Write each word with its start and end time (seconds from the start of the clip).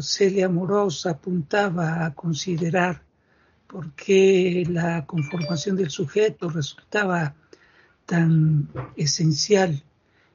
Celia 0.00 0.48
Moros 0.48 1.06
apuntaba 1.06 2.04
a 2.04 2.14
considerar 2.14 3.02
por 3.66 3.92
qué 3.92 4.64
la 4.68 5.06
conformación 5.06 5.76
del 5.76 5.90
sujeto 5.90 6.48
resultaba 6.48 7.34
tan 8.06 8.68
esencial 8.96 9.82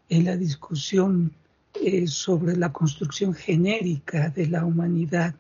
en 0.10 0.26
la 0.26 0.38
discusión 0.38 1.34
eh, 1.74 2.08
sobre 2.08 2.56
la 2.56 2.72
construcción 2.72 3.34
genérica 3.34 4.30
de 4.30 4.48
la 4.48 4.66
humanidad 4.66 5.36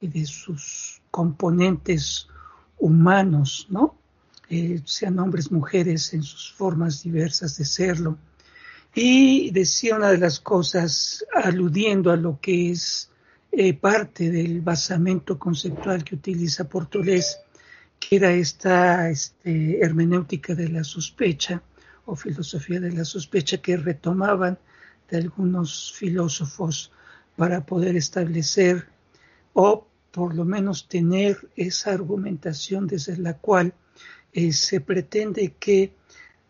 y 0.00 0.08
de 0.08 0.24
sus 0.26 1.00
componentes 1.10 2.28
humanos, 2.78 3.66
¿no? 3.70 3.96
Eh, 4.48 4.82
sean 4.84 5.18
hombres, 5.18 5.50
mujeres, 5.50 6.12
en 6.14 6.22
sus 6.22 6.52
formas 6.52 7.02
diversas 7.02 7.56
de 7.56 7.64
serlo. 7.64 8.18
Y 8.94 9.50
decía 9.50 9.96
una 9.96 10.10
de 10.10 10.18
las 10.18 10.40
cosas, 10.40 11.24
aludiendo 11.34 12.10
a 12.10 12.16
lo 12.16 12.38
que 12.40 12.70
es 12.70 13.11
eh, 13.54 13.74
parte 13.74 14.30
del 14.30 14.62
basamento 14.62 15.38
conceptual 15.38 16.02
que 16.02 16.14
utiliza 16.14 16.68
Portolés, 16.68 17.38
que 18.00 18.16
era 18.16 18.32
esta 18.32 19.10
este, 19.10 19.78
hermenéutica 19.84 20.54
de 20.54 20.70
la 20.70 20.82
sospecha 20.82 21.62
o 22.06 22.16
filosofía 22.16 22.80
de 22.80 22.92
la 22.92 23.04
sospecha 23.04 23.58
que 23.58 23.76
retomaban 23.76 24.58
de 25.10 25.18
algunos 25.18 25.92
filósofos 25.94 26.92
para 27.36 27.64
poder 27.66 27.94
establecer 27.94 28.86
o 29.52 29.86
por 30.10 30.34
lo 30.34 30.46
menos 30.46 30.88
tener 30.88 31.36
esa 31.54 31.92
argumentación 31.92 32.86
desde 32.86 33.18
la 33.18 33.34
cual 33.34 33.74
eh, 34.32 34.52
se 34.52 34.80
pretende 34.80 35.56
que 35.58 35.92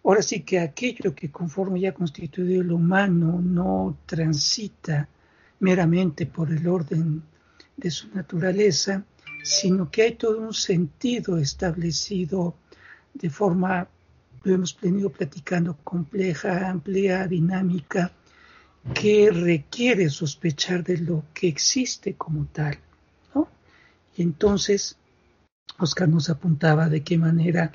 ahora 0.04 0.22
sí 0.22 0.42
que 0.42 0.60
aquello 0.60 1.16
que 1.16 1.32
conforme 1.32 1.80
ya 1.80 1.92
constituido 1.92 2.62
el 2.62 2.70
humano 2.70 3.40
no 3.42 3.98
transita 4.06 5.08
meramente 5.62 6.26
por 6.26 6.50
el 6.50 6.66
orden 6.66 7.22
de 7.76 7.90
su 7.90 8.08
naturaleza, 8.12 9.04
sino 9.44 9.90
que 9.90 10.02
hay 10.02 10.14
todo 10.16 10.40
un 10.40 10.52
sentido 10.52 11.38
establecido 11.38 12.56
de 13.14 13.30
forma, 13.30 13.88
lo 14.42 14.54
hemos 14.54 14.78
venido 14.80 15.10
platicando, 15.10 15.78
compleja, 15.84 16.68
amplia, 16.68 17.28
dinámica, 17.28 18.10
que 18.92 19.30
requiere 19.30 20.10
sospechar 20.10 20.82
de 20.82 20.98
lo 20.98 21.22
que 21.32 21.46
existe 21.46 22.14
como 22.14 22.46
tal. 22.46 22.76
¿no? 23.32 23.48
Y 24.16 24.22
entonces, 24.22 24.96
Oscar 25.78 26.08
nos 26.08 26.28
apuntaba 26.28 26.88
de 26.88 27.04
qué 27.04 27.16
manera 27.18 27.70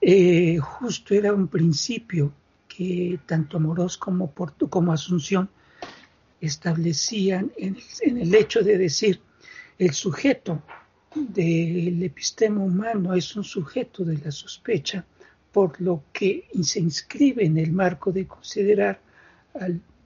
eh, 0.00 0.56
justo 0.58 1.12
era 1.14 1.34
un 1.34 1.48
principio 1.48 2.32
que 2.66 3.20
tanto 3.26 3.58
Amorós 3.58 3.98
como, 3.98 4.32
como 4.70 4.92
Asunción 4.92 5.50
establecían 6.40 7.52
en 7.56 7.76
el, 8.02 8.34
hecho 8.34 8.62
de 8.62 8.78
decir 8.78 9.20
el 9.78 9.92
sujeto 9.92 10.62
del 11.14 12.02
epistema 12.02 12.62
humano 12.62 13.14
es 13.14 13.34
un 13.36 13.44
sujeto 13.44 14.04
de 14.04 14.18
la 14.18 14.30
sospecha, 14.30 15.04
por 15.52 15.80
lo 15.80 16.04
que 16.12 16.48
se 16.62 16.80
inscribe 16.80 17.44
en 17.44 17.58
el 17.58 17.72
marco 17.72 18.12
de 18.12 18.26
considerar, 18.26 19.00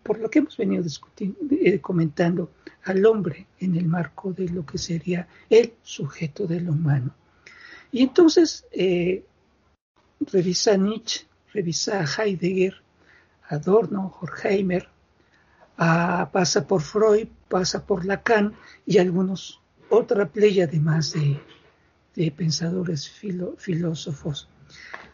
por 0.03 0.19
lo 0.19 0.31
que 0.31 0.39
hemos 0.39 0.57
venido 0.57 0.83
discutiendo, 0.83 1.39
eh, 1.51 1.81
comentando, 1.81 2.53
al 2.85 3.05
hombre 3.07 3.47
en 3.61 3.77
el 3.77 3.87
marco 3.87 4.33
de 4.33 4.49
lo 4.49 4.67
que 4.67 4.79
sería 4.79 5.29
el 5.49 5.75
sujeto 5.83 6.47
del 6.47 6.69
humano. 6.69 7.15
Y 7.93 8.03
entonces 8.03 8.65
eh, 8.73 9.25
revisa 10.21 10.77
Nietzsche, 10.77 11.27
revisa 11.53 12.05
Heidegger, 12.05 12.75
Adorno, 13.49 14.17
Horkheimer, 14.21 14.89
pasa 15.77 16.67
por 16.67 16.83
Freud, 16.83 17.29
pasa 17.49 17.85
por 17.85 18.05
Lacan 18.05 18.55
y 18.87 18.99
algunos, 18.99 19.61
otra 19.89 20.29
playa 20.29 20.65
además 20.65 21.13
de, 21.13 21.41
de 22.15 22.31
pensadores 22.31 23.09
filósofos. 23.59 24.49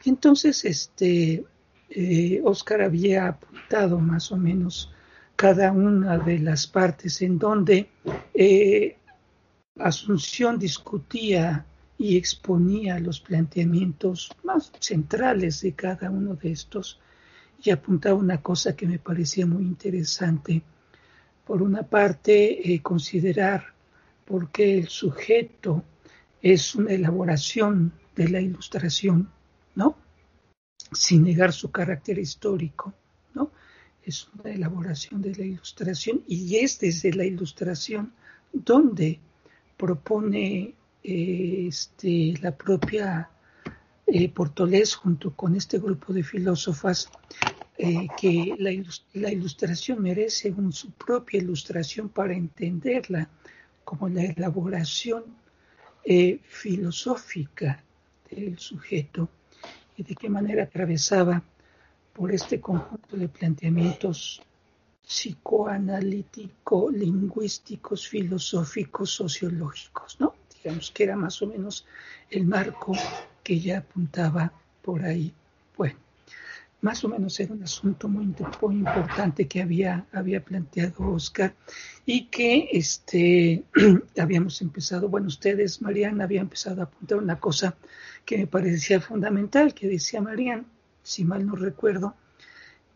Entonces, 0.04 0.64
este, 0.64 1.44
eh, 1.90 2.40
Oscar 2.44 2.82
había 2.82 3.28
apuntado 3.28 3.98
más 3.98 4.30
o 4.30 4.36
menos 4.36 4.92
cada 5.36 5.72
una 5.72 6.18
de 6.18 6.38
las 6.38 6.66
partes 6.66 7.22
en 7.22 7.38
donde 7.38 7.88
eh, 8.34 8.98
Asunción 9.78 10.58
discutía 10.58 11.64
y 11.98 12.16
exponía 12.16 12.98
los 12.98 13.20
planteamientos 13.20 14.30
más 14.42 14.72
centrales 14.80 15.60
de 15.60 15.72
cada 15.72 16.10
uno 16.10 16.34
de 16.34 16.50
estos 16.50 16.98
y 17.62 17.70
apuntaba 17.70 18.14
una 18.16 18.40
cosa 18.40 18.76
que 18.76 18.86
me 18.86 18.98
parecía 18.98 19.46
muy 19.46 19.64
interesante. 19.64 20.62
Por 21.44 21.62
una 21.62 21.82
parte, 21.82 22.72
eh, 22.72 22.80
considerar 22.82 23.64
por 24.24 24.50
qué 24.50 24.78
el 24.78 24.88
sujeto 24.88 25.82
es 26.42 26.74
una 26.74 26.92
elaboración 26.92 27.92
de 28.14 28.28
la 28.28 28.40
ilustración, 28.40 29.30
¿no? 29.74 29.96
Sin 30.92 31.24
negar 31.24 31.52
su 31.52 31.70
carácter 31.70 32.18
histórico, 32.18 32.94
¿no? 33.34 33.50
Es 34.02 34.28
una 34.38 34.50
elaboración 34.50 35.20
de 35.22 35.34
la 35.34 35.44
ilustración 35.44 36.22
y 36.26 36.56
es 36.56 36.78
desde 36.78 37.12
la 37.12 37.24
ilustración 37.24 38.12
donde 38.52 39.18
propone 39.76 40.74
eh, 41.02 41.66
este, 41.68 42.34
la 42.40 42.56
propia 42.56 43.30
eh, 44.10 44.30
Portolés 44.30 44.94
junto 44.94 45.34
con 45.34 45.54
este 45.54 45.78
grupo 45.78 46.14
de 46.14 46.22
filósofas 46.22 47.10
eh, 47.76 48.08
que 48.18 48.54
la, 48.58 49.30
ilustración 49.30 50.02
merece 50.02 50.54
su 50.70 50.90
propia 50.92 51.38
ilustración 51.38 52.08
para 52.08 52.32
entenderla 52.32 53.28
como 53.84 54.08
la 54.08 54.24
elaboración 54.24 55.24
eh, 56.04 56.40
filosófica 56.42 57.84
del 58.30 58.58
sujeto 58.58 59.28
y 59.96 60.02
de 60.02 60.14
qué 60.14 60.30
manera 60.30 60.64
atravesaba 60.64 61.42
por 62.14 62.32
este 62.32 62.60
conjunto 62.60 63.16
de 63.16 63.28
planteamientos 63.28 64.40
psicoanalítico, 65.06 66.90
lingüísticos, 66.90 68.08
filosóficos, 68.08 69.10
sociológicos, 69.10 70.18
¿no? 70.18 70.34
Digamos 70.62 70.90
que 70.90 71.04
era 71.04 71.16
más 71.16 71.40
o 71.42 71.46
menos 71.46 71.86
el 72.30 72.46
marco 72.46 72.92
que 73.48 73.58
ya 73.58 73.78
apuntaba 73.78 74.52
por 74.82 75.02
ahí. 75.06 75.32
Bueno, 75.74 75.96
más 76.82 77.02
o 77.02 77.08
menos 77.08 77.40
era 77.40 77.54
un 77.54 77.62
asunto 77.62 78.06
muy, 78.06 78.24
importante 78.24 79.48
que 79.48 79.62
había, 79.62 80.04
había 80.12 80.44
planteado 80.44 81.12
Oscar 81.12 81.54
y 82.04 82.26
que 82.26 82.68
este, 82.72 83.64
habíamos 84.18 84.60
empezado, 84.60 85.08
bueno, 85.08 85.28
ustedes, 85.28 85.80
Mariana, 85.80 86.24
había 86.24 86.42
empezado 86.42 86.82
a 86.82 86.84
apuntar 86.84 87.16
una 87.16 87.40
cosa 87.40 87.74
que 88.26 88.36
me 88.36 88.46
parecía 88.46 89.00
fundamental, 89.00 89.72
que 89.72 89.88
decía 89.88 90.20
Mariana, 90.20 90.66
si 91.02 91.24
mal 91.24 91.46
no 91.46 91.56
recuerdo, 91.56 92.16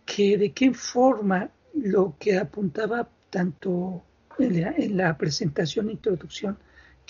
que 0.04 0.36
de 0.36 0.52
qué 0.52 0.74
forma 0.74 1.48
lo 1.72 2.14
que 2.20 2.36
apuntaba 2.36 3.08
tanto 3.30 4.02
en 4.38 4.60
la, 4.60 4.74
en 4.76 4.98
la 4.98 5.16
presentación 5.16 5.88
e 5.88 5.92
introducción 5.92 6.58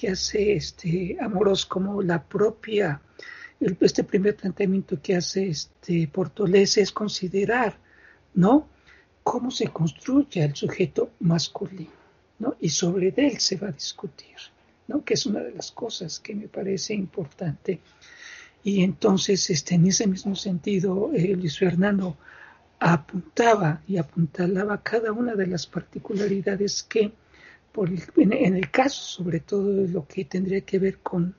que 0.02 0.08
hace 0.08 0.54
este 0.54 1.16
Amorós 1.20 1.64
como 1.64 2.02
la 2.02 2.20
propia, 2.20 3.00
este 3.60 4.02
primer 4.02 4.34
planteamiento 4.34 5.00
que 5.00 5.14
hace 5.14 5.48
este 5.48 6.08
Portolés 6.08 6.76
es 6.76 6.90
considerar, 6.90 7.78
¿no? 8.34 8.66
Cómo 9.22 9.52
se 9.52 9.68
construye 9.68 10.42
el 10.42 10.56
sujeto 10.56 11.12
masculino, 11.20 11.92
¿no? 12.40 12.56
Y 12.60 12.70
sobre 12.70 13.14
él 13.16 13.38
se 13.38 13.54
va 13.54 13.68
a 13.68 13.70
discutir, 13.70 14.38
¿no? 14.88 15.04
Que 15.04 15.14
es 15.14 15.24
una 15.24 15.38
de 15.38 15.52
las 15.52 15.70
cosas 15.70 16.18
que 16.18 16.34
me 16.34 16.48
parece 16.48 16.94
importante. 16.94 17.78
Y 18.64 18.82
entonces, 18.82 19.50
este, 19.50 19.76
en 19.76 19.86
ese 19.86 20.08
mismo 20.08 20.34
sentido, 20.34 21.12
eh, 21.14 21.36
Luis 21.36 21.56
Fernando 21.56 22.16
apuntaba 22.80 23.82
y 23.86 23.98
apuntalaba 23.98 24.82
cada 24.82 25.12
una 25.12 25.36
de 25.36 25.46
las 25.46 25.68
particularidades 25.68 26.82
que 26.82 27.12
en, 27.74 28.56
el 28.56 28.70
caso 28.70 29.02
sobre 29.02 29.40
todo 29.40 29.72
de 29.72 29.88
lo 29.88 30.06
que 30.06 30.24
tendría 30.24 30.60
que 30.60 30.78
ver 30.78 30.98
con, 30.98 31.34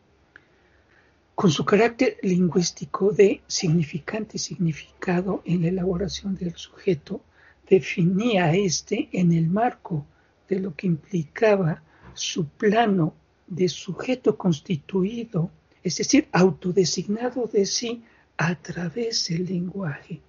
con 1.36 1.52
su 1.52 1.64
carácter 1.64 2.18
lingüístico 2.24 3.12
de 3.12 3.42
significante 3.48 4.38
y 4.38 4.40
significado 4.40 5.44
en 5.46 5.62
la 5.62 5.68
elaboración 5.68 6.36
del 6.36 6.56
sujeto, 6.56 7.22
definía 7.70 8.54
este 8.54 9.10
en 9.12 9.32
el 9.32 9.48
marco 9.48 10.06
de 10.50 10.60
lo 10.60 10.76
que 10.76 10.88
implicaba 10.88 11.84
su 12.14 12.48
plano 12.48 13.16
de 13.48 13.70
sujeto 13.70 14.38
constituido, 14.38 15.52
es 15.84 15.98
decir, 15.98 16.28
autodesignado 16.32 17.48
de 17.48 17.66
sí 17.66 18.04
a 18.38 18.56
través 18.56 19.28
del 19.28 19.46
lenguaje. 19.46 20.22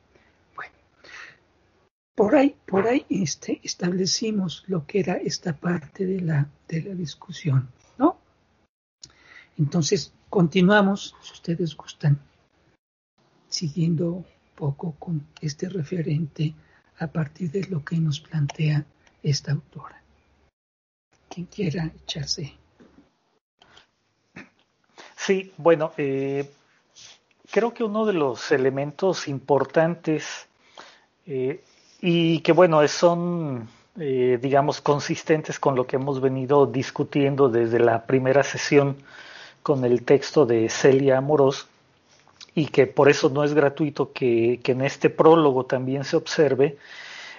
Por 2.14 2.36
ahí, 2.36 2.56
por 2.66 2.86
ahí 2.86 3.04
este, 3.10 3.60
establecimos 3.64 4.64
lo 4.68 4.86
que 4.86 5.00
era 5.00 5.14
esta 5.14 5.52
parte 5.52 6.06
de 6.06 6.20
la, 6.20 6.48
de 6.68 6.82
la 6.82 6.94
discusión, 6.94 7.68
¿no? 7.98 8.18
Entonces, 9.58 10.12
continuamos, 10.30 11.16
si 11.22 11.32
ustedes 11.32 11.76
gustan, 11.76 12.20
siguiendo 13.48 14.12
un 14.12 14.26
poco 14.54 14.94
con 14.98 15.26
este 15.40 15.68
referente 15.68 16.54
a 16.98 17.08
partir 17.08 17.50
de 17.50 17.64
lo 17.64 17.84
que 17.84 17.96
nos 17.96 18.20
plantea 18.20 18.84
esta 19.22 19.52
autora. 19.52 20.00
quien 21.28 21.46
quiera 21.46 21.90
echarse. 22.04 22.54
Sí, 25.16 25.52
bueno, 25.56 25.92
eh, 25.96 26.48
creo 27.50 27.74
que 27.74 27.82
uno 27.82 28.04
de 28.06 28.12
los 28.12 28.52
elementos 28.52 29.26
importantes 29.26 30.46
eh, 31.26 31.64
y 32.06 32.40
que, 32.40 32.52
bueno, 32.52 32.86
son, 32.86 33.66
eh, 33.98 34.38
digamos, 34.42 34.82
consistentes 34.82 35.58
con 35.58 35.74
lo 35.74 35.86
que 35.86 35.96
hemos 35.96 36.20
venido 36.20 36.66
discutiendo 36.66 37.48
desde 37.48 37.78
la 37.78 38.04
primera 38.04 38.42
sesión 38.42 38.98
con 39.62 39.86
el 39.86 40.04
texto 40.04 40.44
de 40.44 40.68
Celia 40.68 41.16
Amorós, 41.16 41.66
y 42.54 42.66
que 42.66 42.86
por 42.86 43.08
eso 43.08 43.30
no 43.30 43.42
es 43.42 43.54
gratuito 43.54 44.12
que, 44.12 44.60
en 44.62 44.82
este 44.82 45.08
prólogo 45.08 45.64
también 45.64 46.04
se 46.04 46.16
observe, 46.16 46.76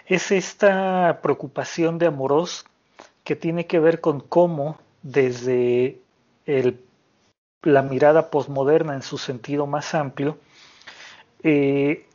es 0.07 0.31
esta 0.31 1.19
preocupación 1.21 1.99
de 1.99 2.07
Amorós 2.07 2.65
que 3.23 3.35
tiene 3.35 3.67
que 3.67 3.77
ver 3.77 4.01
con 4.01 4.19
cómo 4.19 4.79
desde 5.03 5.99
el 6.47 6.79
la 7.61 7.83
mirada 7.83 8.31
posmoderna 8.31 8.95
en 8.95 9.03
su 9.03 9.19
sentido 9.19 9.67
más 9.67 9.93
amplio, 9.93 10.39
eh, 11.43 12.07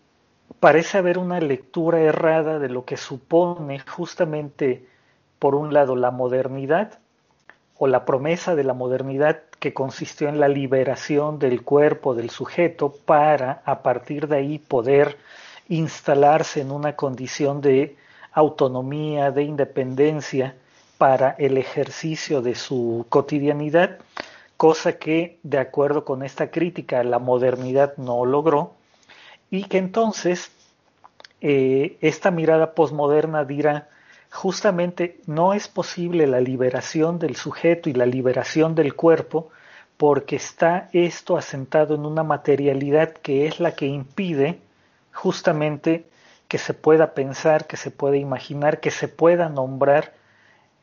parece 0.60 0.98
haber 0.98 1.18
una 1.18 1.40
lectura 1.40 2.00
errada 2.00 2.58
de 2.58 2.68
lo 2.68 2.84
que 2.84 2.96
supone 2.96 3.80
justamente, 3.80 4.86
por 5.38 5.54
un 5.54 5.72
lado, 5.72 5.96
la 5.96 6.10
modernidad 6.10 6.98
o 7.78 7.86
la 7.86 8.04
promesa 8.04 8.54
de 8.54 8.64
la 8.64 8.74
modernidad 8.74 9.40
que 9.58 9.72
consistió 9.72 10.28
en 10.28 10.38
la 10.38 10.48
liberación 10.48 11.38
del 11.38 11.62
cuerpo 11.62 12.14
del 12.14 12.30
sujeto 12.30 12.94
para, 13.04 13.62
a 13.64 13.82
partir 13.82 14.28
de 14.28 14.36
ahí, 14.36 14.58
poder 14.58 15.16
instalarse 15.68 16.60
en 16.60 16.70
una 16.70 16.94
condición 16.94 17.60
de 17.60 17.96
autonomía, 18.32 19.30
de 19.30 19.42
independencia 19.44 20.54
para 20.98 21.30
el 21.38 21.56
ejercicio 21.56 22.42
de 22.42 22.54
su 22.54 23.06
cotidianidad 23.08 23.98
cosa 24.60 24.98
que, 24.98 25.38
de 25.42 25.56
acuerdo 25.56 26.04
con 26.04 26.22
esta 26.22 26.50
crítica, 26.50 27.02
la 27.02 27.18
modernidad 27.18 27.96
no 27.96 28.26
logró, 28.26 28.74
y 29.50 29.64
que 29.64 29.78
entonces 29.78 30.50
eh, 31.40 31.96
esta 32.00 32.30
mirada 32.30 32.74
posmoderna 32.74 33.44
dirá, 33.44 33.88
justamente 34.30 35.20
no 35.26 35.54
es 35.54 35.68
posible 35.68 36.26
la 36.26 36.40
liberación 36.40 37.18
del 37.18 37.36
sujeto 37.36 37.90
y 37.90 37.94
la 37.94 38.06
liberación 38.06 38.74
del 38.74 38.94
cuerpo, 38.94 39.50
porque 39.96 40.36
está 40.36 40.88
esto 40.92 41.36
asentado 41.36 41.94
en 41.94 42.06
una 42.06 42.22
materialidad 42.22 43.12
que 43.12 43.46
es 43.46 43.60
la 43.60 43.74
que 43.74 43.86
impide 43.86 44.58
justamente 45.12 46.06
que 46.48 46.58
se 46.58 46.74
pueda 46.74 47.14
pensar, 47.14 47.66
que 47.66 47.76
se 47.76 47.90
pueda 47.90 48.16
imaginar, 48.16 48.80
que 48.80 48.90
se 48.90 49.08
pueda 49.08 49.48
nombrar 49.48 50.14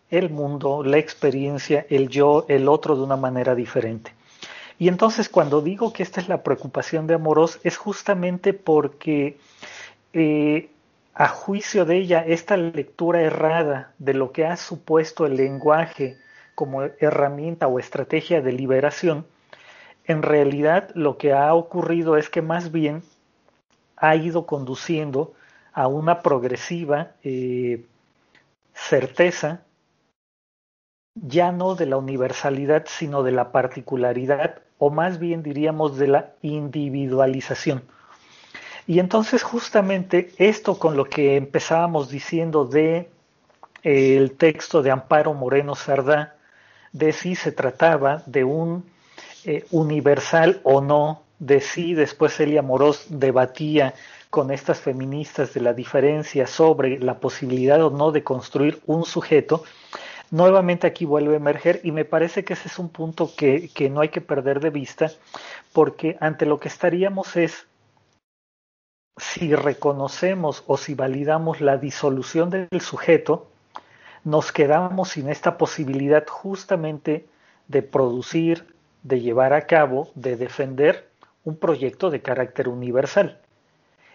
el 0.10 0.30
mundo, 0.30 0.84
la 0.84 0.98
experiencia, 0.98 1.86
el 1.90 2.10
yo, 2.10 2.46
el 2.48 2.70
otro 2.70 2.96
de 2.96 3.04
una 3.04 3.18
manera 3.18 3.56
diferente. 3.56 4.17
Y 4.80 4.90
entonces 4.90 5.30
cuando 5.30 5.62
digo 5.62 5.92
que 5.94 6.04
esta 6.04 6.22
es 6.22 6.30
la 6.30 6.44
preocupación 6.44 7.08
de 7.08 7.16
Amorós 7.16 7.60
es 7.64 7.78
justamente 7.78 8.54
porque 8.54 9.38
eh, 10.14 10.70
a 11.14 11.28
juicio 11.28 11.86
de 11.86 11.98
ella 11.98 12.24
esta 12.26 12.58
lectura 12.58 13.22
errada 13.22 13.94
de 13.98 14.14
lo 14.14 14.32
que 14.32 14.46
ha 14.46 14.56
supuesto 14.56 15.26
el 15.26 15.36
lenguaje 15.36 16.18
como 16.54 16.84
herramienta 16.84 17.68
o 17.68 17.80
estrategia 17.80 18.42
de 18.42 18.52
liberación, 18.52 19.26
en 20.06 20.22
realidad 20.22 20.90
lo 20.94 21.18
que 21.18 21.34
ha 21.34 21.54
ocurrido 21.54 22.18
es 22.18 22.30
que 22.30 22.42
más 22.42 22.72
bien 22.72 23.04
ha 23.96 24.16
ido 24.16 24.46
conduciendo 24.46 25.34
a 25.74 25.88
una 25.88 26.22
progresiva 26.22 27.12
eh, 27.24 27.84
certeza 28.74 29.62
ya 31.16 31.52
no 31.52 31.76
de 31.76 31.88
la 31.88 31.98
universalidad, 31.98 32.86
sino 32.88 33.24
de 33.24 33.32
la 33.32 33.52
particularidad, 33.52 34.62
o 34.80 34.90
más 34.90 35.20
bien 35.20 35.44
diríamos 35.44 35.98
de 35.98 36.08
la 36.08 36.34
individualización. 36.42 37.84
Y 38.86 39.00
entonces 39.00 39.44
justamente 39.44 40.32
esto 40.38 40.80
con 40.80 40.96
lo 40.96 41.06
que 41.06 41.36
empezábamos 41.36 42.10
diciendo 42.10 42.66
de 42.66 43.10
eh, 43.84 44.18
el 44.18 44.38
texto 44.38 44.82
de 44.82 44.92
Amparo 44.92 45.34
Moreno 45.34 45.76
Sardá, 45.76 46.36
de 46.94 47.12
si 47.12 47.36
se 47.36 47.52
trataba 47.52 48.24
de 48.26 48.44
un 48.44 48.86
eh, 49.46 49.66
universal 49.72 50.62
o 50.64 50.82
no, 50.82 51.24
de 51.40 51.60
si 51.62 51.94
después 51.94 52.40
Elia 52.40 52.62
Morós 52.62 53.06
debatía 53.10 53.94
con 54.30 54.52
estas 54.52 54.80
feministas 54.80 55.54
de 55.54 55.62
la 55.62 55.74
diferencia 55.74 56.48
sobre 56.48 57.00
la 57.00 57.20
posibilidad 57.20 57.84
o 57.84 57.90
no 57.90 58.12
de 58.12 58.24
construir 58.24 58.82
un 58.86 59.06
sujeto, 59.06 59.64
nuevamente 60.32 60.88
aquí 60.88 61.06
vuelve 61.06 61.34
a 61.34 61.38
emerger 61.38 61.82
y 61.84 61.92
me 61.92 62.06
parece 62.06 62.44
que 62.44 62.54
ese 62.54 62.68
es 62.68 62.80
un 62.80 62.90
punto 62.90 63.32
que, 63.36 63.72
no 63.92 64.02
hay 64.02 64.10
que 64.10 64.22
perder 64.22 64.60
de 64.60 64.70
vista 64.70 65.12
porque 65.74 66.18
ante 66.20 66.46
lo 66.46 66.60
que 66.60 66.68
estaríamos 66.68 67.36
es 67.36 67.68
si 69.18 69.56
reconocemos 69.56 70.64
o 70.68 70.78
si 70.78 70.94
validamos 70.94 71.62
la 71.62 71.78
disolución 71.78 72.50
del 72.50 72.82
sujeto, 72.82 73.48
nos 74.24 74.52
quedamos 74.52 75.10
sin 75.10 75.30
esta 75.30 75.58
posibilidad 75.58 76.28
justamente 76.28 77.26
de 77.68 77.82
producir, 77.82 78.76
de 79.04 79.22
llevar 79.22 79.54
a 79.54 79.66
cabo, 79.66 80.12
de 80.16 80.36
defender 80.36 81.10
un 81.44 81.58
proyecto 81.58 82.10
de 82.10 82.22
carácter 82.22 82.68
universal. 82.68 83.40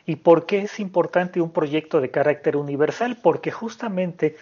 ¿Y 0.04 0.16
por 0.16 0.46
qué 0.46 0.62
es 0.62 0.80
importante 0.80 1.40
un 1.40 1.52
proyecto 1.52 2.00
de 2.00 2.10
carácter 2.10 2.56
universal? 2.56 3.18
Porque 3.22 3.50
justamente 3.50 4.36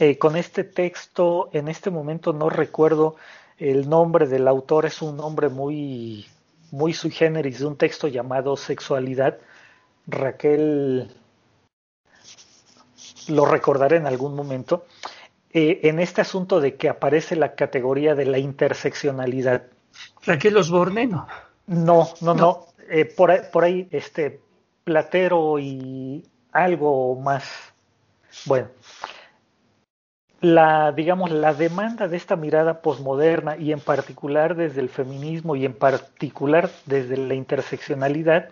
eh, 0.00 0.16
con 0.16 0.34
este 0.34 0.64
texto, 0.64 1.50
en 1.52 1.68
este 1.68 1.90
momento 1.90 2.32
no 2.32 2.48
recuerdo 2.48 3.16
el 3.58 3.86
nombre 3.86 4.26
del 4.26 4.48
autor, 4.48 4.86
es 4.86 5.02
un 5.02 5.18
nombre 5.18 5.50
muy, 5.50 6.26
muy 6.70 6.94
sui 6.94 7.10
generis 7.10 7.58
de 7.58 7.66
un 7.66 7.76
texto 7.76 8.08
llamado 8.08 8.56
Sexualidad. 8.56 9.36
Raquel 10.06 11.14
lo 13.28 13.44
recordaré 13.44 13.98
en 13.98 14.06
algún 14.06 14.34
momento, 14.34 14.86
eh, 15.52 15.80
en 15.82 16.00
este 16.00 16.22
asunto 16.22 16.60
de 16.60 16.76
que 16.76 16.88
aparece 16.88 17.36
la 17.36 17.54
categoría 17.54 18.14
de 18.14 18.24
la 18.24 18.38
interseccionalidad. 18.38 19.64
Raquel 20.24 20.56
Osborne, 20.56 21.08
¿no? 21.08 21.28
No, 21.66 22.08
no, 22.22 22.34
no. 22.34 22.66
Eh, 22.88 23.04
por, 23.04 23.50
por 23.50 23.64
ahí, 23.64 23.86
este, 23.90 24.40
Platero 24.82 25.58
y 25.58 26.24
algo 26.52 27.16
más. 27.16 27.44
Bueno, 28.46 28.68
la, 30.40 30.92
digamos, 30.92 31.30
la 31.30 31.52
demanda 31.52 32.08
de 32.08 32.16
esta 32.16 32.36
mirada 32.36 32.80
posmoderna 32.80 33.56
y 33.56 33.72
en 33.72 33.80
particular 33.80 34.56
desde 34.56 34.80
el 34.80 34.88
feminismo 34.88 35.56
y 35.56 35.64
en 35.64 35.74
particular 35.74 36.70
desde 36.86 37.16
la 37.16 37.34
interseccionalidad 37.34 38.50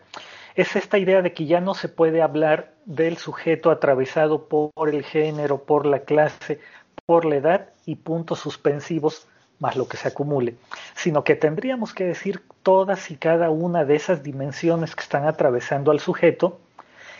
es 0.54 0.74
esta 0.76 0.98
idea 0.98 1.22
de 1.22 1.32
que 1.32 1.46
ya 1.46 1.60
no 1.60 1.74
se 1.74 1.88
puede 1.88 2.20
hablar 2.20 2.72
del 2.84 3.16
sujeto 3.16 3.70
atravesado 3.70 4.48
por 4.48 4.88
el 4.88 5.04
género, 5.04 5.62
por 5.62 5.86
la 5.86 6.00
clase, 6.00 6.58
por 7.06 7.24
la 7.24 7.36
edad 7.36 7.68
y 7.86 7.94
puntos 7.94 8.40
suspensivos 8.40 9.28
más 9.60 9.76
lo 9.76 9.88
que 9.88 9.96
se 9.96 10.08
acumule, 10.08 10.56
sino 10.94 11.24
que 11.24 11.36
tendríamos 11.36 11.94
que 11.94 12.04
decir 12.04 12.42
todas 12.62 13.10
y 13.10 13.16
cada 13.16 13.50
una 13.50 13.84
de 13.84 13.96
esas 13.96 14.22
dimensiones 14.22 14.94
que 14.94 15.02
están 15.02 15.26
atravesando 15.26 15.90
al 15.90 16.00
sujeto, 16.00 16.58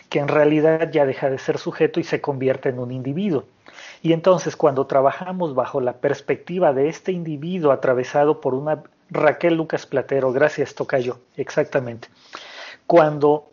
que 0.09 0.19
en 0.19 0.27
realidad 0.27 0.91
ya 0.91 1.05
deja 1.05 1.29
de 1.29 1.37
ser 1.37 1.57
sujeto 1.57 1.99
y 1.99 2.03
se 2.03 2.19
convierte 2.19 2.69
en 2.69 2.79
un 2.79 2.91
individuo. 2.91 3.45
Y 4.01 4.13
entonces 4.13 4.55
cuando 4.55 4.87
trabajamos 4.87 5.53
bajo 5.53 5.81
la 5.81 5.93
perspectiva 5.93 6.73
de 6.73 6.89
este 6.89 7.11
individuo 7.11 7.71
atravesado 7.71 8.41
por 8.41 8.53
una 8.53 8.83
Raquel 9.09 9.55
Lucas 9.55 9.85
Platero, 9.85 10.31
gracias 10.31 10.75
Tocayo, 10.75 11.19
exactamente. 11.35 12.09
Cuando 12.87 13.49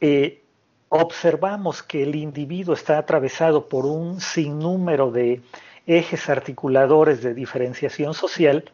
eh, 0.00 0.42
observamos 0.88 1.82
que 1.82 2.02
el 2.02 2.14
individuo 2.14 2.74
está 2.74 2.98
atravesado 2.98 3.68
por 3.68 3.84
un 3.86 4.20
sinnúmero 4.20 5.10
de 5.10 5.42
ejes 5.86 6.30
articuladores 6.30 7.22
de 7.22 7.34
diferenciación 7.34 8.14
social, 8.14 8.70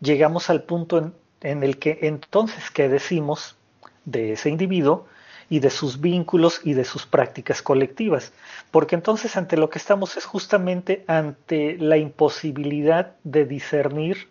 llegamos 0.00 0.50
al 0.50 0.62
punto 0.62 1.12
en 1.40 1.62
el 1.62 1.78
que 1.78 1.98
entonces, 2.02 2.70
¿qué 2.70 2.88
decimos 2.88 3.56
de 4.04 4.32
ese 4.32 4.50
individuo? 4.50 5.06
Y 5.50 5.60
de 5.60 5.70
sus 5.70 6.00
vínculos 6.00 6.60
y 6.64 6.74
de 6.74 6.84
sus 6.84 7.06
prácticas 7.06 7.62
colectivas. 7.62 8.32
Porque 8.70 8.94
entonces 8.94 9.36
ante 9.36 9.56
lo 9.56 9.70
que 9.70 9.78
estamos 9.78 10.16
es 10.16 10.24
justamente 10.24 11.04
ante 11.06 11.76
la 11.78 11.96
imposibilidad 11.96 13.16
de 13.24 13.46
discernir, 13.46 14.28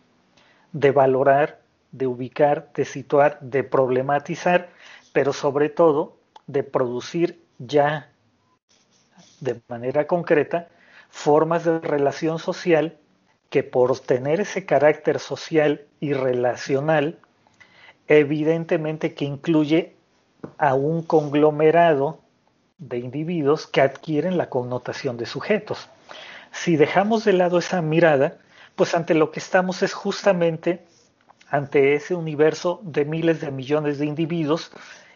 de 0.73 0.91
valorar, 0.91 1.61
de 1.91 2.07
ubicar, 2.07 2.71
de 2.75 2.85
situar, 2.85 3.39
de 3.41 3.63
problematizar, 3.63 4.69
pero 5.13 5.33
sobre 5.33 5.69
todo 5.69 6.17
de 6.45 6.63
producir 6.63 7.41
ya 7.57 8.11
de 9.39 9.59
manera 9.67 10.07
concreta 10.07 10.67
formas 11.09 11.63
de 11.65 11.79
relación 11.79 12.39
social 12.39 12.97
que 13.49 13.63
por 13.63 13.99
tener 13.99 14.41
ese 14.41 14.65
carácter 14.65 15.19
social 15.19 15.85
y 15.99 16.13
relacional, 16.13 17.17
evidentemente 18.07 19.13
que 19.13 19.25
incluye 19.25 19.96
a 20.57 20.73
un 20.73 21.03
conglomerado 21.03 22.19
de 22.77 22.99
individuos 22.99 23.67
que 23.67 23.81
adquieren 23.81 24.37
la 24.37 24.49
connotación 24.49 25.17
de 25.17 25.25
sujetos. 25.25 25.89
Si 26.51 26.75
dejamos 26.75 27.25
de 27.25 27.33
lado 27.33 27.57
esa 27.57 27.81
mirada, 27.81 28.37
pues 28.75 28.95
ante 28.95 29.13
lo 29.13 29.31
que 29.31 29.39
estamos 29.39 29.83
es 29.83 29.93
justamente 29.93 30.85
ante 31.49 31.95
ese 31.95 32.13
universo 32.13 32.79
de 32.83 33.05
miles 33.05 33.41
de 33.41 33.51
millones 33.51 33.99
de 33.99 34.05
individuos 34.05 34.71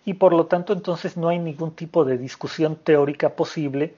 y 0.05 0.15
por 0.15 0.33
lo 0.33 0.47
tanto 0.47 0.73
entonces 0.73 1.17
no 1.17 1.29
hay 1.29 1.39
ningún 1.39 1.75
tipo 1.75 2.05
de 2.05 2.17
discusión 2.17 2.75
teórica 2.75 3.35
posible 3.35 3.95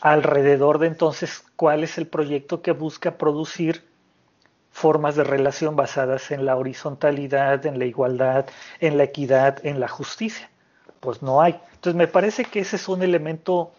alrededor 0.00 0.78
de 0.78 0.86
entonces 0.86 1.44
cuál 1.56 1.84
es 1.84 1.98
el 1.98 2.06
proyecto 2.06 2.62
que 2.62 2.72
busca 2.72 3.18
producir 3.18 3.84
formas 4.72 5.14
de 5.14 5.22
relación 5.22 5.76
basadas 5.76 6.30
en 6.30 6.44
la 6.44 6.56
horizontalidad, 6.56 7.64
en 7.66 7.78
la 7.78 7.84
igualdad, 7.84 8.46
en 8.80 8.96
la 8.96 9.04
equidad, 9.04 9.64
en 9.64 9.78
la 9.78 9.86
justicia. 9.86 10.50
Pues 10.98 11.22
no 11.22 11.40
hay. 11.40 11.60
Entonces 11.74 11.94
me 11.94 12.08
parece 12.08 12.44
que 12.44 12.60
ese 12.60 12.76
es 12.76 12.88
un 12.88 13.02
elemento 13.02 13.72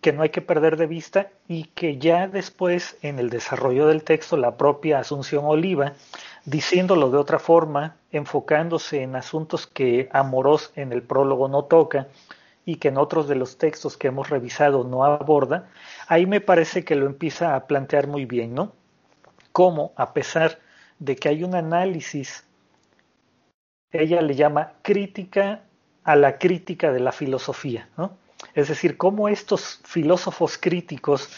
que 0.00 0.12
no 0.12 0.22
hay 0.22 0.30
que 0.30 0.42
perder 0.42 0.76
de 0.76 0.86
vista 0.86 1.30
y 1.48 1.64
que 1.64 1.98
ya 1.98 2.28
después 2.28 2.98
en 3.02 3.18
el 3.18 3.30
desarrollo 3.30 3.86
del 3.86 4.04
texto 4.04 4.36
la 4.36 4.56
propia 4.56 4.98
Asunción 4.98 5.44
Oliva, 5.46 5.94
diciéndolo 6.44 7.10
de 7.10 7.16
otra 7.16 7.38
forma, 7.38 7.96
enfocándose 8.12 9.02
en 9.02 9.16
asuntos 9.16 9.66
que 9.66 10.08
Amorós 10.12 10.72
en 10.76 10.92
el 10.92 11.02
prólogo 11.02 11.48
no 11.48 11.64
toca 11.64 12.08
y 12.66 12.76
que 12.76 12.88
en 12.88 12.98
otros 12.98 13.28
de 13.28 13.34
los 13.34 13.56
textos 13.56 13.96
que 13.96 14.08
hemos 14.08 14.30
revisado 14.30 14.84
no 14.84 15.04
aborda, 15.04 15.68
ahí 16.06 16.26
me 16.26 16.40
parece 16.40 16.84
que 16.84 16.96
lo 16.96 17.06
empieza 17.06 17.56
a 17.56 17.66
plantear 17.66 18.06
muy 18.06 18.26
bien, 18.26 18.54
¿no? 18.54 18.72
Cómo, 19.54 19.92
a 19.94 20.12
pesar 20.12 20.58
de 20.98 21.14
que 21.14 21.28
hay 21.28 21.44
un 21.44 21.54
análisis, 21.54 22.42
ella 23.92 24.20
le 24.20 24.34
llama 24.34 24.72
crítica 24.82 25.62
a 26.02 26.16
la 26.16 26.38
crítica 26.38 26.90
de 26.90 26.98
la 26.98 27.12
filosofía, 27.12 27.88
¿no? 27.96 28.16
Es 28.56 28.66
decir, 28.66 28.96
cómo 28.96 29.28
estos 29.28 29.80
filósofos 29.84 30.58
críticos, 30.58 31.28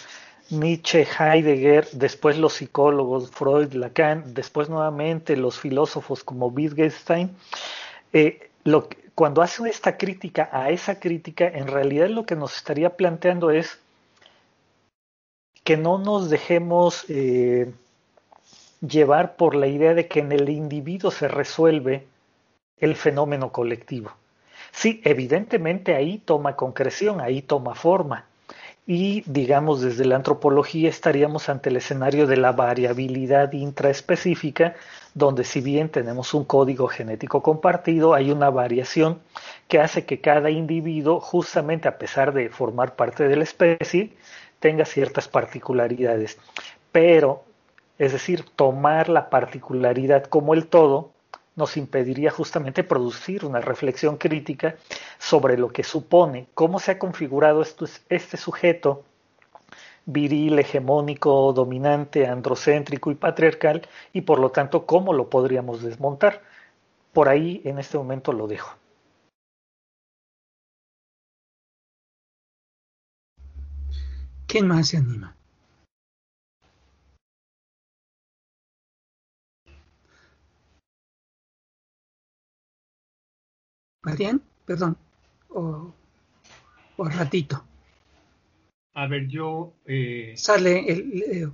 Nietzsche, 0.49 1.07
Heidegger, 1.07 1.91
después 1.93 2.39
los 2.39 2.55
psicólogos, 2.55 3.31
Freud, 3.31 3.75
Lacan, 3.75 4.33
después 4.33 4.71
nuevamente 4.71 5.37
los 5.37 5.61
filósofos 5.61 6.25
como 6.25 6.47
Wittgenstein, 6.47 7.37
eh, 8.15 8.49
cuando 9.15 9.43
hacen 9.43 9.67
esta 9.67 9.99
crítica 9.99 10.49
a 10.53 10.71
esa 10.71 10.99
crítica, 11.01 11.47
en 11.47 11.67
realidad 11.67 12.09
lo 12.09 12.25
que 12.25 12.35
nos 12.35 12.57
estaría 12.57 12.97
planteando 12.97 13.51
es 13.51 13.79
que 15.65 15.77
no 15.77 15.99
nos 15.99 16.31
dejemos 16.31 17.05
eh, 17.11 17.71
llevar 18.89 19.37
por 19.37 19.55
la 19.55 19.67
idea 19.67 19.95
de 19.95 20.09
que 20.09 20.21
en 20.21 20.33
el 20.33 20.49
individuo 20.49 21.11
se 21.11 21.29
resuelve 21.29 22.07
el 22.79 22.97
fenómeno 22.97 23.53
colectivo. 23.53 24.13
Sí, 24.73 25.01
evidentemente 25.05 25.95
ahí 25.95 26.19
toma 26.19 26.57
concreción, 26.57 27.21
ahí 27.21 27.43
toma 27.43 27.75
forma. 27.75 28.27
Y 28.87 29.25
digamos, 29.27 29.81
desde 29.81 30.05
la 30.05 30.15
antropología 30.15 30.89
estaríamos 30.89 31.49
ante 31.49 31.71
el 31.71 31.77
escenario 31.77 32.29
de 32.29 32.37
la 32.37 32.53
variabilidad 32.53 33.53
intraespecífica, 33.53 34.77
donde 35.13 35.43
si 35.43 35.61
bien 35.61 35.89
tenemos 35.89 36.35
un 36.35 36.45
código 36.45 36.87
genético 36.87 37.43
compartido, 37.43 38.15
hay 38.15 38.31
una 38.31 38.49
variación 38.51 39.19
que 39.67 39.81
hace 39.81 40.05
que 40.05 40.21
cada 40.21 40.51
individuo, 40.51 41.19
justamente 41.19 41.89
a 41.89 41.99
pesar 41.99 42.33
de 42.33 42.49
formar 42.49 42.95
parte 42.95 43.27
de 43.27 43.37
la 43.37 43.43
especie, 43.43 44.13
tenga 44.61 44.85
ciertas 44.85 45.27
particularidades. 45.27 46.39
Pero, 46.93 47.46
es 47.99 48.13
decir, 48.13 48.45
tomar 48.57 49.09
la 49.09 49.31
particularidad 49.31 50.25
como 50.25 50.55
el 50.55 50.67
todo 50.67 51.13
nos 51.57 51.77
impediría 51.79 52.31
justamente 52.31 52.85
producir 52.85 53.45
una 53.45 53.61
reflexión 53.61 54.19
crítica 54.19 54.77
sobre 55.19 55.57
lo 55.57 55.71
que 55.71 55.85
supone, 55.85 56.47
cómo 56.55 56.79
se 56.79 56.93
ha 56.93 56.99
configurado 56.99 57.63
este 57.63 58.37
sujeto 58.37 59.05
viril, 60.07 60.59
hegemónico, 60.59 61.53
dominante, 61.53 62.27
androcéntrico 62.27 63.11
y 63.11 63.17
patriarcal, 63.17 63.89
y 64.13 64.23
por 64.23 64.39
lo 64.39 64.51
tanto 64.51 64.87
cómo 64.87 65.13
lo 65.13 65.29
podríamos 65.29 65.83
desmontar. 65.83 66.43
Por 67.13 67.29
ahí 67.29 67.61
en 67.65 67.79
este 67.79 67.99
momento 67.99 68.33
lo 68.33 68.47
dejo. 68.47 68.77
¿Quién 74.47 74.69
más 74.69 74.89
se 74.89 74.99
anima? 74.99 75.35
Marian, 84.07 84.41
perdón, 84.65 84.97
o, 85.49 85.93
ratito. 86.97 87.65
A 88.95 89.09
ver, 89.09 89.27
yo... 89.27 89.75
Eh, 89.85 90.33
Sale 90.37 90.85
el 90.87 91.53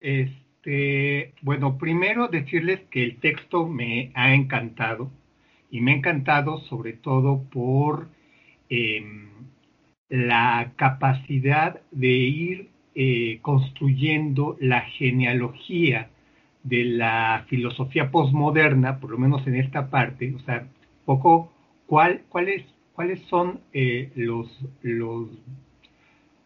Este, 0.00 1.32
bueno, 1.42 1.78
primero 1.78 2.26
decirles 2.26 2.80
que 2.90 3.04
el 3.04 3.20
texto 3.20 3.68
me 3.68 4.10
ha 4.14 4.34
encantado 4.34 5.12
y 5.70 5.80
me 5.80 5.92
ha 5.92 5.94
encantado 5.94 6.58
sobre 6.62 6.92
todo 6.92 7.44
por 7.44 8.08
em, 8.68 9.30
la 10.08 10.72
capacidad 10.74 11.80
de 11.92 12.08
ir 12.08 12.68
eh, 12.96 13.38
construyendo 13.42 14.56
la 14.58 14.80
genealogía 14.80 16.10
de 16.64 16.82
la 16.82 17.44
filosofía 17.48 18.10
posmoderna, 18.10 18.98
por 18.98 19.12
lo 19.12 19.18
menos 19.18 19.46
en 19.46 19.54
esta 19.54 19.88
parte, 19.88 20.34
o 20.34 20.40
sea, 20.40 20.66
poco 21.04 21.52
¿cuál, 21.86 22.22
cuáles, 22.28 22.64
cuáles 22.92 23.20
son 23.28 23.60
eh, 23.72 24.10
los, 24.16 24.48
los, 24.82 25.28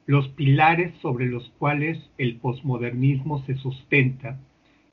los 0.07 0.29
pilares 0.29 0.95
sobre 1.01 1.27
los 1.27 1.49
cuales 1.59 1.99
el 2.19 2.37
posmodernismo 2.37 3.45
se 3.45 3.55
sustenta, 3.57 4.39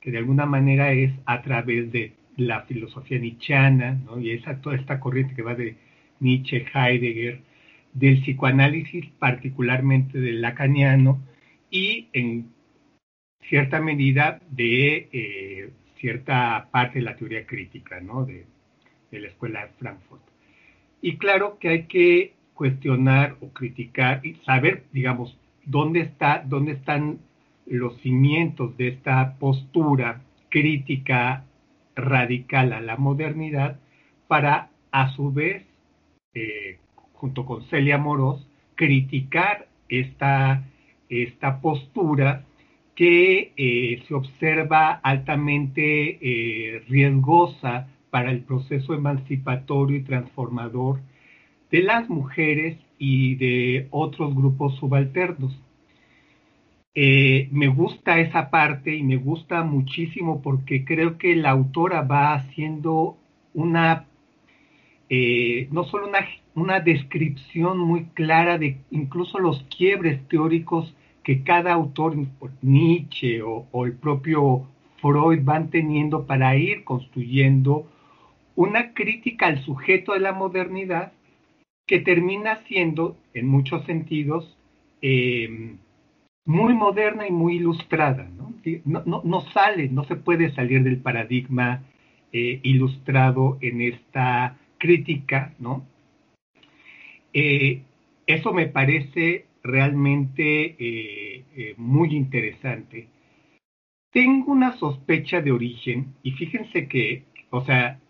que 0.00 0.10
de 0.10 0.18
alguna 0.18 0.46
manera 0.46 0.92
es 0.92 1.12
a 1.26 1.42
través 1.42 1.92
de 1.92 2.14
la 2.36 2.62
filosofía 2.62 3.18
nietzscheana, 3.18 4.00
y 4.20 4.30
esa, 4.30 4.60
toda 4.60 4.76
esta 4.76 5.00
corriente 5.00 5.34
que 5.34 5.42
va 5.42 5.54
de 5.54 5.76
Nietzsche, 6.20 6.64
Heidegger, 6.72 7.40
del 7.92 8.20
psicoanálisis, 8.22 9.06
particularmente 9.18 10.20
del 10.20 10.40
lacaniano, 10.40 11.20
y 11.70 12.08
en 12.12 12.52
cierta 13.48 13.80
medida 13.80 14.40
de 14.50 15.08
eh, 15.12 15.70
cierta 15.98 16.68
parte 16.70 17.00
de 17.00 17.04
la 17.04 17.16
teoría 17.16 17.46
crítica 17.46 18.00
de 18.00 19.20
la 19.20 19.28
escuela 19.28 19.66
de 19.66 19.72
Frankfurt. 19.78 20.27
Y 21.00 21.16
claro 21.16 21.58
que 21.58 21.68
hay 21.68 21.82
que 21.84 22.34
cuestionar 22.54 23.36
o 23.40 23.52
criticar 23.52 24.24
y 24.26 24.34
saber, 24.44 24.84
digamos, 24.92 25.36
dónde 25.64 26.00
está, 26.00 26.42
dónde 26.44 26.72
están 26.72 27.20
los 27.66 27.96
cimientos 28.00 28.76
de 28.76 28.88
esta 28.88 29.36
postura 29.38 30.22
crítica 30.48 31.44
radical 31.94 32.72
a 32.72 32.80
la 32.80 32.96
modernidad 32.96 33.78
para, 34.26 34.70
a 34.90 35.10
su 35.14 35.32
vez, 35.32 35.64
eh, 36.34 36.78
junto 37.12 37.44
con 37.44 37.64
Celia 37.68 37.98
Moros, 37.98 38.46
criticar 38.74 39.68
esta, 39.88 40.64
esta 41.08 41.60
postura 41.60 42.44
que 42.94 43.52
eh, 43.56 44.02
se 44.08 44.14
observa 44.14 44.90
altamente 44.90 46.18
eh, 46.20 46.82
riesgosa 46.88 47.88
para 48.10 48.30
el 48.30 48.40
proceso 48.40 48.94
emancipatorio 48.94 49.98
y 49.98 50.02
transformador 50.02 51.00
de 51.70 51.82
las 51.82 52.08
mujeres 52.08 52.78
y 52.98 53.36
de 53.36 53.88
otros 53.90 54.34
grupos 54.34 54.76
subalternos. 54.76 55.56
Eh, 56.94 57.48
me 57.52 57.68
gusta 57.68 58.18
esa 58.18 58.50
parte 58.50 58.96
y 58.96 59.02
me 59.02 59.16
gusta 59.16 59.62
muchísimo 59.62 60.42
porque 60.42 60.84
creo 60.84 61.16
que 61.16 61.36
la 61.36 61.50
autora 61.50 62.02
va 62.02 62.34
haciendo 62.34 63.16
una, 63.54 64.06
eh, 65.08 65.68
no 65.70 65.84
solo 65.84 66.08
una, 66.08 66.26
una 66.54 66.80
descripción 66.80 67.78
muy 67.78 68.06
clara 68.14 68.58
de 68.58 68.78
incluso 68.90 69.38
los 69.38 69.62
quiebres 69.64 70.26
teóricos 70.28 70.94
que 71.22 71.44
cada 71.44 71.74
autor, 71.74 72.16
Nietzsche 72.62 73.42
o, 73.42 73.68
o 73.70 73.86
el 73.86 73.92
propio 73.92 74.66
Freud, 75.00 75.40
van 75.44 75.70
teniendo 75.70 76.26
para 76.26 76.56
ir 76.56 76.84
construyendo 76.84 77.86
una 78.58 78.92
crítica 78.92 79.46
al 79.46 79.62
sujeto 79.64 80.14
de 80.14 80.18
la 80.18 80.32
modernidad 80.32 81.12
que 81.86 82.00
termina 82.00 82.56
siendo, 82.66 83.16
en 83.32 83.46
muchos 83.46 83.86
sentidos, 83.86 84.58
eh, 85.00 85.76
muy 86.44 86.74
moderna 86.74 87.28
y 87.28 87.30
muy 87.30 87.58
ilustrada. 87.58 88.28
¿no? 88.84 89.42
sale, 89.52 89.88
no 89.90 90.02
se 90.06 90.16
puede 90.16 90.52
salir 90.56 90.82
del 90.82 90.96
paradigma 90.96 91.84
eh, 92.32 92.58
ilustrado 92.64 93.58
en 93.60 93.80
esta 93.80 94.58
crítica, 94.76 95.54
¿no? 95.60 95.86
Eh, 97.32 97.82
eso 98.26 98.52
me 98.52 98.66
parece 98.66 99.46
realmente 99.62 101.44
muy 101.76 102.16
interesante. 102.16 103.06
Tengo 104.10 104.50
una 104.50 104.76
sospecha 104.78 105.40
de 105.40 105.52
origen, 105.52 106.14
y 106.24 106.32
fíjense 106.32 106.88
que, 106.88 107.22
o 107.50 107.64
sea, 107.64 108.00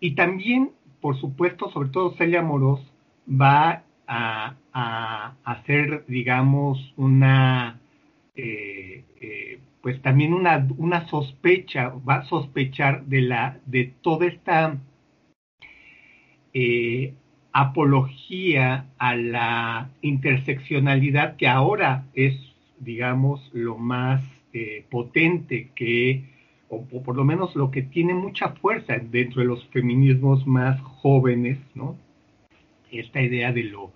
y 0.00 0.14
también, 0.14 0.72
por 1.00 1.18
supuesto, 1.18 1.70
sobre 1.70 1.88
todo 1.88 2.14
Celia 2.16 2.42
Moros 2.42 2.80
va 3.28 3.82
a, 4.06 4.54
hacer, 5.44 6.04
digamos, 6.06 6.92
una 6.96 7.80
eh, 8.34 9.04
eh, 9.20 9.58
pues 9.80 10.02
también 10.02 10.34
una, 10.34 10.68
una 10.76 11.08
sospecha, 11.08 11.92
va 12.06 12.16
a 12.16 12.24
sospechar 12.24 13.06
de, 13.06 13.22
la, 13.22 13.58
de 13.64 13.94
toda 14.02 14.26
esta 14.26 14.76
eh, 16.52 17.14
apología 17.52 18.86
a 18.98 19.16
la 19.16 19.90
interseccionalidad 20.02 21.36
que 21.36 21.48
ahora 21.48 22.04
es, 22.14 22.34
digamos, 22.78 23.50
lo 23.54 23.78
más 23.78 24.22
potente 24.90 25.70
que, 25.74 26.24
o, 26.92 27.02
por 27.02 27.16
lo 27.16 27.24
menos 27.24 27.54
lo 27.56 27.70
que 27.70 27.82
tiene 27.82 28.14
mucha 28.14 28.50
fuerza 28.50 28.94
dentro 28.98 29.42
de 29.42 29.48
los 29.48 29.66
feminismos 29.68 30.46
más 30.46 30.80
jóvenes, 30.80 31.58
¿no? 31.74 31.96
Esta 32.90 33.20
idea 33.20 33.52
de 33.52 33.64
lo, 33.64 33.90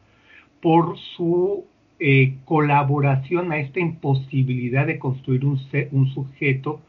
por 0.61 0.99
su 1.17 1.65
eh, 1.99 2.35
colaboración 2.45 3.53
a 3.53 3.59
esta 3.59 3.81
imposibilidad 3.81 4.87
de 4.87 4.99
construir 4.99 5.45
un, 5.45 5.61
un 5.93 6.09
sujeto 6.09 6.81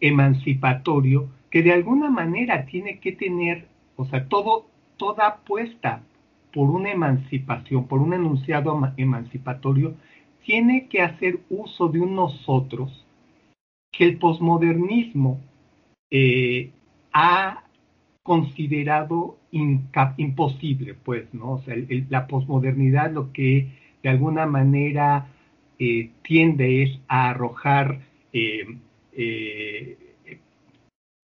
emancipatorio 0.00 1.28
que 1.50 1.62
de 1.62 1.72
alguna 1.72 2.10
manera 2.10 2.66
tiene 2.66 2.98
que 2.98 3.12
tener, 3.12 3.68
o 3.96 4.04
sea, 4.06 4.26
todo, 4.26 4.66
toda 4.96 5.26
apuesta 5.26 6.02
por 6.52 6.70
una 6.70 6.90
emancipación, 6.90 7.86
por 7.86 8.00
un 8.00 8.14
enunciado 8.14 8.92
emancipatorio, 8.96 9.94
tiene 10.44 10.88
que 10.88 11.02
hacer 11.02 11.40
uso 11.50 11.88
de 11.88 12.00
un 12.00 12.14
nosotros 12.14 13.03
que 13.96 14.04
el 14.04 14.18
posmodernismo 14.18 15.40
eh, 16.10 16.70
ha 17.12 17.64
considerado 18.22 19.38
imposible, 20.16 20.94
pues, 20.94 21.32
¿no? 21.32 21.52
O 21.52 21.62
sea, 21.62 21.76
la 22.08 22.26
posmodernidad 22.26 23.12
lo 23.12 23.32
que 23.32 23.68
de 24.02 24.08
alguna 24.08 24.46
manera 24.46 25.28
eh, 25.78 26.10
tiende 26.22 26.82
es 26.82 26.98
a 27.06 27.30
arrojar, 27.30 28.00
eh, 28.32 28.66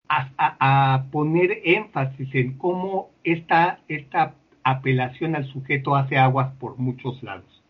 a, 0.07 1.05
poner 1.11 1.61
énfasis 1.63 2.33
en 2.35 2.57
cómo 2.57 3.11
esta, 3.23 3.79
esta 3.87 4.35
apelación 4.63 5.35
al 5.35 5.45
sujeto 5.45 5.95
hace 5.95 6.17
aguas 6.17 6.53
por 6.59 6.77
muchos 6.77 7.21
lados. 7.23 7.63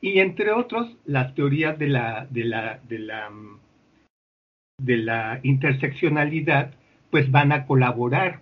Y 0.00 0.20
entre 0.20 0.52
otros, 0.52 0.96
las 1.06 1.34
teorías 1.34 1.78
de 1.78 1.88
la, 1.88 2.26
de 2.30 2.44
la, 2.44 2.78
de 2.88 2.98
la, 2.98 3.30
de 4.78 4.96
la 4.96 5.40
interseccionalidad, 5.42 6.74
pues 7.10 7.30
van 7.30 7.52
a 7.52 7.66
colaborar 7.66 8.40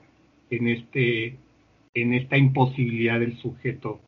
en, 0.51 0.69
este, 0.69 1.37
en 1.95 2.15
esta 2.15 2.37
imposibilidad 2.37 3.21
del 3.21 3.37
sujeto 3.37 4.01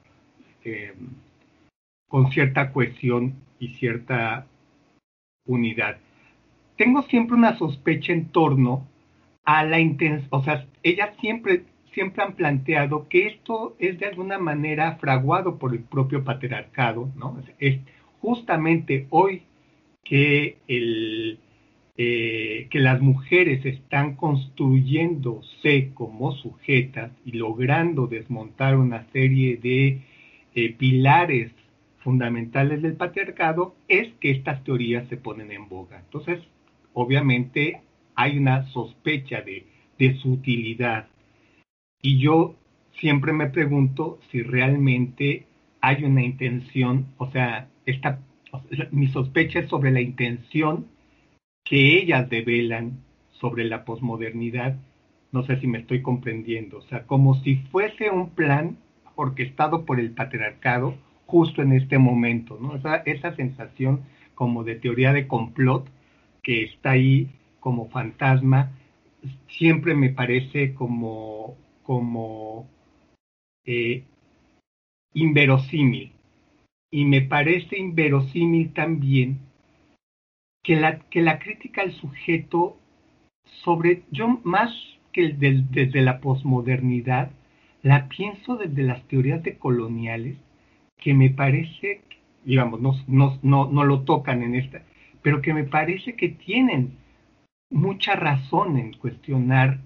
con 2.09 2.31
cierta 2.31 2.73
cohesión 2.73 3.35
y 3.59 3.69
cierta 3.75 4.47
unidad. 5.47 5.99
Tengo 6.77 7.03
siempre 7.03 7.37
una 7.37 7.57
sospecha 7.59 8.13
en 8.13 8.27
torno 8.31 8.87
a 9.45 9.65
la 9.65 9.79
intención, 9.79 10.29
o 10.31 10.43
sea, 10.43 10.67
ellas 10.83 11.11
siempre, 11.21 11.65
siempre 11.93 12.23
han 12.23 12.35
planteado 12.35 13.09
que 13.09 13.27
esto 13.27 13.77
es 13.79 13.99
de 13.99 14.07
alguna 14.07 14.39
manera 14.39 14.97
fraguado 14.97 15.59
por 15.59 15.75
el 15.75 15.81
propio 15.81 16.25
patriarcado, 16.25 17.11
¿no? 17.17 17.43
Es 17.59 17.79
justamente 18.21 19.07
hoy 19.11 19.43
que, 20.03 20.59
el, 20.67 21.39
eh, 21.97 22.67
que 22.71 22.81
las 22.81 23.01
mujeres 23.01 23.65
están 23.65 24.17
construyéndose 24.17 25.93
como 25.95 26.33
sujetas 26.33 27.13
y 27.25 27.33
logrando 27.33 28.09
desmontar 28.09 28.77
una 28.77 29.07
serie 29.13 29.57
de 29.59 30.03
eh, 30.57 30.73
pilares 30.73 31.53
fundamentales 31.99 32.83
del 32.83 32.95
patriarcado 32.95 33.77
es 33.89 34.13
que 34.21 34.31
estas 34.31 34.63
teorías 34.65 35.09
se 35.09 35.17
ponen 35.17 35.53
en 35.53 35.69
boga. 35.69 36.01
Entonces, 36.01 36.41
obviamente 36.93 37.81
hay 38.15 38.39
una 38.39 38.67
sospecha 38.73 39.43
de, 39.43 39.65
su 40.21 40.33
utilidad. 40.33 41.07
Y 42.03 42.19
yo 42.19 42.57
siempre 43.01 43.33
me 43.33 43.47
pregunto 43.47 44.19
si 44.31 44.43
realmente 44.43 45.47
hay 45.81 46.05
una 46.05 46.23
intención, 46.23 47.07
o 47.17 47.31
sea, 47.31 47.69
esta, 47.87 48.21
mi 48.91 49.07
sospecha 49.09 49.61
es 49.61 49.71
sobre 49.71 49.93
la 49.93 50.01
intención 50.01 50.87
que 51.65 51.99
ellas 51.99 52.29
develan 52.29 52.99
sobre 53.41 53.65
la 53.65 53.85
posmodernidad. 53.85 54.77
No 55.33 55.45
sé 55.45 55.59
si 55.61 55.67
me 55.67 55.79
estoy 55.79 56.03
comprendiendo. 56.03 56.79
O 56.79 56.83
sea, 56.83 57.07
como 57.07 57.35
si 57.43 57.57
fuese 57.73 58.11
un 58.11 58.31
plan 58.31 58.77
orquestado 59.17 59.85
por 59.85 59.99
el 59.99 60.11
patriarcado 60.13 60.95
justo 61.27 61.63
en 61.63 61.73
este 61.73 61.99
momento, 61.99 62.59
¿no? 62.61 62.77
Esa, 63.07 63.35
sensación 63.35 64.03
como 64.35 64.65
de 64.65 64.77
teoría 64.77 65.13
de 65.13 65.27
complot 65.27 65.89
que 66.43 66.65
está 66.65 66.91
ahí 66.91 67.31
como 67.61 67.89
fantasma, 67.89 68.73
siempre 69.49 69.95
me 69.95 70.11
parece 70.11 70.75
como, 70.75 71.57
como 71.83 72.69
eh, 73.65 74.05
inverosímil. 75.15 76.13
Y 76.91 77.07
me 77.07 77.23
parece 77.23 77.79
inverosímil 77.79 78.73
también 78.75 79.39
que 80.65 80.77
la, 80.77 80.99
que 80.99 81.23
la 81.23 81.39
crítica 81.39 81.83
al 81.83 81.93
sujeto 81.93 82.77
sobre, 83.63 84.03
yo 84.11 84.41
más 84.43 84.73
que 85.13 85.29
desde 85.29 86.01
la 86.01 86.21
posmodernidad, 86.21 87.31
la 87.83 88.09
pienso 88.09 88.57
desde 88.57 88.83
las 88.83 89.07
teorías 89.07 89.43
de 89.45 89.59
coloniales 89.59 90.37
que 90.97 91.15
me 91.15 91.31
parece, 91.31 92.01
digamos, 92.45 92.81
no, 92.81 92.95
no, 93.07 93.39
no, 93.43 93.71
no 93.71 93.85
lo 93.85 94.01
tocan 94.01 94.43
en 94.43 94.55
esta, 94.57 94.83
pero 95.23 95.43
que 95.43 95.53
me 95.55 95.65
parece 95.65 96.17
que 96.17 96.31
tienen 96.31 96.97
mucha 97.71 98.17
razón 98.17 98.79
en 98.79 98.95
cuestionar 98.95 99.81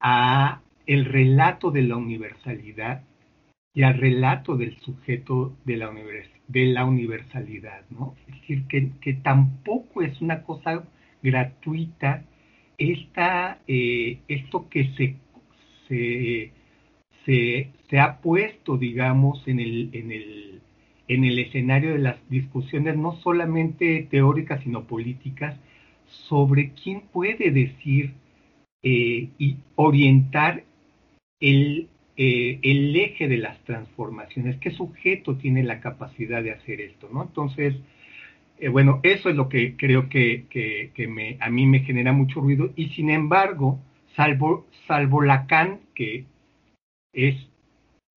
a 0.00 0.60
el 0.86 1.04
relato 1.04 1.70
de 1.70 1.82
la 1.82 1.96
universalidad 1.96 3.02
y 3.74 3.82
al 3.82 3.98
relato 3.98 4.56
del 4.56 4.78
sujeto 4.80 5.54
de 5.64 5.76
la, 5.76 5.90
de 6.48 6.66
la 6.66 6.84
universalidad, 6.84 7.82
¿no? 7.90 8.16
Es 8.26 8.40
decir, 8.40 8.66
que, 8.66 8.90
que, 9.00 9.14
tampoco 9.14 10.02
es 10.02 10.20
una 10.20 10.42
cosa 10.42 10.84
gratuita 11.22 12.24
esta, 12.78 13.58
eh, 13.66 14.18
esto 14.28 14.68
que 14.68 14.90
se, 14.96 15.16
se 15.88 16.52
se, 17.88 17.98
ha 18.00 18.18
puesto, 18.20 18.76
digamos, 18.76 19.46
en 19.46 19.60
el, 19.60 19.90
en, 19.92 20.12
el, 20.12 20.60
en 21.08 21.24
el 21.24 21.38
escenario 21.38 21.92
de 21.92 21.98
las 21.98 22.16
discusiones, 22.30 22.96
no 22.96 23.16
solamente 23.20 24.06
teóricas, 24.10 24.62
sino 24.62 24.84
políticas, 24.84 25.58
sobre 26.06 26.70
quién 26.70 27.02
puede 27.12 27.50
decir 27.50 28.14
eh, 28.82 29.28
y 29.38 29.56
orientar 29.74 30.64
el, 31.40 31.88
eh, 32.20 32.58
el 32.64 32.96
eje 32.96 33.28
de 33.28 33.36
las 33.36 33.62
transformaciones, 33.62 34.56
qué 34.56 34.72
sujeto 34.72 35.36
tiene 35.36 35.62
la 35.62 35.80
capacidad 35.80 36.42
de 36.42 36.50
hacer 36.50 36.80
esto, 36.80 37.08
¿no? 37.12 37.22
Entonces, 37.22 37.76
eh, 38.58 38.68
bueno, 38.68 38.98
eso 39.04 39.28
es 39.28 39.36
lo 39.36 39.48
que 39.48 39.76
creo 39.76 40.08
que, 40.08 40.46
que, 40.50 41.06
me, 41.06 41.36
a 41.38 41.48
mí 41.48 41.64
me 41.66 41.78
genera 41.78 42.12
mucho 42.12 42.40
ruido 42.40 42.72
y 42.74 42.88
sin 42.88 43.10
embargo, 43.10 43.78
salvo, 44.16 44.66
salvo 44.88 45.22
Lacan, 45.22 45.78
que 45.94 46.24
es 47.12 47.36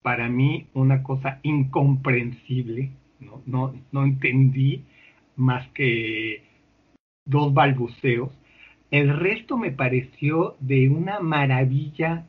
para 0.02 0.30
mí 0.30 0.66
una 0.74 1.04
cosa 1.04 1.40
incomprensible, 1.44 2.90
no, 3.20 3.44
no, 3.46 3.76
no 3.92 4.04
entendí 4.04 4.84
más 5.36 5.68
que 5.76 6.42
dos 7.24 7.54
balbuceos. 7.54 8.32
El 8.90 9.16
resto 9.16 9.58
me 9.58 9.70
pareció 9.70 10.56
de 10.60 10.90
una 10.90 11.20
maravilla 11.20 12.26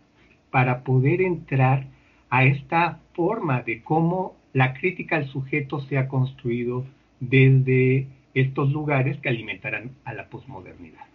para 0.52 0.84
poder 0.84 1.22
entrar 1.22 1.88
a 2.30 2.44
esta 2.44 3.00
forma 3.14 3.62
de 3.62 3.82
cómo 3.82 4.36
la 4.52 4.74
crítica 4.74 5.16
al 5.16 5.26
sujeto 5.28 5.80
se 5.80 5.96
ha 5.96 6.06
construido 6.06 6.84
desde 7.18 8.06
estos 8.34 8.70
lugares 8.70 9.18
que 9.20 9.30
alimentarán 9.30 9.96
a 10.04 10.12
la 10.12 10.28
posmodernidad. 10.28 11.06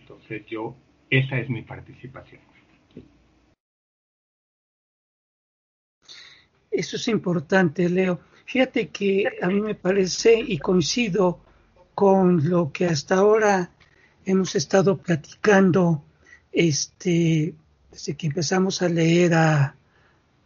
Entonces 0.00 0.44
yo, 0.46 0.74
esa 1.10 1.38
es 1.38 1.50
mi 1.50 1.62
participación. 1.62 2.40
Eso 6.70 6.96
es 6.96 7.08
importante, 7.08 7.88
Leo. 7.88 8.20
Fíjate 8.46 8.88
que 8.88 9.24
a 9.42 9.48
mí 9.48 9.60
me 9.60 9.74
parece 9.74 10.40
y 10.40 10.58
coincido 10.58 11.40
con 11.94 12.48
lo 12.48 12.72
que 12.72 12.86
hasta 12.86 13.16
ahora 13.16 13.70
hemos 14.24 14.54
estado 14.54 14.96
platicando 14.96 16.04
este, 16.52 17.54
desde 17.98 18.16
que 18.16 18.28
empezamos 18.28 18.80
a 18.80 18.88
leer 18.88 19.34
a, 19.34 19.74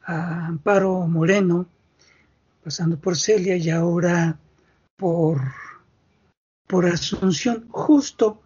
Amparo 0.05 1.07
Moreno, 1.07 1.67
pasando 2.65 2.99
por 2.99 3.17
Celia 3.17 3.57
y 3.57 3.69
ahora 3.69 4.39
por, 4.97 5.39
por 6.67 6.87
Asunción, 6.87 7.69
justo 7.69 8.41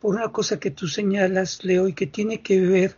por 0.00 0.16
una 0.16 0.30
cosa 0.30 0.58
que 0.58 0.72
tú 0.72 0.88
señalas, 0.88 1.64
Leo, 1.64 1.86
y 1.86 1.94
que 1.94 2.08
tiene 2.08 2.40
que 2.40 2.60
ver 2.60 2.96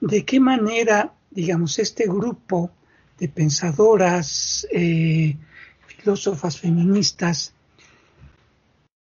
de 0.00 0.24
qué 0.24 0.40
manera, 0.40 1.12
digamos, 1.30 1.78
este 1.78 2.06
grupo 2.06 2.70
de 3.18 3.28
pensadoras, 3.28 4.66
eh, 4.72 5.36
filósofas 5.86 6.58
feministas, 6.58 7.52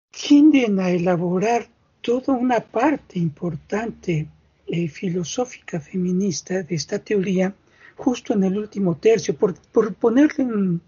tienden 0.09 0.79
a 0.79 0.89
elaborar 0.89 1.69
toda 2.01 2.33
una 2.33 2.61
parte 2.61 3.19
importante 3.19 4.27
eh, 4.67 4.87
filosófica 4.87 5.79
feminista 5.79 6.63
de 6.63 6.75
esta 6.75 6.99
teoría 6.99 7.55
justo 7.95 8.33
en 8.33 8.43
el 8.43 8.57
último 8.57 8.97
tercio, 8.97 9.35
por, 9.35 9.55
ponerle 9.95 10.43
en, 10.43 10.81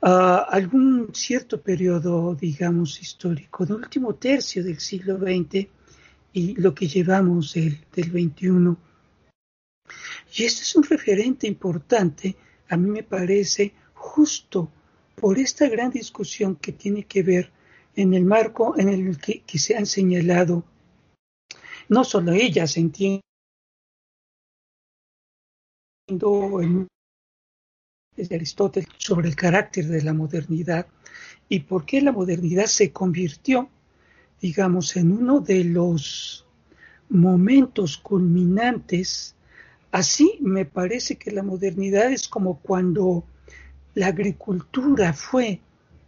algún 0.00 1.10
cierto 1.12 1.60
periodo, 1.60 2.34
digamos, 2.34 3.00
histórico, 3.00 3.64
del 3.64 3.76
último 3.76 4.14
tercio 4.14 4.64
del 4.64 4.80
siglo 4.80 5.16
XX 5.18 5.68
y 6.32 6.54
lo 6.60 6.74
que 6.74 6.88
llevamos 6.88 7.54
del, 7.54 7.78
del 7.94 8.10
XXI. 8.10 8.76
Y 10.36 10.44
este 10.44 10.62
es 10.62 10.76
un 10.76 10.82
referente 10.82 11.46
importante, 11.46 12.36
a 12.68 12.76
mí 12.76 12.90
me 12.90 13.02
parece, 13.02 13.72
justo 13.94 14.70
por 15.14 15.38
esta 15.38 15.68
gran 15.68 15.90
discusión 15.90 16.56
que 16.56 16.72
tiene 16.72 17.04
que 17.04 17.22
ver 17.22 17.50
en 17.96 18.14
el 18.14 18.24
marco 18.24 18.78
en 18.78 18.88
el 18.88 19.18
que, 19.18 19.58
se 19.58 19.76
han 19.76 19.86
señalado, 19.86 20.64
no 21.88 22.04
solo 22.04 22.32
ellas 22.32 22.76
entienden 22.76 23.20
desde 28.16 28.34
Aristóteles 28.34 28.88
sobre 28.98 29.28
el 29.28 29.36
carácter 29.36 29.86
de 29.86 30.02
la 30.02 30.12
modernidad 30.12 30.86
y 31.48 31.60
por 31.60 31.86
qué 31.86 32.00
la 32.00 32.12
modernidad 32.12 32.66
se 32.66 32.92
convirtió, 32.92 33.68
digamos, 34.40 34.96
en 34.96 35.12
uno 35.12 35.40
de 35.40 35.64
los 35.64 36.46
momentos 37.08 37.96
culminantes. 37.98 39.34
Así 39.92 40.38
me 40.40 40.64
parece 40.64 41.16
que 41.16 41.30
la 41.30 41.42
modernidad 41.42 42.12
es 42.12 42.28
como 42.28 42.58
cuando 42.60 43.24
la 43.94 44.08
agricultura 44.08 45.12
fue 45.12 45.60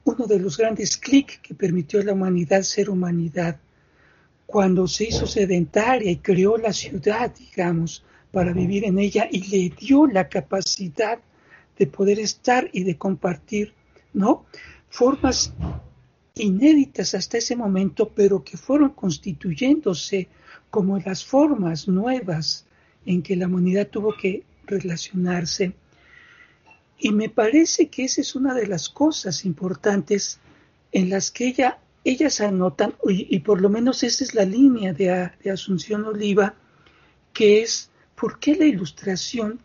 uno 0.04 0.26
de 0.26 0.40
los 0.40 0.56
grandes 0.56 0.96
clics 0.96 1.38
que 1.38 1.54
permitió 1.54 2.00
a 2.00 2.04
la 2.04 2.12
humanidad 2.12 2.62
ser 2.62 2.90
humanidad. 2.90 3.60
Cuando 4.50 4.86
se 4.88 5.04
hizo 5.04 5.26
sedentaria 5.26 6.10
y 6.10 6.16
creó 6.16 6.56
la 6.56 6.72
ciudad, 6.72 7.32
digamos, 7.34 8.04
para 8.32 8.52
vivir 8.52 8.84
en 8.84 8.98
ella 8.98 9.28
y 9.30 9.46
le 9.48 9.74
dio 9.76 10.06
la 10.06 10.28
capacidad 10.28 11.18
de 11.78 11.86
poder 11.86 12.18
estar 12.18 12.68
y 12.72 12.84
de 12.84 12.96
compartir, 12.98 13.72
¿no? 14.12 14.44
Formas 14.88 15.52
inéditas 16.34 17.14
hasta 17.14 17.38
ese 17.38 17.56
momento, 17.56 18.08
pero 18.08 18.42
que 18.42 18.56
fueron 18.56 18.90
constituyéndose 18.90 20.28
como 20.70 20.98
las 20.98 21.24
formas 21.24 21.88
nuevas 21.88 22.66
en 23.06 23.22
que 23.22 23.36
la 23.36 23.46
humanidad 23.46 23.88
tuvo 23.88 24.14
que 24.16 24.44
relacionarse 24.66 25.74
y 27.00 27.12
me 27.12 27.30
parece 27.30 27.88
que 27.88 28.04
esa 28.04 28.20
es 28.20 28.34
una 28.34 28.54
de 28.54 28.66
las 28.66 28.90
cosas 28.90 29.46
importantes 29.46 30.38
en 30.92 31.08
las 31.08 31.30
que 31.30 31.46
ella, 31.46 31.78
ellas 32.04 32.40
anotan, 32.40 32.94
y, 33.06 33.38
por 33.40 33.60
lo 33.60 33.68
menos 33.68 34.02
esa 34.02 34.24
es 34.24 34.34
la 34.34 34.44
línea 34.44 34.92
de, 34.92 35.30
de 35.42 35.50
Asunción 35.50 36.04
Oliva, 36.04 36.54
que 37.32 37.62
es 37.62 37.90
por 38.14 38.38
qué 38.38 38.54
la 38.56 38.64
ilustración 38.64 39.60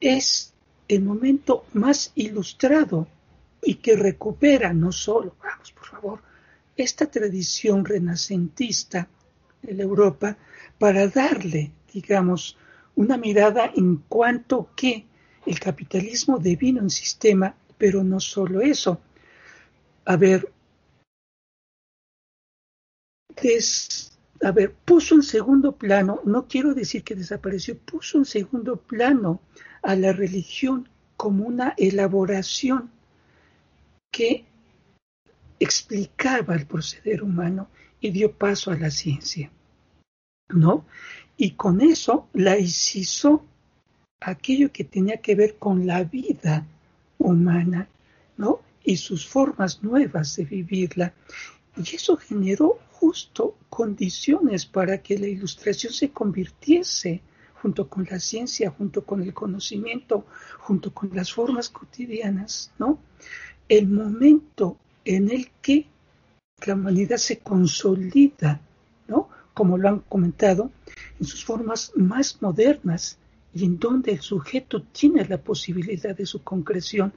es 0.00 0.52
el 0.86 1.02
momento 1.02 1.64
más 1.72 2.12
ilustrado 2.14 3.06
y 3.62 3.76
que 3.76 3.96
recupera 3.96 4.72
no 4.72 4.92
solo, 4.92 5.36
vamos 5.42 5.72
por 5.72 5.86
favor, 5.86 6.20
esta 6.76 7.06
tradición 7.06 7.84
renacentista 7.84 9.08
de 9.62 9.74
la 9.74 9.82
Europa 9.82 10.36
para 10.78 11.08
darle, 11.08 11.72
digamos, 11.92 12.56
una 12.94 13.16
mirada 13.16 13.70
en 13.74 13.96
cuanto 14.08 14.70
que 14.76 15.04
el 15.44 15.58
capitalismo 15.58 16.38
devino 16.38 16.82
un 16.82 16.90
sistema, 16.90 17.54
pero 17.76 18.04
no 18.04 18.20
solo 18.20 18.60
eso. 18.60 19.00
A 20.04 20.16
ver, 20.16 20.50
a 24.42 24.52
ver, 24.52 24.72
puso 24.72 25.14
en 25.16 25.22
segundo 25.22 25.72
plano, 25.72 26.20
no 26.24 26.46
quiero 26.46 26.74
decir 26.74 27.02
que 27.02 27.14
desapareció, 27.14 27.76
puso 27.78 28.18
en 28.18 28.24
segundo 28.24 28.76
plano 28.76 29.40
a 29.82 29.96
la 29.96 30.12
religión 30.12 30.88
como 31.16 31.44
una 31.44 31.74
elaboración 31.76 32.90
que 34.12 34.44
explicaba 35.58 36.54
el 36.54 36.66
proceder 36.66 37.22
humano 37.22 37.68
y 38.00 38.10
dio 38.10 38.32
paso 38.32 38.70
a 38.70 38.76
la 38.76 38.90
ciencia, 38.90 39.50
¿no? 40.50 40.84
Y 41.36 41.52
con 41.52 41.80
eso 41.80 42.28
la 42.32 42.58
incisó 42.58 43.44
aquello 44.20 44.72
que 44.72 44.84
tenía 44.84 45.18
que 45.18 45.34
ver 45.34 45.56
con 45.58 45.86
la 45.86 46.04
vida 46.04 46.66
humana, 47.18 47.88
¿no? 48.36 48.60
Y 48.84 48.96
sus 48.96 49.26
formas 49.26 49.82
nuevas 49.82 50.36
de 50.36 50.44
vivirla. 50.44 51.12
Y 51.76 51.96
eso 51.96 52.16
generó 52.16 52.78
justo 53.00 53.56
condiciones 53.68 54.66
para 54.66 55.02
que 55.02 55.18
la 55.18 55.28
ilustración 55.28 55.92
se 55.92 56.10
convirtiese 56.10 57.22
junto 57.62 57.88
con 57.88 58.06
la 58.10 58.18
ciencia, 58.18 58.70
junto 58.70 59.04
con 59.04 59.22
el 59.22 59.32
conocimiento, 59.32 60.26
junto 60.58 60.92
con 60.92 61.10
las 61.14 61.32
formas 61.32 61.68
cotidianas, 61.68 62.72
¿no? 62.78 62.98
El 63.68 63.88
momento 63.88 64.78
en 65.04 65.30
el 65.30 65.50
que 65.62 65.86
la 66.66 66.74
humanidad 66.74 67.18
se 67.18 67.38
consolida, 67.38 68.60
¿no? 69.06 69.28
Como 69.54 69.78
lo 69.78 69.88
han 69.88 70.00
comentado, 70.00 70.70
en 71.20 71.26
sus 71.26 71.44
formas 71.44 71.92
más 71.94 72.42
modernas, 72.42 73.18
y 73.54 73.64
en 73.64 73.78
donde 73.78 74.12
el 74.12 74.20
sujeto 74.20 74.82
tiene 74.82 75.24
la 75.24 75.38
posibilidad 75.38 76.16
de 76.16 76.26
su 76.26 76.42
concreción. 76.42 77.12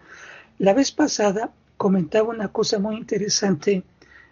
La 0.59 0.73
vez 0.73 0.91
pasada 0.91 1.53
comentaba 1.77 2.29
una 2.29 2.49
cosa 2.49 2.79
muy 2.79 2.97
interesante, 2.97 3.83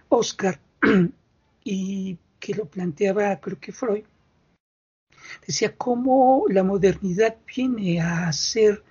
Oscar, 0.10 0.60
y 1.72 2.18
que 2.40 2.56
lo 2.56 2.66
planteaba 2.66 3.40
creo 3.40 3.60
que 3.60 3.72
Freud. 3.72 4.04
Decía 5.46 5.76
cómo 5.78 6.46
la 6.50 6.64
modernidad 6.64 7.38
viene 7.56 8.02
a 8.02 8.32
ser 8.34 8.84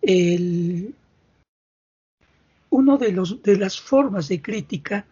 el, 0.00 0.94
uno 2.70 2.96
de, 2.96 3.12
los, 3.12 3.42
de 3.42 3.56
las 3.58 3.78
formas 3.78 4.28
de 4.28 4.40
crítica 4.40 5.06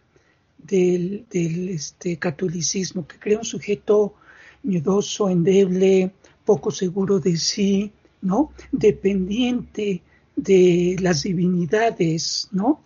del, 0.57 1.27
este, 1.31 2.17
catolicismo, 2.17 3.05
que 3.05 3.19
crea 3.19 3.37
un 3.37 3.45
sujeto 3.45 4.15
miedoso, 4.63 5.29
endeble, 5.29 6.13
poco 6.45 6.71
seguro 6.71 7.19
de 7.19 7.37
sí, 7.37 7.91
¿no? 8.21 8.53
Dependiente 8.71 10.01
de 10.35 10.95
las 10.99 11.23
divinidades, 11.23 12.47
¿no? 12.51 12.81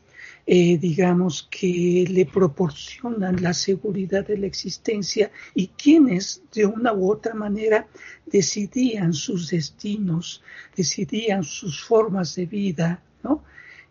Eh, 0.50 0.78
digamos 0.78 1.48
que 1.52 2.06
le 2.10 2.26
proporcionan 2.26 3.44
la 3.44 3.54
seguridad 3.54 4.26
de 4.26 4.38
la 4.38 4.48
existencia 4.48 5.30
y 5.54 5.68
quienes 5.68 6.42
de 6.54 6.66
una 6.66 6.94
u 6.94 7.12
otra 7.12 7.34
manera 7.34 7.86
decidían 8.26 9.12
sus 9.12 9.50
destinos, 9.50 10.42
decidían 10.74 11.44
sus 11.44 11.84
formas 11.84 12.34
de 12.36 12.46
vida, 12.46 13.04
¿no? 13.24 13.44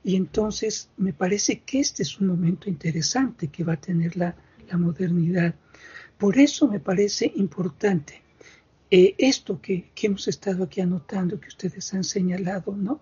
Y 0.03 0.17
entonces 0.17 0.89
me 0.97 1.13
parece 1.13 1.61
que 1.61 1.81
este 1.81 2.03
es 2.03 2.19
un 2.21 2.29
momento 2.29 2.71
interesante 2.71 3.49
que 3.49 3.63
va 3.63 3.75
a 3.75 3.81
tener 3.81 4.17
la, 4.17 4.35
la 4.71 4.79
modernidad. 4.79 5.55
Por 6.17 6.39
eso 6.39 6.69
me 6.69 6.81
parece 6.81 7.31
importante 7.37 8.23
eh, 8.91 9.15
esto 9.19 9.61
que, 9.61 9.91
hemos 10.03 10.29
estado 10.29 10.65
aquí 10.65 10.81
anotando, 10.81 11.41
que 11.41 11.49
ustedes 11.49 11.93
han 11.93 12.05
señalado, 12.05 12.75
¿no? 12.77 13.01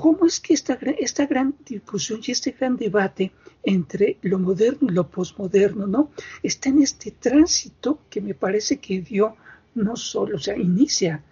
¿Cómo 0.00 0.24
es 0.24 0.40
que 0.40 0.54
esta, 0.54 0.78
esta 0.98 1.26
gran 1.26 1.54
discusión 1.62 2.20
y 2.26 2.30
este 2.30 2.52
gran 2.52 2.78
debate 2.78 3.32
entre 3.62 4.16
lo 4.22 4.38
moderno 4.38 4.88
y 4.88 4.94
lo 4.94 5.06
posmoderno, 5.10 5.86
¿no? 5.86 6.10
Está 6.42 6.70
en 6.70 6.80
este 6.80 7.10
tránsito 7.10 8.00
que 8.08 8.22
me 8.22 8.32
parece 8.32 8.78
que 8.78 9.02
dio 9.02 9.36
no 9.74 9.96
solo, 9.96 10.36
o 10.36 10.38
sea, 10.38 10.56
inicia 10.56 11.22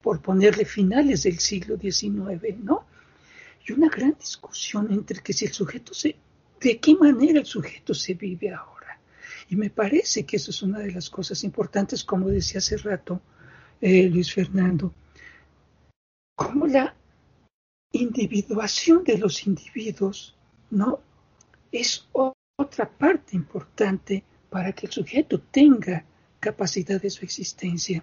por 0.00 0.22
ponerle 0.22 0.64
finales 0.64 1.24
del 1.24 1.38
siglo 1.38 1.76
XIX, 1.76 2.56
¿no? 2.62 2.86
Y 3.66 3.72
una 3.72 3.90
gran 3.90 4.16
discusión 4.18 4.90
entre 4.90 5.20
que 5.20 5.34
si 5.34 5.44
el 5.44 5.52
sujeto 5.52 5.92
se, 5.92 6.16
de 6.62 6.78
qué 6.78 6.94
manera 6.94 7.40
el 7.40 7.46
sujeto 7.46 7.92
se 7.92 8.14
vive 8.14 8.54
ahora 8.54 8.98
y 9.50 9.56
me 9.56 9.68
parece 9.68 10.24
que 10.24 10.36
eso 10.36 10.50
es 10.50 10.62
una 10.62 10.78
de 10.78 10.92
las 10.92 11.10
cosas 11.10 11.44
importantes, 11.44 12.04
como 12.04 12.28
decía 12.28 12.56
hace 12.56 12.78
rato 12.78 13.20
eh, 13.82 14.08
Luis 14.08 14.32
Fernando, 14.32 14.94
como 16.34 16.66
la 16.66 16.94
individuación 17.92 19.04
de 19.04 19.18
los 19.18 19.46
individuos, 19.46 20.34
¿no? 20.70 21.00
Es 21.72 22.06
otra 22.12 22.88
parte 22.88 23.36
importante 23.36 24.24
para 24.50 24.72
que 24.72 24.86
el 24.86 24.92
sujeto 24.92 25.40
tenga 25.40 26.04
capacidad 26.40 27.00
de 27.00 27.10
su 27.10 27.24
existencia. 27.24 28.02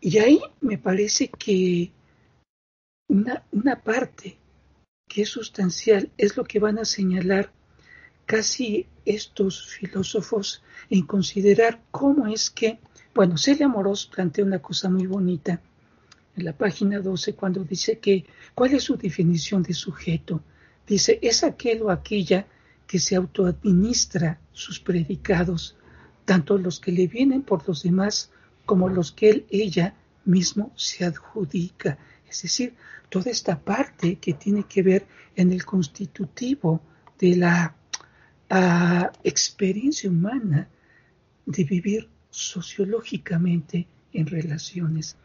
Y 0.00 0.18
ahí 0.18 0.40
me 0.60 0.78
parece 0.78 1.28
que 1.28 1.90
una, 3.08 3.44
una 3.52 3.80
parte 3.80 4.36
que 5.08 5.22
es 5.22 5.28
sustancial 5.28 6.10
es 6.16 6.36
lo 6.36 6.44
que 6.44 6.58
van 6.58 6.78
a 6.78 6.84
señalar 6.84 7.52
casi 8.26 8.86
estos 9.04 9.68
filósofos 9.68 10.62
en 10.90 11.06
considerar 11.06 11.82
cómo 11.90 12.26
es 12.26 12.50
que, 12.50 12.78
bueno, 13.14 13.36
Celia 13.36 13.68
Moros 13.68 14.06
plantea 14.06 14.44
una 14.44 14.60
cosa 14.60 14.88
muy 14.88 15.06
bonita 15.06 15.60
en 16.36 16.44
la 16.44 16.56
página 16.56 17.00
12 17.00 17.34
cuando 17.34 17.64
dice 17.64 17.98
que, 17.98 18.24
¿cuál 18.54 18.74
es 18.74 18.84
su 18.84 18.96
definición 18.96 19.62
de 19.62 19.74
sujeto? 19.74 20.42
Dice, 20.86 21.18
es 21.22 21.44
aquel 21.44 21.82
o 21.82 21.90
aquella 21.90 22.46
que 22.86 22.98
se 22.98 23.16
autoadministra 23.16 24.40
sus 24.52 24.80
predicados, 24.80 25.76
tanto 26.24 26.58
los 26.58 26.80
que 26.80 26.92
le 26.92 27.06
vienen 27.06 27.42
por 27.42 27.66
los 27.66 27.82
demás 27.82 28.30
como 28.66 28.88
los 28.88 29.12
que 29.12 29.30
él, 29.30 29.46
ella 29.50 29.94
mismo 30.24 30.72
se 30.76 31.04
adjudica. 31.04 31.98
Es 32.28 32.42
decir, 32.42 32.74
toda 33.08 33.30
esta 33.30 33.58
parte 33.58 34.16
que 34.16 34.34
tiene 34.34 34.64
que 34.64 34.82
ver 34.82 35.06
en 35.36 35.52
el 35.52 35.64
constitutivo 35.64 36.80
de 37.18 37.36
la 37.36 37.76
ah, 38.50 39.12
experiencia 39.22 40.08
humana 40.08 40.68
de 41.44 41.64
vivir 41.64 42.08
sociológicamente 42.30 43.86
en 44.12 44.26
relaciones. 44.26 45.16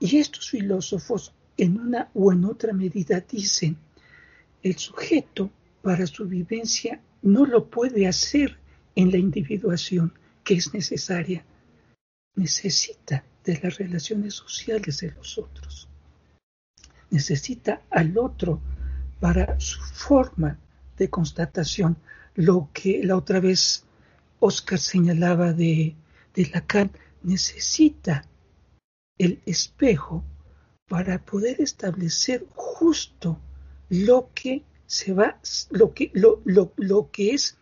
Y 0.00 0.16
estos 0.16 0.48
filósofos 0.48 1.34
en 1.58 1.78
una 1.78 2.10
o 2.14 2.32
en 2.32 2.46
otra 2.46 2.72
medida 2.72 3.20
dicen, 3.20 3.76
el 4.62 4.76
sujeto 4.76 5.50
para 5.82 6.06
su 6.06 6.26
vivencia 6.26 7.00
no 7.22 7.44
lo 7.44 7.66
puede 7.66 8.08
hacer 8.08 8.58
en 8.96 9.10
la 9.10 9.18
individuación 9.18 10.12
que 10.42 10.54
es 10.54 10.72
necesaria. 10.72 11.44
Necesita 12.34 13.24
de 13.44 13.60
las 13.62 13.76
relaciones 13.76 14.34
sociales 14.34 15.00
de 15.00 15.12
los 15.12 15.36
otros. 15.36 15.86
Necesita 17.10 17.82
al 17.90 18.16
otro 18.16 18.60
para 19.20 19.60
su 19.60 19.82
forma 19.82 20.58
de 20.96 21.10
constatación, 21.10 21.98
lo 22.34 22.70
que 22.72 23.04
la 23.04 23.16
otra 23.16 23.40
vez 23.40 23.84
Oscar 24.38 24.78
señalaba 24.78 25.52
de, 25.52 25.94
de 26.34 26.46
Lacan, 26.54 26.90
necesita 27.22 28.24
el 29.20 29.42
espejo 29.44 30.24
para 30.88 31.22
poder 31.22 31.60
establecer 31.60 32.46
justo 32.54 33.38
lo 33.90 34.30
que 34.34 34.64
se 34.86 35.12
va, 35.12 35.38
lo 35.68 35.92
que, 35.92 36.10
lo, 36.14 36.40
lo, 36.44 36.72
lo 36.76 37.10
que 37.10 37.34
es 37.34 37.58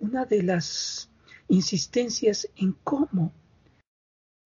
una 0.00 0.24
de 0.24 0.42
las 0.42 1.10
insistencias 1.48 2.48
en 2.56 2.74
cómo 2.82 3.30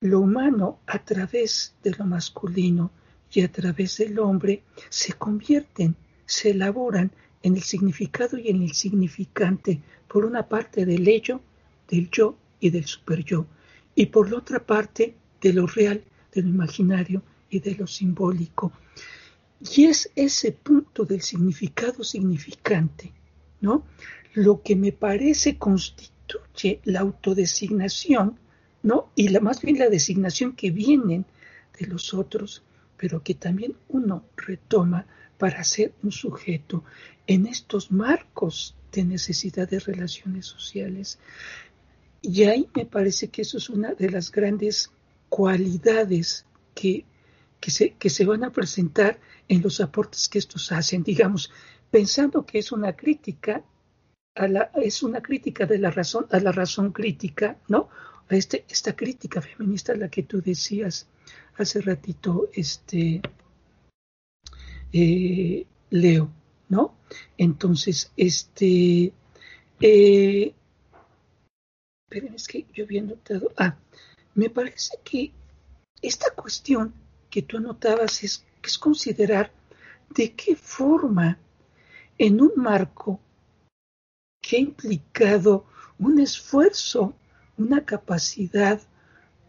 lo 0.02 0.20
humano 0.20 0.80
a 0.86 1.02
través 1.02 1.74
de 1.82 1.92
lo 1.92 2.04
masculino 2.04 2.90
y 3.32 3.40
a 3.40 3.50
través 3.50 3.96
del 3.96 4.18
hombre 4.18 4.62
se 4.90 5.14
convierten, 5.14 5.96
se 6.26 6.50
elaboran 6.50 7.10
en 7.42 7.56
el 7.56 7.62
significado 7.62 8.36
y 8.36 8.48
en 8.48 8.62
el 8.62 8.74
significante, 8.74 9.80
por 10.06 10.26
una 10.26 10.46
parte 10.46 10.84
del 10.84 11.08
ello, 11.08 11.40
del 11.88 12.10
yo 12.10 12.36
y 12.60 12.68
del 12.68 12.84
superyo, 12.84 13.46
y 13.94 14.06
por 14.06 14.30
la 14.30 14.38
otra 14.38 14.58
parte 14.60 15.14
de 15.40 15.52
lo 15.54 15.66
real, 15.66 16.04
de 16.32 16.42
lo 16.42 16.48
imaginario 16.48 17.22
y 17.48 17.60
de 17.60 17.74
lo 17.74 17.86
simbólico. 17.86 18.72
Y 19.74 19.84
es 19.84 20.10
ese 20.14 20.52
punto 20.52 21.04
del 21.04 21.20
significado 21.20 22.02
significante, 22.02 23.12
¿no? 23.60 23.84
Lo 24.34 24.62
que 24.62 24.76
me 24.76 24.92
parece 24.92 25.58
constituye 25.58 26.80
la 26.84 27.00
autodesignación, 27.00 28.38
¿no? 28.82 29.10
Y 29.14 29.28
la, 29.28 29.40
más 29.40 29.60
bien 29.60 29.78
la 29.78 29.90
designación 29.90 30.52
que 30.52 30.70
vienen 30.70 31.26
de 31.78 31.86
los 31.86 32.14
otros, 32.14 32.62
pero 32.96 33.22
que 33.22 33.34
también 33.34 33.74
uno 33.88 34.24
retoma 34.36 35.06
para 35.36 35.64
ser 35.64 35.92
un 36.02 36.12
sujeto 36.12 36.84
en 37.26 37.46
estos 37.46 37.90
marcos 37.90 38.74
de 38.92 39.04
necesidad 39.04 39.68
de 39.68 39.80
relaciones 39.80 40.46
sociales. 40.46 41.18
Y 42.22 42.44
ahí 42.44 42.68
me 42.74 42.86
parece 42.86 43.28
que 43.28 43.42
eso 43.42 43.58
es 43.58 43.70
una 43.70 43.94
de 43.94 44.10
las 44.10 44.30
grandes 44.30 44.90
cualidades 45.30 46.44
que, 46.74 47.06
que, 47.60 47.70
se, 47.70 47.92
que 47.94 48.10
se 48.10 48.26
van 48.26 48.44
a 48.44 48.52
presentar 48.52 49.18
en 49.48 49.62
los 49.62 49.80
aportes 49.80 50.28
que 50.28 50.38
estos 50.38 50.70
hacen, 50.72 51.02
digamos, 51.02 51.50
pensando 51.90 52.44
que 52.44 52.58
es 52.58 52.72
una 52.72 52.94
crítica 52.94 53.64
a 54.34 54.46
la, 54.46 54.70
es 54.74 55.02
una 55.02 55.22
crítica 55.22 55.66
de 55.66 55.78
la 55.78 55.90
razón 55.90 56.26
a 56.30 56.38
la 56.40 56.52
razón 56.52 56.92
crítica, 56.92 57.56
¿no? 57.68 57.88
A 58.28 58.36
este, 58.36 58.64
esta 58.68 58.94
crítica 58.94 59.40
feminista 59.40 59.94
la 59.94 60.08
que 60.08 60.22
tú 60.24 60.42
decías 60.42 61.08
hace 61.56 61.80
ratito, 61.80 62.48
este 62.52 63.22
eh, 64.92 65.66
Leo, 65.90 66.30
¿no? 66.68 66.94
Entonces, 67.36 68.12
este 68.16 69.12
eh, 69.80 70.54
es 72.10 72.48
que 72.48 72.66
yo 72.72 72.84
había 72.84 73.02
notado, 73.02 73.52
ah, 73.56 73.76
me 74.34 74.50
parece 74.50 74.98
que 75.04 75.32
esta 76.02 76.30
cuestión 76.30 76.94
que 77.28 77.42
tú 77.42 77.58
anotabas 77.58 78.24
es, 78.24 78.44
es 78.62 78.78
considerar 78.78 79.52
de 80.10 80.32
qué 80.32 80.56
forma 80.56 81.38
en 82.18 82.40
un 82.40 82.52
marco 82.56 83.20
que 84.40 84.56
ha 84.56 84.60
implicado 84.60 85.66
un 85.98 86.18
esfuerzo, 86.18 87.14
una 87.56 87.84
capacidad, 87.84 88.80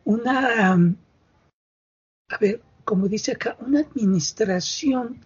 una, 0.04 0.74
a 0.74 2.38
ver, 2.39 2.62
como 2.84 3.08
dice 3.08 3.32
acá, 3.32 3.58
una 3.60 3.80
administración 3.80 5.20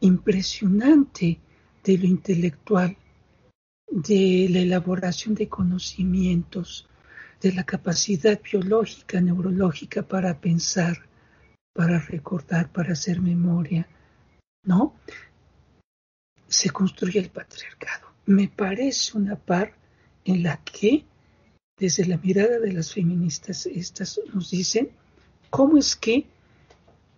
impresionante 0.00 1.38
de 1.84 1.98
lo 1.98 2.06
intelectual, 2.06 2.96
de 3.88 4.48
la 4.50 4.60
elaboración 4.60 5.34
de 5.34 5.48
conocimientos, 5.48 6.88
de 7.44 7.52
la 7.52 7.64
capacidad 7.64 8.40
biológica, 8.40 9.20
neurológica 9.20 10.02
para 10.02 10.40
pensar, 10.40 10.96
para 11.74 11.98
recordar, 11.98 12.72
para 12.72 12.94
hacer 12.94 13.20
memoria, 13.20 13.86
¿no? 14.64 14.94
Se 16.48 16.70
construye 16.70 17.20
el 17.20 17.28
patriarcado. 17.28 18.06
Me 18.24 18.48
parece 18.48 19.18
una 19.18 19.36
par 19.36 19.74
en 20.24 20.42
la 20.42 20.56
que, 20.64 21.04
desde 21.78 22.06
la 22.06 22.16
mirada 22.16 22.58
de 22.60 22.72
las 22.72 22.94
feministas, 22.94 23.66
estas 23.66 24.18
nos 24.32 24.50
dicen 24.50 24.88
cómo 25.50 25.76
es 25.76 25.96
que 25.96 26.26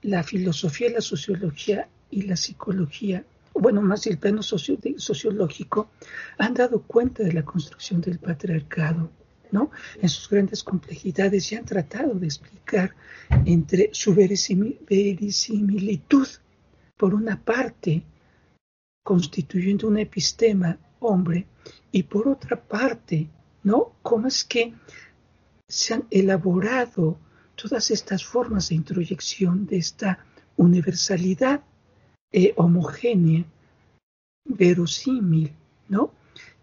la 0.03 0.25
filosofía, 0.25 0.91
la 0.91 1.03
sociología 1.03 1.89
y 2.11 2.23
la 2.23 2.37
psicología 2.37 3.25
bueno, 3.59 3.81
más 3.81 4.07
el 4.07 4.19
plano 4.19 4.43
sociológico, 4.43 5.89
han 6.37 6.53
dado 6.53 6.83
cuenta 6.83 7.23
de 7.23 7.33
la 7.33 7.43
construcción 7.43 8.03
del 8.03 8.19
patriarcado, 8.19 9.11
¿no? 9.53 9.71
En 10.01 10.09
sus 10.09 10.29
grandes 10.29 10.63
complejidades 10.63 11.53
y 11.53 11.57
han 11.57 11.65
tratado 11.65 12.15
de 12.15 12.27
explicar 12.27 12.95
entre 13.45 13.91
su 13.93 14.15
verisimilitud, 14.15 16.29
por 16.97 17.15
una 17.15 17.43
parte, 17.43 18.03
constituyendo 19.03 19.89
un 19.89 19.99
epistema 19.99 20.79
hombre, 21.01 21.47
y 21.93 22.05
por 22.05 22.29
otra 22.29 22.61
parte, 22.61 23.29
¿no? 23.63 23.93
Cómo 24.03 24.29
es 24.29 24.45
que 24.45 24.75
se 25.69 25.95
han 25.95 26.05
elaborado 26.11 27.19
todas 27.55 27.91
estas 27.91 28.25
formas 28.25 28.69
de 28.69 28.77
introyección 28.77 29.67
de 29.67 29.79
esta 29.79 30.25
universalidad 30.57 31.63
eh, 32.33 32.53
homogénea, 32.57 33.45
verosímil, 34.45 35.53
¿no? 35.89 36.13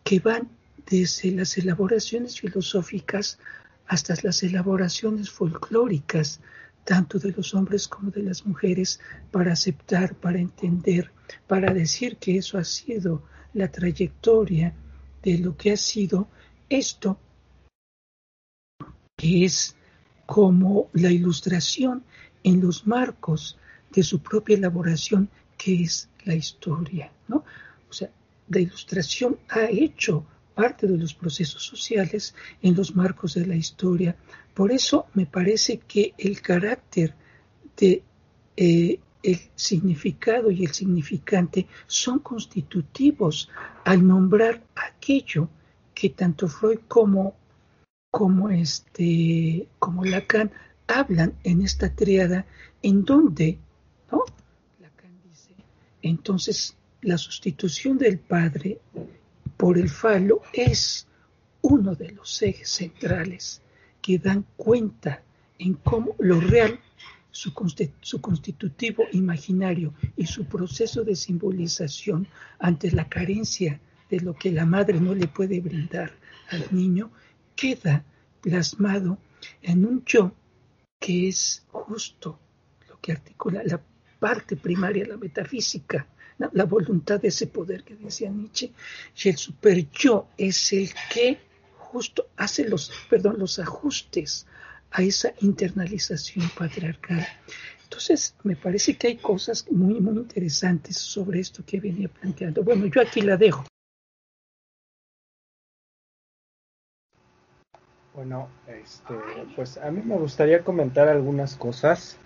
Que 0.03 0.19
van 0.19 0.49
desde 0.89 1.31
las 1.31 1.57
elaboraciones 1.57 2.39
filosóficas 2.39 3.39
hasta 3.87 4.15
las 4.23 4.43
elaboraciones 4.43 5.29
folclóricas, 5.29 6.39
tanto 6.85 7.19
de 7.19 7.31
los 7.31 7.53
hombres 7.53 7.87
como 7.87 8.11
de 8.11 8.23
las 8.23 8.45
mujeres, 8.45 8.99
para 9.31 9.53
aceptar, 9.53 10.15
para 10.15 10.39
entender, 10.39 11.11
para 11.47 11.73
decir 11.73 12.17
que 12.17 12.37
eso 12.37 12.57
ha 12.57 12.63
sido 12.63 13.23
la 13.53 13.69
trayectoria 13.69 14.73
de 15.21 15.37
lo 15.37 15.55
que 15.55 15.71
ha 15.71 15.77
sido 15.77 16.27
esto, 16.69 17.19
que 19.17 19.45
es 19.45 19.75
como 20.25 20.89
la 20.93 21.11
ilustración 21.11 22.03
en 22.43 22.61
los 22.61 22.85
marcos 22.87 23.57
de 23.91 24.03
su 24.03 24.19
propia 24.21 24.57
elaboración 24.57 25.29
qué 25.57 25.83
es 25.83 26.09
la 26.25 26.35
historia, 26.35 27.11
¿no? 27.27 27.43
O 27.89 27.93
sea, 27.93 28.09
la 28.49 28.59
ilustración 28.59 29.37
ha 29.49 29.65
hecho 29.65 30.25
parte 30.53 30.87
de 30.87 30.97
los 30.97 31.13
procesos 31.13 31.63
sociales 31.63 32.35
en 32.61 32.75
los 32.75 32.95
marcos 32.95 33.35
de 33.35 33.45
la 33.45 33.55
historia. 33.55 34.15
Por 34.53 34.71
eso 34.71 35.07
me 35.13 35.25
parece 35.25 35.79
que 35.79 36.13
el 36.17 36.41
carácter 36.41 37.15
de 37.77 38.03
eh, 38.55 38.99
el 39.23 39.39
significado 39.55 40.51
y 40.51 40.65
el 40.65 40.73
significante 40.73 41.67
son 41.87 42.19
constitutivos 42.19 43.49
al 43.85 44.05
nombrar 44.05 44.61
aquello 44.75 45.49
que 45.93 46.09
tanto 46.09 46.47
Freud 46.47 46.79
como 46.87 47.35
como 48.11 48.49
este 48.49 49.67
como 49.79 50.03
Lacan 50.03 50.51
hablan 50.87 51.33
en 51.43 51.61
esta 51.61 51.95
triada 51.95 52.45
en 52.81 53.05
donde 53.05 53.57
¿no? 54.11 54.25
Entonces, 56.03 56.75
la 57.01 57.17
sustitución 57.17 57.97
del 57.97 58.19
padre 58.19 58.79
por 59.57 59.77
el 59.77 59.89
falo 59.89 60.41
es 60.53 61.07
uno 61.61 61.95
de 61.95 62.11
los 62.11 62.41
ejes 62.41 62.69
centrales 62.69 63.61
que 64.01 64.17
dan 64.17 64.45
cuenta 64.57 65.23
en 65.57 65.75
cómo 65.75 66.15
lo 66.19 66.39
real, 66.41 66.79
su, 67.31 67.53
constitutivo 68.21 69.05
imaginario 69.13 69.93
y 70.15 70.25
su 70.25 70.45
proceso 70.45 71.03
de 71.03 71.15
simbolización 71.15 72.27
ante 72.59 72.91
la 72.91 73.07
carencia 73.09 73.79
de 74.09 74.19
lo 74.19 74.35
que 74.35 74.51
la 74.51 74.65
madre 74.65 74.99
no 74.99 75.15
le 75.15 75.27
puede 75.27 75.59
brindar 75.61 76.11
al 76.51 76.65
niño, 76.71 77.11
queda 77.55 78.03
plasmado 78.41 79.17
en 79.61 79.85
un 79.85 80.03
yo 80.05 80.33
que 80.99 81.29
es 81.29 81.65
justo 81.71 82.39
lo 82.87 82.99
que 82.99 83.13
articula 83.13 83.61
la 83.65 83.81
parte 84.19 84.55
primaria, 84.55 85.07
la 85.07 85.17
metafísica, 85.17 86.07
la 86.51 86.65
voluntad 86.65 87.21
de 87.21 87.29
ese 87.29 87.47
poder 87.47 87.83
que 87.83 87.95
decía 87.95 88.29
Nietzsche, 88.29 88.71
y 89.23 89.29
el 89.29 89.37
super 89.37 89.89
yo 89.91 90.27
es 90.37 90.73
el 90.73 90.89
que 91.13 91.39
justo 91.77 92.27
hace 92.37 92.67
los, 92.67 92.91
perdón, 93.09 93.35
los 93.37 93.59
ajustes 93.59 94.45
a 94.91 95.01
esa 95.01 95.33
internalización 95.41 96.49
patriarcal. 96.57 97.25
Entonces, 97.83 98.35
me 98.43 98.55
parece 98.55 98.95
que 98.97 99.07
hay 99.07 99.17
cosas 99.17 99.69
muy, 99.71 100.01
muy 100.01 100.17
interesantes 100.17 100.97
sobre 100.97 101.39
esto 101.39 101.63
que 101.65 101.79
venía 101.79 102.09
planteando. 102.09 102.63
Bueno, 102.63 102.87
yo 102.87 103.01
aquí 103.01 103.21
la 103.21 103.37
dejo. 103.37 103.65
Bueno, 108.15 108.49
este, 108.67 109.13
pues 109.55 109.77
a 109.77 109.89
mí 109.89 110.01
me 110.03 110.15
gustaría 110.17 110.63
comentar 110.63 111.07
algunas 111.07 111.55
cosas. 111.55 112.17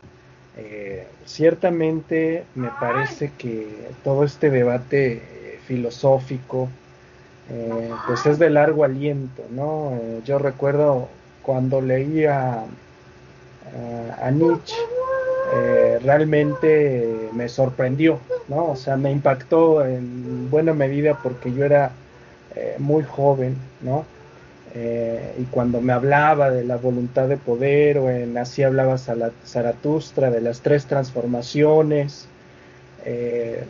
Eh, 0.59 1.05
ciertamente 1.25 2.43
me 2.55 2.69
parece 2.79 3.31
que 3.37 3.67
todo 4.03 4.23
este 4.23 4.49
debate 4.49 5.13
eh, 5.13 5.59
filosófico, 5.67 6.67
eh, 7.51 7.91
pues 8.07 8.25
es 8.25 8.39
de 8.39 8.49
largo 8.49 8.83
aliento, 8.83 9.43
¿no? 9.51 9.93
yo 10.25 10.39
recuerdo 10.39 11.07
cuando 11.43 11.79
leía 11.79 12.63
a 14.21 14.31
Nietzsche, 14.31 14.75
realmente 16.03 17.29
me 17.33 17.47
sorprendió, 17.47 18.19
¿no? 18.47 18.71
O 18.71 18.75
sea, 18.75 18.97
me 18.97 19.11
impactó 19.11 19.85
en 19.85 20.49
buena 20.49 20.73
medida 20.73 21.17
porque 21.21 21.53
yo 21.53 21.63
era 21.63 21.91
muy 22.79 23.03
joven, 23.03 23.55
¿no? 23.81 24.05
Eh, 24.79 25.33
y 25.39 25.43
cuando 25.45 25.81
me 25.81 25.91
hablaba 25.91 26.51
de 26.51 26.63
la 26.63 26.77
voluntad 26.77 27.27
de 27.27 27.37
poder, 27.37 27.97
o 27.97 28.11
en 28.11 28.37
así 28.37 28.61
hablaba 28.61 28.99
Zaratustra, 28.99 30.29
de 30.29 30.39
las 30.39 30.61
tres 30.61 30.85
transformaciones, 30.85 32.27
eh, 33.03 33.63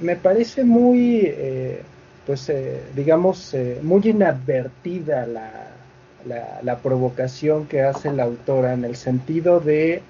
me 0.00 0.16
parece 0.16 0.64
muy, 0.64 1.20
eh, 1.24 1.82
pues, 2.26 2.52
digamos, 2.96 3.54
muy 3.82 4.02
inadvertida 4.02 5.24
la, 5.24 5.70
la, 6.62 6.78
provocación 6.78 7.66
que 7.66 7.82
hace 7.82 8.12
la 8.12 8.24
autora 8.24 8.72
en 8.72 8.84
el 8.84 8.96
sentido 8.96 9.60
de 9.60 10.02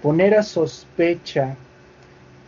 poner 0.00 0.34
a 0.34 0.44
sospecha 0.44 1.56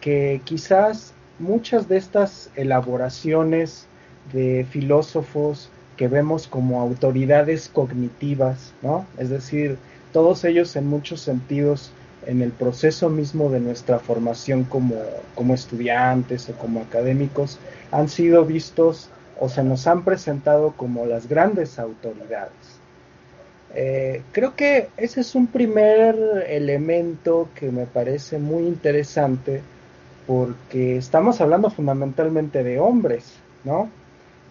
que 0.01 0.41
quizás 0.45 1.15
muchas 1.41 1.89
de 1.89 1.97
estas 1.97 2.51
elaboraciones 2.55 3.87
de 4.33 4.65
filósofos 4.71 5.69
que 5.97 6.09
vemos 6.09 6.47
como 6.47 6.81
autoridades 6.81 7.69
cognitivas, 7.69 8.73
¿no? 8.83 9.07
Es 9.19 9.31
decir, 9.31 9.79
todos 10.13 10.45
ellos 10.45 10.77
en 10.77 10.87
muchos 10.87 11.21
sentidos 11.21 11.91
en 12.27 12.43
el 12.43 12.53
proceso 12.53 13.09
mismo 13.09 13.51
de 13.51 13.61
nuestra 13.61 13.99
formación 13.99 14.65
como, 14.65 14.95
como 15.35 15.55
estudiantes 15.55 16.49
o 16.49 16.53
como 16.53 16.81
académicos 16.81 17.59
han 17.91 18.09
sido 18.09 18.45
vistos 18.45 19.09
o 19.41 19.49
se 19.49 19.65
nos 19.65 19.87
han 19.87 20.05
presentado 20.05 20.73
como 20.77 21.07
las 21.07 21.29
grandes 21.29 21.79
autoridades. 21.79 22.53
Eh, 23.75 24.23
creo 24.33 24.55
que 24.55 24.89
ese 24.97 25.23
es 25.23 25.35
un 25.35 25.47
primer 25.47 26.47
elemento 26.49 27.49
que 27.55 27.71
me 27.71 27.87
parece 27.87 28.39
muy 28.39 28.65
interesante 28.65 29.63
porque 30.27 30.99
estamos 30.99 31.41
hablando 31.41 31.71
fundamentalmente 31.71 32.63
de 32.63 32.79
hombres, 32.79 33.33
¿no? 33.65 33.89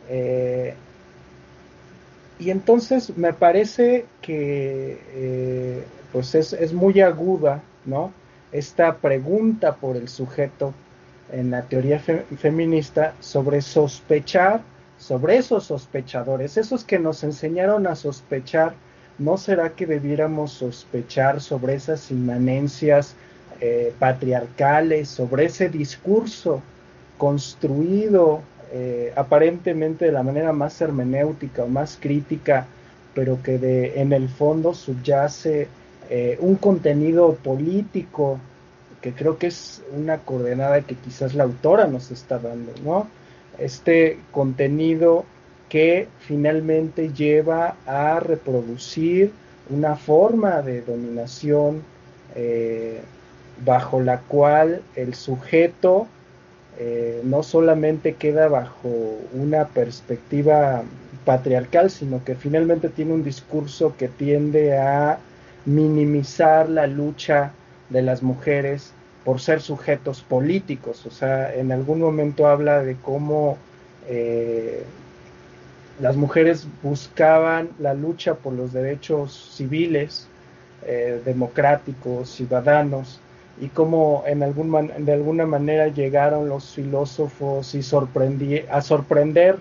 Eh, 0.09 0.73
y 2.41 2.49
entonces 2.49 3.15
me 3.17 3.33
parece 3.33 4.05
que 4.19 4.99
eh, 5.13 5.83
pues 6.11 6.33
es, 6.33 6.73
muy 6.73 6.99
aguda, 6.99 7.61
¿no? 7.85 8.11
Esta 8.51 8.97
pregunta 8.97 9.75
por 9.75 9.95
el 9.95 10.09
sujeto 10.09 10.73
en 11.31 11.51
la 11.51 11.61
teoría 11.61 11.99
feminista 11.99 13.13
sobre 13.19 13.61
sospechar, 13.61 14.61
sobre 14.97 15.37
esos 15.37 15.65
sospechadores, 15.65 16.57
esos 16.57 16.83
que 16.83 16.97
nos 16.97 17.23
enseñaron 17.23 17.85
a 17.85 17.95
sospechar, 17.95 18.73
¿no 19.19 19.37
será 19.37 19.73
que 19.73 19.85
debiéramos 19.85 20.51
sospechar 20.51 21.41
sobre 21.41 21.75
esas 21.75 22.09
inmanencias 22.09 23.13
eh, 23.59 23.93
patriarcales, 23.99 25.09
sobre 25.09 25.45
ese 25.45 25.69
discurso 25.69 26.63
construido 27.19 28.41
eh, 28.71 29.11
aparentemente 29.15 30.05
de 30.05 30.11
la 30.11 30.23
manera 30.23 30.53
más 30.53 30.79
hermenéutica 30.81 31.63
o 31.63 31.67
más 31.67 31.97
crítica, 31.99 32.67
pero 33.13 33.41
que 33.43 33.93
en 33.95 34.13
el 34.13 34.29
fondo 34.29 34.73
subyace 34.73 35.67
eh, 36.09 36.37
un 36.39 36.55
contenido 36.55 37.35
político 37.35 38.39
que 39.01 39.13
creo 39.13 39.37
que 39.37 39.47
es 39.47 39.81
una 39.93 40.19
coordenada 40.19 40.81
que 40.81 40.95
quizás 40.95 41.33
la 41.33 41.43
autora 41.43 41.87
nos 41.87 42.11
está 42.11 42.37
dando, 42.37 42.71
¿no? 42.83 43.07
Este 43.57 44.19
contenido 44.31 45.25
que 45.69 46.07
finalmente 46.19 47.11
lleva 47.13 47.75
a 47.85 48.19
reproducir 48.19 49.31
una 49.69 49.95
forma 49.95 50.61
de 50.61 50.81
dominación 50.81 51.81
eh, 52.35 53.01
bajo 53.65 54.01
la 54.01 54.19
cual 54.19 54.81
el 54.95 55.13
sujeto 55.15 56.07
eh, 56.83 57.21
no 57.23 57.43
solamente 57.43 58.15
queda 58.15 58.47
bajo 58.47 58.89
una 59.33 59.67
perspectiva 59.67 60.81
patriarcal, 61.25 61.91
sino 61.91 62.23
que 62.25 62.33
finalmente 62.33 62.89
tiene 62.89 63.13
un 63.13 63.23
discurso 63.23 63.95
que 63.99 64.07
tiende 64.07 64.79
a 64.79 65.19
minimizar 65.65 66.67
la 66.69 66.87
lucha 66.87 67.51
de 67.89 68.01
las 68.01 68.23
mujeres 68.23 68.93
por 69.23 69.39
ser 69.39 69.61
sujetos 69.61 70.23
políticos. 70.23 71.05
O 71.05 71.11
sea, 71.11 71.53
en 71.53 71.71
algún 71.71 71.99
momento 71.99 72.47
habla 72.47 72.81
de 72.81 72.95
cómo 72.95 73.59
eh, 74.07 74.83
las 75.99 76.15
mujeres 76.15 76.65
buscaban 76.81 77.69
la 77.77 77.93
lucha 77.93 78.33
por 78.33 78.53
los 78.53 78.73
derechos 78.73 79.53
civiles, 79.55 80.25
eh, 80.83 81.21
democráticos, 81.23 82.31
ciudadanos, 82.31 83.19
y 83.61 83.67
cómo 83.67 84.23
en 84.25 84.41
algún 84.41 84.91
de 84.97 85.13
alguna 85.13 85.45
manera 85.45 85.87
llegaron 85.87 86.49
los 86.49 86.73
filósofos 86.73 87.75
y 87.75 87.81
a 88.69 88.81
sorprender. 88.81 89.59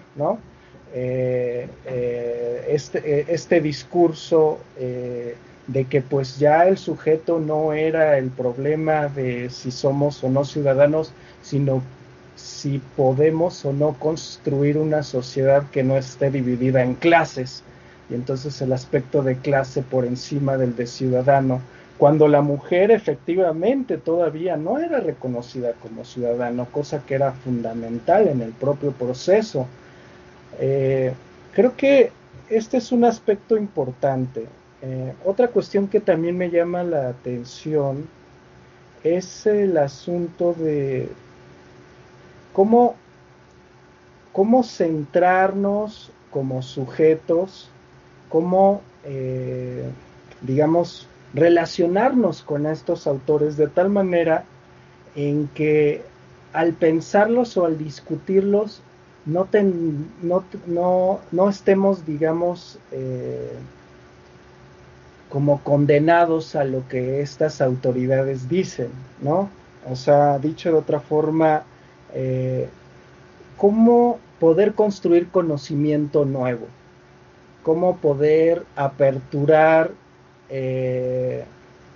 Eh, 0.93 1.69
eh, 1.87 2.67
este, 2.69 2.99
eh, 3.21 3.27
este, 3.29 3.61
discurso 3.61 4.59
de 4.79 5.85
que 5.85 6.01
pues 6.01 6.39
ya 6.39 6.67
el 6.67 6.79
sujeto 6.79 7.39
no 7.39 7.75
era 7.75 8.19
el 8.19 8.31
problema 8.31 9.07
de 9.07 9.51
si 9.51 9.71
somos 9.71 10.25
o 10.25 10.31
no 10.31 10.45
ciudadanos, 10.45 11.13
sino 11.43 11.83
si 12.35 12.81
podemos 12.97 13.65
o 13.67 13.73
no 13.75 13.93
construir 13.99 14.79
una 14.79 15.03
sociedad 15.03 15.65
que 15.71 15.85
no 15.85 15.99
esté 15.99 16.31
dividida 16.31 16.83
en 16.83 16.95
clases. 16.95 17.63
Y 18.09 18.15
entonces 18.15 18.61
el 18.63 18.73
aspecto 18.73 19.23
de 19.23 19.37
clase 19.37 19.83
por 19.83 20.07
encima 20.07 20.57
del 20.57 20.75
de 20.75 20.87
ciudadano 20.87 21.61
cuando 22.01 22.29
la 22.29 22.41
mujer 22.41 22.91
efectivamente 22.93 23.99
todavía 23.99 24.57
no 24.57 24.79
era 24.79 25.01
reconocida 25.01 25.75
como 25.75 26.07
ciudadano, 26.07 26.65
cosa 26.73 27.05
que 27.05 27.15
era 27.15 27.33
fundamental 27.33 28.27
en 28.27 28.41
el 28.41 28.53
propio 28.53 28.93
proceso. 28.93 29.67
Eh, 30.59 31.13
creo 31.53 31.77
que 31.77 32.11
este 32.49 32.79
es 32.79 32.91
un 32.91 33.05
aspecto 33.05 33.55
importante. 33.55 34.47
Eh, 34.81 35.13
otra 35.27 35.49
cuestión 35.49 35.89
que 35.89 36.01
también 36.01 36.39
me 36.39 36.49
llama 36.49 36.83
la 36.85 37.11
atención 37.11 38.07
es 39.05 39.45
el 39.45 39.77
asunto 39.77 40.55
de 40.55 41.07
cómo, 42.55 42.95
cómo 44.33 44.63
centrarnos 44.63 46.11
como 46.31 46.63
sujetos, 46.63 47.69
cómo, 48.31 48.81
eh, 49.05 49.85
digamos, 50.41 51.07
relacionarnos 51.35 52.43
con 52.43 52.67
estos 52.67 53.07
autores 53.07 53.57
de 53.57 53.69
tal 53.69 53.91
manera 53.91 54.45
en 55.15 55.49
que 55.49 56.03
al 56.53 56.73
pensarlos 56.73 57.57
o 57.57 57.65
al 57.65 57.79
discutirlos 57.79 58.83
no, 59.27 59.49
no, 60.67 61.21
no, 61.31 61.49
estemos, 61.49 62.07
digamos, 62.07 62.79
eh, 62.91 63.53
como 65.29 65.61
condenados 65.63 66.57
a 66.57 66.65
lo 66.65 66.89
que 66.89 67.21
estas 67.21 67.61
autoridades 67.61 68.49
dicen, 68.49 68.89
¿no? 69.21 69.49
O 69.89 69.95
sea, 69.95 70.39
dicho 70.39 70.71
de 70.71 70.79
otra 70.79 71.01
forma, 71.01 71.63
eh, 72.15 72.69
¿cómo 73.57 74.19
poder 74.41 74.75
construir 74.75 75.29
conocimiento 75.29 76.25
nuevo? 76.25 76.67
¿Cómo 77.63 77.99
poder 77.99 78.65
aperturar 78.75 79.93
eh, 80.51 81.45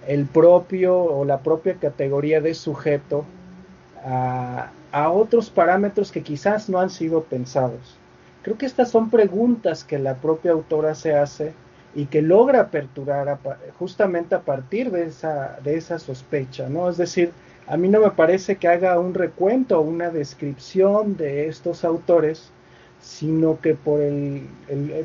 el 0.07 0.27
propio 0.27 0.97
o 0.97 1.25
la 1.25 1.39
propia 1.39 1.75
categoría 1.75 2.41
de 2.41 2.55
sujeto 2.55 3.25
a, 4.05 4.71
otros 5.11 5.51
parámetros 5.51 6.13
que 6.13 6.23
quizás 6.23 6.69
no 6.69 6.79
han 6.79 6.91
sido 6.91 7.25
pensados. 7.25 7.97
Creo 8.43 8.57
que 8.57 8.67
estas 8.67 8.91
son 8.91 9.11
preguntas 9.11 9.83
que 9.83 9.99
la 9.99 10.15
propia 10.15 10.53
autora 10.53 10.95
se 10.95 11.15
hace 11.15 11.53
y 11.97 12.07
que 12.07 12.23
logra 12.23 12.61
aperturar 12.61 13.39
justamente 13.79 14.35
a 14.35 14.41
partir 14.41 14.91
de 14.91 15.07
esa, 15.07 15.59
de 15.65 15.77
esa 15.77 15.99
sospecha, 15.99 16.69
¿no? 16.69 16.89
Es 16.89 16.97
decir, 16.97 17.33
a 17.67 17.77
mí 17.77 17.89
no 17.89 18.01
me 18.01 18.11
parece 18.11 18.57
que 18.57 18.69
haga 18.69 18.99
un 18.99 19.15
recuento 19.15 19.79
o 19.79 19.83
una 19.83 20.11
descripción 20.11 21.17
de 21.17 21.49
estos 21.49 21.85
autores, 21.85 22.51
sino 23.05 23.61
que 23.61 23.75
por 23.75 24.01
el, 24.01 24.49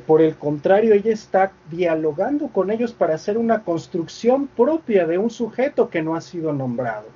por 0.08 0.22
el 0.22 0.36
contrario, 0.36 0.94
ella 0.94 1.12
está 1.12 1.52
dialogando 1.70 2.48
con 2.48 2.72
ellos 2.72 2.94
para 2.94 3.16
hacer 3.16 3.38
una 3.38 3.64
construcción 3.64 4.48
propia 4.48 5.06
de 5.06 5.18
un 5.18 5.30
sujeto 5.30 5.90
que 5.90 6.02
no 6.02 6.16
ha 6.16 6.22
sido 6.22 6.54
nombrado, 6.54 7.08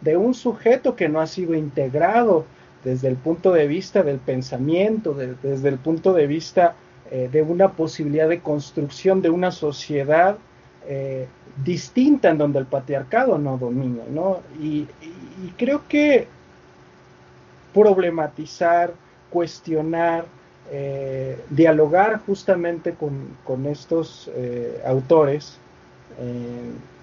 de 0.00 0.16
un 0.16 0.32
sujeto 0.32 0.96
que 0.96 1.10
no 1.10 1.20
ha 1.20 1.26
sido 1.26 1.54
integrado 1.54 2.46
desde 2.82 3.08
el 3.08 3.16
punto 3.16 3.52
de 3.52 3.66
vista 3.66 4.02
del 4.02 4.18
pensamiento, 4.18 5.14
desde 5.14 5.68
el 5.68 5.78
punto 5.78 6.14
de 6.14 6.26
vista 6.26 6.74
eh, 7.10 7.28
de 7.30 7.42
una 7.42 7.72
posibilidad 7.72 8.28
de 8.28 8.40
construcción 8.40 9.20
de 9.20 9.28
una 9.28 9.52
sociedad 9.52 10.38
eh, 10.88 11.28
distinta 11.62 12.30
en 12.30 12.38
donde 12.38 12.58
el 12.58 12.66
patriarcado 12.66 13.36
no 13.36 13.58
domina, 13.58 14.02
¿no? 14.10 14.40
Y, 14.58 14.86
creo 15.58 15.82
que 15.88 16.26
problematizar, 17.74 18.92
cuestionar, 19.32 20.26
eh, 20.70 21.38
dialogar 21.50 22.20
justamente 22.26 22.94
con, 22.94 23.66
estos 23.66 24.30
autores 24.84 25.58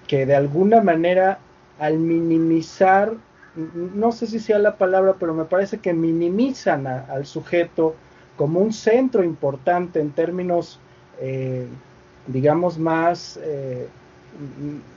que 0.06 0.26
de 0.26 0.34
alguna 0.34 0.80
manera 0.80 1.38
al 1.80 1.98
minimizar, 1.98 3.14
no 3.94 4.12
sé 4.12 4.26
si 4.26 4.38
sea 4.38 4.58
la 4.58 4.76
palabra, 4.76 5.16
pero 5.18 5.34
me 5.34 5.46
parece 5.46 5.78
que 5.78 5.94
minimizan 5.94 6.86
al 6.86 7.26
sujeto, 7.26 7.94
como 8.36 8.60
un 8.60 8.72
centro 8.72 9.24
importante 9.24 10.00
en 10.00 10.10
términos, 10.10 10.78
eh, 11.20 11.66
digamos, 12.26 12.78
más, 12.78 13.38
eh, 13.42 13.88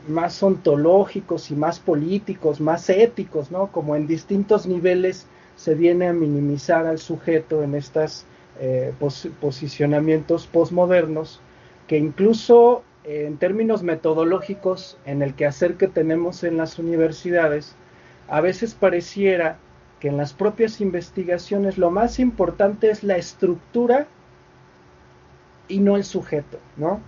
más 0.07 0.41
ontológicos 0.43 1.51
y 1.51 1.55
más 1.55 1.79
políticos, 1.79 2.59
más 2.59 2.89
éticos, 2.89 3.49
¿no? 3.49 3.67
Como 3.67 3.95
en 3.95 4.07
distintos 4.07 4.65
niveles 4.65 5.25
se 5.63 5.75
viene 5.75 6.09
a 6.09 6.13
minimizar 6.13 6.85
al 6.85 6.99
sujeto 6.99 7.63
en 7.63 7.73
estos 7.73 8.25
eh, 8.59 8.91
posicionamientos 9.39 10.45
postmodernos, 10.45 11.39
que 11.87 11.97
incluso 11.97 12.83
en 13.05 13.37
términos 13.37 13.81
metodológicos, 13.81 14.97
en 15.05 15.21
el 15.21 15.35
quehacer 15.35 15.75
que 15.75 15.87
tenemos 15.87 16.43
en 16.43 16.57
las 16.57 16.79
universidades, 16.79 17.77
a 18.27 18.41
veces 18.41 18.73
pareciera 18.73 19.57
que 20.01 20.09
en 20.09 20.17
las 20.17 20.33
propias 20.33 20.81
investigaciones 20.81 21.77
lo 21.77 21.91
más 21.91 22.19
importante 22.19 22.89
es 22.89 23.01
la 23.05 23.15
estructura 23.15 24.07
y 25.69 25.79
no 25.79 25.95
el 25.95 26.03
sujeto, 26.03 26.59
¿no? 26.75 26.99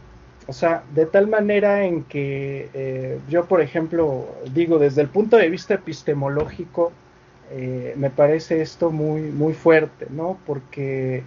O 0.47 0.53
sea, 0.53 0.85
de 0.93 1.05
tal 1.05 1.27
manera 1.27 1.83
en 1.83 2.03
que 2.03 2.69
eh, 2.73 3.19
yo, 3.27 3.47
por 3.49 3.59
ejemplo, 3.59 4.25
digo, 4.53 4.79
desde 4.79 5.01
el 5.01 5.09
punto 5.09 5.35
de 5.35 5.49
vista 5.49 5.73
epistemológico, 5.73 6.93
eh, 7.51 7.93
me 7.97 8.09
parece 8.09 8.61
esto 8.61 8.91
muy, 8.91 9.21
muy 9.21 9.53
fuerte, 9.53 10.07
¿no? 10.09 10.37
Porque, 10.45 11.23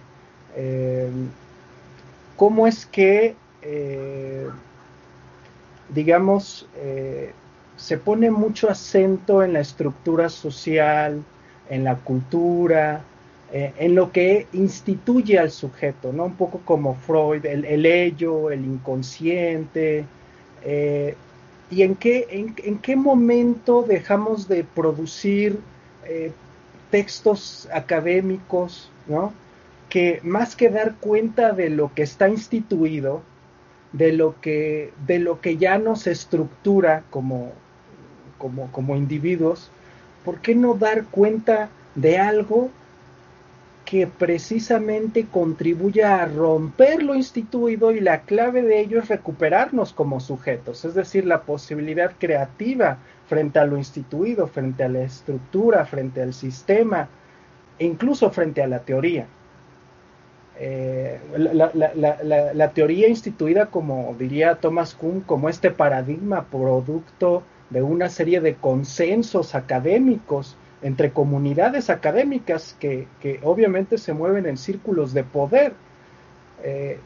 eh, 0.55 1.09
¿cómo 2.35 2.67
es 2.67 2.85
que, 2.85 3.35
digamos, 5.89 6.67
se 7.75 7.97
pone 7.97 8.31
mucho 8.31 8.69
acento 8.69 9.43
en 9.43 9.53
la 9.53 9.61
estructura 9.61 10.29
social, 10.29 11.23
en 11.69 11.83
la 11.83 11.95
cultura, 11.95 13.03
eh, 13.51 13.73
en 13.79 13.95
lo 13.95 14.11
que 14.11 14.45
instituye 14.53 15.39
al 15.39 15.49
sujeto, 15.49 16.13
¿no? 16.13 16.25
Un 16.25 16.35
poco 16.35 16.61
como 16.65 16.93
Freud, 16.93 17.45
el, 17.45 17.85
ello, 17.85 18.51
el 18.51 18.63
inconsciente, 18.63 20.05
eh, 20.63 21.15
y 21.71 21.81
en 21.81 21.95
qué, 21.95 22.27
en, 22.29 22.77
qué 22.77 22.95
momento 22.95 23.83
dejamos 23.87 24.47
de 24.47 24.63
producir 24.63 25.59
eh, 26.05 26.31
textos 26.91 27.67
académicos, 27.73 28.89
¿no? 29.07 29.33
Que 29.89 30.19
más 30.23 30.55
que 30.55 30.69
dar 30.69 30.95
cuenta 30.95 31.51
de 31.51 31.69
lo 31.69 31.93
que 31.93 32.03
está 32.03 32.29
instituido, 32.29 33.21
de 33.91 34.13
lo 34.13 34.39
que, 34.39 34.93
de 35.07 35.19
lo 35.19 35.41
que 35.41 35.57
ya 35.57 35.77
nos 35.77 36.07
estructura 36.07 37.03
como, 37.09 37.53
como, 38.37 38.71
como 38.71 38.95
individuos, 38.95 39.71
¿por 40.23 40.39
qué 40.41 40.55
no 40.55 40.75
dar 40.75 41.05
cuenta 41.05 41.69
de 41.95 42.19
algo 42.19 42.69
que 43.89 44.05
precisamente 44.05 45.25
contribuya 45.25 46.21
a 46.21 46.27
romper 46.27 47.01
lo 47.01 47.15
instituido 47.15 47.91
y 47.91 47.99
la 47.99 48.21
clave 48.21 48.61
de 48.61 48.81
ello 48.81 48.99
es 48.99 49.07
recuperarnos 49.07 49.93
como 49.93 50.19
sujetos, 50.19 50.85
es 50.85 50.93
decir, 50.93 51.25
la 51.25 51.41
posibilidad 51.41 52.11
creativa 52.19 52.99
frente 53.27 53.57
a 53.57 53.65
lo 53.65 53.77
instituido, 53.77 54.45
frente 54.45 54.83
a 54.83 54.89
la 54.89 55.01
estructura, 55.01 55.85
frente 55.85 56.21
al 56.21 56.35
sistema 56.35 57.09
e 57.79 57.85
incluso 57.85 58.29
frente 58.29 58.61
a 58.61 58.67
la 58.67 58.77
teoría. 58.77 59.25
Eh, 60.59 61.19
la, 61.35 62.71
teoría 62.75 63.07
instituida, 63.07 63.67
como 63.71 64.15
diría 64.19 64.59
Thomas 64.59 64.93
Kuhn, 64.93 65.21
como 65.21 65.49
este 65.49 65.71
paradigma 65.71 66.45
producto 66.45 67.41
de 67.71 67.81
una 67.81 68.09
serie 68.09 68.39
de 68.39 68.53
consensos 68.53 69.55
académicos 69.55 70.57
entre 70.81 71.11
comunidades 71.11 71.89
académicas 71.89 72.75
que, 72.79 73.07
obviamente 73.43 73.97
se 73.97 74.13
mueven 74.13 74.45
en 74.45 74.57
círculos 74.57 75.13
de 75.13 75.23
poder. 75.23 75.73
Eh, 76.63 76.99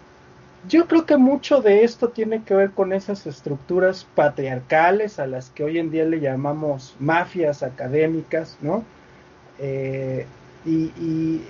yo 0.68 0.88
creo 0.88 1.06
que 1.06 1.18
mucho 1.18 1.62
de 1.62 1.84
esto 1.84 2.10
tiene 2.10 2.44
que 2.44 2.54
ver 2.54 2.72
con 2.72 2.94
esas 2.94 3.28
estructuras 3.28 4.06
patriarcales 4.16 5.20
a 5.20 5.28
las 5.28 5.50
que 5.50 5.64
hoy 5.64 5.78
en 5.78 5.92
día 5.92 6.06
le 6.06 6.20
llamamos 6.20 6.96
mafias 7.00 7.64
académicas, 7.64 8.58
¿no? 8.62 8.84
Eh, 9.60 10.26
y, 10.66 11.42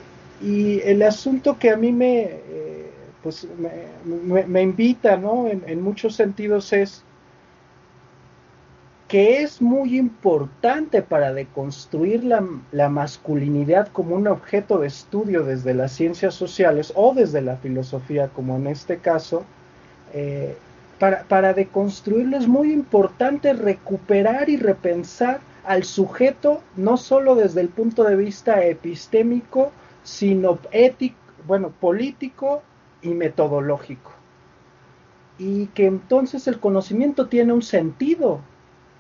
el 0.84 1.04
asunto 1.04 1.58
que 1.58 1.70
a 1.70 1.78
mí 1.78 1.94
me, 1.94 2.24
eh, 2.24 2.90
pues 3.22 3.48
me, 4.48 4.62
invita, 4.62 5.16
¿no? 5.16 5.48
en 5.48 5.82
muchos 5.82 6.16
sentidos 6.16 6.74
es 6.74 7.06
que 9.14 9.44
es 9.44 9.62
muy 9.62 10.00
importante 10.00 11.04
para 11.04 11.32
deconstruir 11.34 12.24
la, 12.24 12.90
masculinidad 12.90 13.88
como 13.90 14.16
un 14.16 14.28
objeto 14.28 14.80
de 14.80 14.88
estudio 14.88 15.44
desde 15.44 15.76
las 15.76 15.92
ciencias 15.92 16.34
sociales 16.34 16.92
o 16.96 17.14
desde 17.14 17.44
la 17.44 17.58
filosofía, 17.58 18.30
como 18.30 18.56
en 18.56 18.66
este 18.66 18.98
caso, 18.98 19.44
eh, 20.16 20.58
para, 20.98 21.26
para 21.26 21.54
deconstruirlo 21.54 22.38
es 22.38 22.48
muy 22.48 22.74
importante 22.74 23.54
recuperar 23.54 24.50
y 24.50 24.58
repensar 24.58 25.42
al 25.64 25.84
sujeto 25.84 26.64
no 26.76 26.98
solo 26.98 27.36
desde 27.36 27.62
el 27.62 27.70
punto 27.70 28.06
de 28.06 28.16
vista 28.16 28.66
epistémico, 28.66 29.72
sino 30.02 30.58
ético, 30.72 31.18
bueno, 31.46 31.70
político 31.70 32.64
y 33.04 33.10
metodológico. 33.10 34.12
Y 35.38 35.68
que 35.68 35.86
entonces 35.86 36.48
el 36.48 36.60
conocimiento 36.60 37.28
tiene 37.28 37.54
un 37.54 37.62
sentido, 37.62 38.42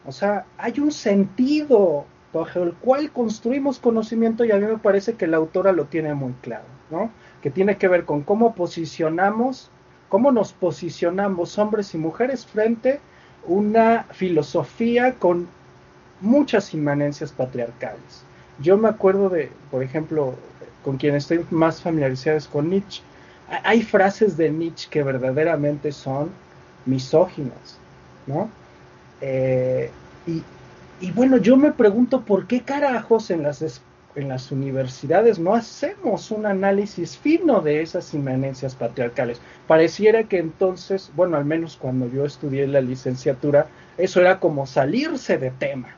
o 0.05 0.11
sea, 0.11 0.45
hay 0.57 0.79
un 0.79 0.91
sentido 0.91 2.05
bajo 2.33 2.63
el 2.63 2.73
cual 2.73 3.11
construimos 3.11 3.79
conocimiento 3.79 4.43
y 4.43 4.51
a 4.51 4.57
mí 4.57 4.65
me 4.65 4.77
parece 4.77 5.13
que 5.13 5.27
la 5.27 5.37
autora 5.37 5.71
lo 5.71 5.85
tiene 5.85 6.13
muy 6.13 6.33
claro, 6.41 6.65
¿no? 6.89 7.11
Que 7.41 7.51
tiene 7.51 7.77
que 7.77 7.87
ver 7.87 8.05
con 8.05 8.21
cómo 8.23 8.55
posicionamos, 8.55 9.69
cómo 10.09 10.31
nos 10.31 10.51
posicionamos 10.51 11.57
hombres 11.57 11.93
y 11.93 11.97
mujeres 11.97 12.45
frente 12.45 12.93
a 12.93 12.99
una 13.45 14.03
filosofía 14.11 15.13
con 15.15 15.47
muchas 16.21 16.73
inmanencias 16.73 17.31
patriarcales. 17.31 18.23
Yo 18.59 18.77
me 18.77 18.87
acuerdo 18.89 19.29
de, 19.29 19.51
por 19.69 19.83
ejemplo, 19.83 20.35
con 20.83 20.97
quien 20.97 21.15
estoy 21.15 21.45
más 21.51 21.81
familiarizado 21.81 22.37
es 22.37 22.47
con 22.47 22.69
Nietzsche. 22.69 23.01
Hay 23.63 23.83
frases 23.83 24.37
de 24.37 24.49
Nietzsche 24.49 24.89
que 24.89 25.03
verdaderamente 25.03 25.91
son 25.91 26.29
misóginas, 26.85 27.77
¿no? 28.25 28.49
Eh, 29.25 29.89
y, 30.99 31.11
bueno, 31.11 31.37
yo 31.37 31.55
me 31.55 31.71
pregunto 31.71 32.21
por 32.21 32.45
qué 32.45 32.61
carajos 32.61 33.31
en 33.31 33.43
las, 33.43 33.81
en 34.15 34.27
las 34.27 34.51
universidades 34.51 35.39
no 35.39 35.53
hacemos 35.53 36.29
un 36.31 36.45
análisis 36.45 37.17
fino 37.17 37.61
de 37.61 37.81
esas 37.81 38.13
inmanencias 38.13 38.75
patriarcales. 38.75 39.39
Pareciera 39.65 40.25
que 40.25 40.39
entonces, 40.39 41.09
bueno, 41.15 41.37
al 41.37 41.45
menos 41.45 41.77
cuando 41.77 42.09
yo 42.09 42.25
estudié 42.25 42.67
la 42.67 42.81
licenciatura, 42.81 43.67
eso 43.97 44.19
era 44.19 44.39
como 44.39 44.65
salirse 44.65 45.37
de 45.37 45.51
tema, 45.51 45.95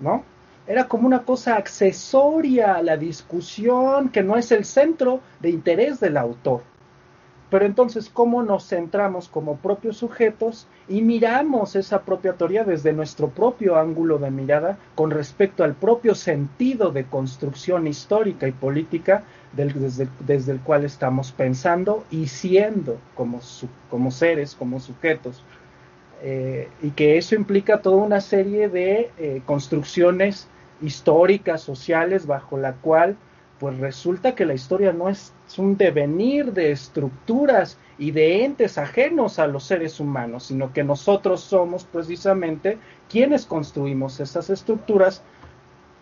¿no? 0.00 0.24
Era 0.66 0.88
como 0.88 1.06
una 1.06 1.24
cosa 1.24 1.56
accesoria 1.56 2.76
a 2.76 2.82
la 2.82 2.96
discusión 2.96 4.08
que 4.08 4.22
no 4.22 4.36
es 4.36 4.50
el 4.50 4.64
centro 4.64 5.20
de 5.40 5.50
interés 5.50 6.00
del 6.00 6.16
autor. 6.16 6.62
Pero 7.52 7.66
entonces, 7.66 8.08
¿cómo 8.08 8.42
nos 8.42 8.66
centramos 8.66 9.28
como 9.28 9.56
propios 9.56 9.98
sujetos 9.98 10.66
y 10.88 11.02
miramos 11.02 11.76
esa 11.76 12.00
propia 12.00 12.32
teoría 12.32 12.64
desde 12.64 12.94
nuestro 12.94 13.28
propio 13.28 13.76
ángulo 13.76 14.16
de 14.16 14.30
mirada 14.30 14.78
con 14.94 15.10
respecto 15.10 15.62
al 15.62 15.74
propio 15.74 16.14
sentido 16.14 16.92
de 16.92 17.04
construcción 17.04 17.86
histórica 17.86 18.48
y 18.48 18.52
política 18.52 19.24
desde, 19.52 20.08
el 20.50 20.60
cual 20.60 20.86
estamos 20.86 21.30
pensando 21.32 22.06
y 22.10 22.28
siendo 22.28 22.96
como, 23.14 23.42
seres, 24.10 24.54
como 24.54 24.80
sujetos? 24.80 25.44
Eh, 26.22 26.70
y 26.80 26.92
que 26.92 27.18
eso 27.18 27.34
implica 27.34 27.82
toda 27.82 27.98
una 27.98 28.22
serie 28.22 28.70
de 28.70 29.10
eh, 29.18 29.42
construcciones 29.44 30.48
históricas, 30.80 31.60
sociales, 31.60 32.26
bajo 32.26 32.56
la 32.56 32.72
cual 32.72 33.18
pues 33.62 33.78
resulta 33.78 34.34
que 34.34 34.44
la 34.44 34.54
historia 34.54 34.92
no 34.92 35.08
es, 35.08 35.32
un 35.56 35.76
devenir 35.76 36.52
de 36.52 36.72
estructuras 36.72 37.78
y 37.96 38.10
de 38.10 38.44
entes 38.44 38.76
ajenos 38.76 39.38
a 39.38 39.46
los 39.46 39.62
seres 39.62 40.00
humanos, 40.00 40.46
sino 40.46 40.72
que 40.72 40.82
nosotros 40.82 41.42
somos 41.42 41.84
precisamente 41.84 42.78
quienes 43.08 43.46
construimos 43.46 44.18
esas 44.18 44.50
estructuras, 44.50 45.22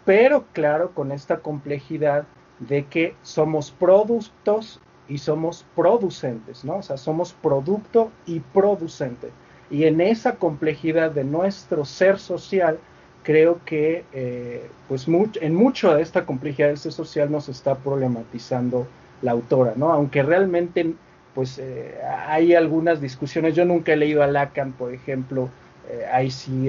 pero 0.06 0.46
claro, 0.54 0.92
con 0.94 1.12
esta 1.12 1.40
complejidad 1.40 2.24
de 2.60 2.86
que 2.86 3.14
somos 3.20 3.70
productos 3.70 4.80
y 5.06 5.18
somos 5.18 5.66
producentes, 5.76 6.64
¿no? 6.64 6.76
O 6.76 6.82
sea, 6.82 6.96
somos 6.96 7.34
producto 7.34 8.10
y 8.24 8.40
producente. 8.40 9.32
Y 9.70 9.84
en 9.84 10.00
esa 10.00 10.36
complejidad 10.36 11.10
de 11.10 11.24
nuestro 11.24 11.84
ser 11.84 12.20
social, 12.20 12.78
creo 13.22 13.60
que 13.64 14.04
eh, 14.12 14.68
pues 14.88 15.06
en 15.40 15.54
mucho 15.54 15.94
de 15.94 16.02
esta 16.02 16.24
complejidad 16.26 16.74
social 16.76 17.30
nos 17.30 17.48
está 17.48 17.76
problematizando 17.76 18.86
la 19.22 19.32
autora, 19.32 19.74
¿no? 19.76 19.92
Aunque 19.92 20.22
realmente 20.22 20.94
pues 21.34 21.58
eh, 21.58 21.94
hay 22.26 22.54
algunas 22.54 23.00
discusiones, 23.00 23.54
yo 23.54 23.64
nunca 23.64 23.92
he 23.92 23.96
leído 23.96 24.22
a 24.22 24.26
Lacan, 24.26 24.72
por 24.72 24.92
ejemplo, 24.92 25.48
eh, 25.88 26.06
ahí 26.12 26.30
sí, 26.30 26.68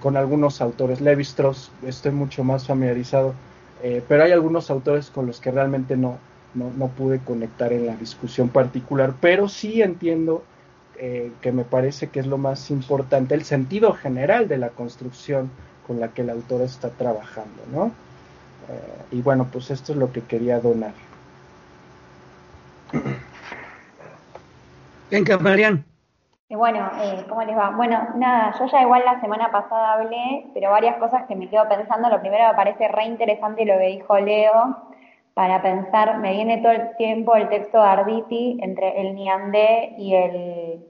con 0.00 0.16
algunos 0.16 0.60
autores, 0.60 1.00
Levi 1.00 1.22
Strauss 1.22 1.70
estoy 1.86 2.12
mucho 2.12 2.44
más 2.44 2.66
familiarizado, 2.66 3.34
pero 4.08 4.24
hay 4.24 4.32
algunos 4.32 4.70
autores 4.70 5.10
con 5.10 5.26
los 5.26 5.40
que 5.40 5.50
realmente 5.50 5.94
no, 5.94 6.16
no, 6.54 6.70
no 6.78 6.88
pude 6.88 7.18
conectar 7.18 7.70
en 7.74 7.84
la 7.84 7.96
discusión 7.96 8.48
particular, 8.48 9.12
pero 9.20 9.46
sí 9.46 9.82
entiendo 9.82 10.42
eh, 10.98 11.32
que 11.40 11.52
me 11.52 11.64
parece 11.64 12.08
que 12.08 12.20
es 12.20 12.26
lo 12.26 12.38
más 12.38 12.70
importante, 12.70 13.34
el 13.34 13.44
sentido 13.44 13.92
general 13.92 14.48
de 14.48 14.58
la 14.58 14.68
construcción 14.70 15.50
con 15.86 16.00
la 16.00 16.08
que 16.08 16.22
el 16.22 16.30
autor 16.30 16.62
está 16.62 16.90
trabajando, 16.90 17.62
¿no? 17.72 17.86
Eh, 18.68 19.04
y 19.12 19.22
bueno, 19.22 19.46
pues 19.52 19.70
esto 19.70 19.92
es 19.92 19.98
lo 19.98 20.12
que 20.12 20.22
quería 20.22 20.60
donar. 20.60 20.92
Venga, 25.10 25.38
Marian. 25.38 25.84
bueno, 26.48 26.90
eh, 27.02 27.24
¿cómo 27.28 27.42
les 27.42 27.56
va? 27.56 27.70
Bueno, 27.70 28.08
nada, 28.16 28.54
yo 28.58 28.66
ya 28.66 28.82
igual 28.82 29.02
la 29.04 29.20
semana 29.20 29.50
pasada 29.50 29.94
hablé, 29.94 30.46
pero 30.54 30.70
varias 30.70 30.96
cosas 30.96 31.24
que 31.26 31.36
me 31.36 31.48
quedo 31.48 31.68
pensando. 31.68 32.08
Lo 32.08 32.20
primero 32.20 32.48
me 32.48 32.54
parece 32.54 32.88
re 32.88 33.04
interesante 33.04 33.64
lo 33.64 33.78
que 33.78 33.88
dijo 33.88 34.18
Leo, 34.18 34.76
para 35.34 35.60
pensar, 35.62 36.18
me 36.18 36.32
viene 36.32 36.58
todo 36.58 36.72
el 36.72 36.96
tiempo 36.96 37.34
el 37.34 37.48
texto 37.48 37.78
de 37.78 37.88
Arditi 37.88 38.58
entre 38.62 39.00
el 39.00 39.14
Niandé 39.16 39.94
y 39.98 40.14
el 40.14 40.84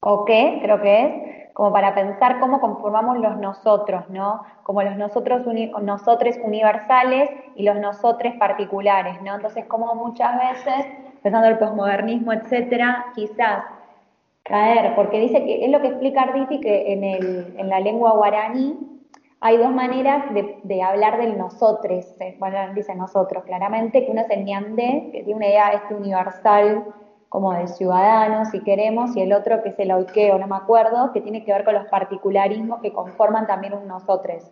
Oque, 0.00 0.58
creo 0.62 0.80
que 0.82 1.02
es, 1.02 1.52
como 1.54 1.72
para 1.72 1.94
pensar 1.94 2.38
cómo 2.38 2.60
conformamos 2.60 3.18
los 3.18 3.38
nosotros, 3.38 4.08
¿no? 4.10 4.42
Como 4.62 4.82
los 4.82 4.96
nosotros, 4.96 5.42
nosotros 5.82 6.36
universales 6.44 7.30
y 7.54 7.62
los 7.64 7.76
nosotros 7.76 8.34
particulares, 8.38 9.22
¿no? 9.22 9.34
Entonces, 9.34 9.64
como 9.64 9.94
muchas 9.94 10.36
veces, 10.36 10.86
pensando 11.22 11.48
el 11.48 11.58
posmodernismo, 11.58 12.34
etcétera, 12.34 13.06
quizás 13.14 13.64
caer, 14.42 14.94
porque 14.94 15.18
dice 15.18 15.44
que 15.44 15.64
es 15.64 15.70
lo 15.70 15.80
que 15.80 15.88
explica 15.88 16.22
Arditi 16.22 16.60
que 16.60 16.92
en, 16.92 17.02
el, 17.02 17.54
en 17.56 17.68
la 17.70 17.80
lengua 17.80 18.12
guaraní 18.12 18.95
hay 19.40 19.58
dos 19.58 19.70
maneras 19.70 20.24
de, 20.32 20.82
hablar 20.82 21.18
del 21.18 21.36
nosotros, 21.36 22.06
eh, 22.20 22.36
bueno, 22.38 22.56
dice 22.74 22.94
nosotros 22.94 23.44
claramente, 23.44 24.04
que 24.04 24.10
uno 24.10 24.22
es 24.22 24.30
el 24.30 24.44
ñandé, 24.44 25.10
que 25.12 25.22
tiene 25.22 25.34
una 25.34 25.46
idea 25.46 25.72
este 25.72 25.94
universal 25.94 26.84
como 27.28 27.52
de 27.52 27.66
ciudadano, 27.66 28.46
si 28.46 28.60
queremos, 28.60 29.14
y 29.16 29.20
el 29.20 29.32
otro 29.32 29.62
que 29.62 29.70
es 29.70 29.78
el 29.78 29.92
oikeo, 29.92 30.38
no 30.38 30.46
me 30.46 30.56
acuerdo, 30.56 31.12
que 31.12 31.20
tiene 31.20 31.44
que 31.44 31.52
ver 31.52 31.64
con 31.64 31.74
los 31.74 31.86
particularismos 31.86 32.80
que 32.80 32.92
conforman 32.92 33.46
también 33.46 33.74
un 33.74 33.86
nosotros. 33.86 34.50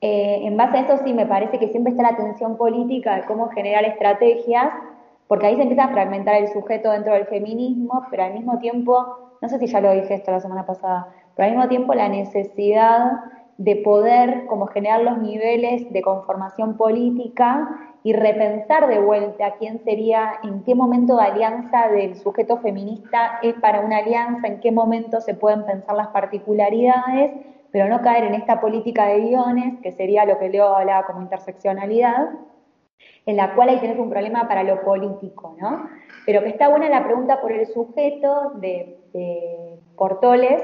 Eh, 0.00 0.40
en 0.42 0.56
base 0.56 0.78
a 0.78 0.80
eso 0.80 1.04
sí 1.04 1.12
me 1.12 1.26
parece 1.26 1.58
que 1.58 1.68
siempre 1.68 1.92
está 1.92 2.02
la 2.02 2.16
tensión 2.16 2.56
política 2.56 3.16
de 3.16 3.24
cómo 3.24 3.48
generar 3.50 3.84
estrategias, 3.84 4.72
porque 5.28 5.46
ahí 5.46 5.56
se 5.56 5.62
empieza 5.62 5.84
a 5.84 5.88
fragmentar 5.88 6.36
el 6.36 6.48
sujeto 6.48 6.90
dentro 6.90 7.12
del 7.12 7.26
feminismo, 7.26 8.04
pero 8.10 8.24
al 8.24 8.32
mismo 8.32 8.58
tiempo, 8.58 9.36
no 9.40 9.48
sé 9.48 9.58
si 9.58 9.66
ya 9.66 9.80
lo 9.80 9.92
dije 9.92 10.14
esto 10.14 10.30
la 10.30 10.40
semana 10.40 10.66
pasada, 10.66 11.08
pero 11.36 11.46
al 11.46 11.54
mismo 11.54 11.68
tiempo 11.68 11.94
la 11.94 12.08
necesidad 12.08 13.12
de 13.58 13.74
poder 13.76 14.46
como 14.46 14.68
generar 14.68 15.02
los 15.02 15.18
niveles 15.18 15.92
de 15.92 16.00
conformación 16.00 16.76
política 16.76 17.68
y 18.04 18.12
repensar 18.12 18.86
de 18.86 19.00
vuelta 19.00 19.56
quién 19.58 19.80
sería, 19.80 20.34
en 20.44 20.62
qué 20.62 20.76
momento 20.76 21.16
de 21.16 21.24
alianza 21.24 21.88
del 21.88 22.14
sujeto 22.16 22.58
feminista 22.58 23.40
es 23.42 23.54
para 23.54 23.80
una 23.80 23.98
alianza, 23.98 24.46
en 24.46 24.60
qué 24.60 24.70
momento 24.70 25.20
se 25.20 25.34
pueden 25.34 25.64
pensar 25.66 25.96
las 25.96 26.06
particularidades, 26.08 27.32
pero 27.72 27.88
no 27.88 28.00
caer 28.00 28.24
en 28.24 28.34
esta 28.34 28.60
política 28.60 29.06
de 29.06 29.22
guiones, 29.22 29.74
que 29.82 29.90
sería 29.90 30.24
lo 30.24 30.38
que 30.38 30.48
Leo 30.48 30.76
hablaba 30.76 31.06
como 31.06 31.20
interseccionalidad, 31.20 32.30
en 33.26 33.36
la 33.36 33.54
cual 33.56 33.70
hay 33.70 33.80
tenés 33.80 33.98
un 33.98 34.08
problema 34.08 34.46
para 34.46 34.62
lo 34.62 34.82
político, 34.82 35.56
¿no? 35.60 35.88
Pero 36.24 36.42
que 36.42 36.48
está 36.48 36.68
buena 36.68 36.88
la 36.88 37.04
pregunta 37.04 37.40
por 37.40 37.50
el 37.50 37.66
sujeto 37.66 38.52
de, 38.54 39.00
de 39.12 39.80
Portoles, 39.96 40.62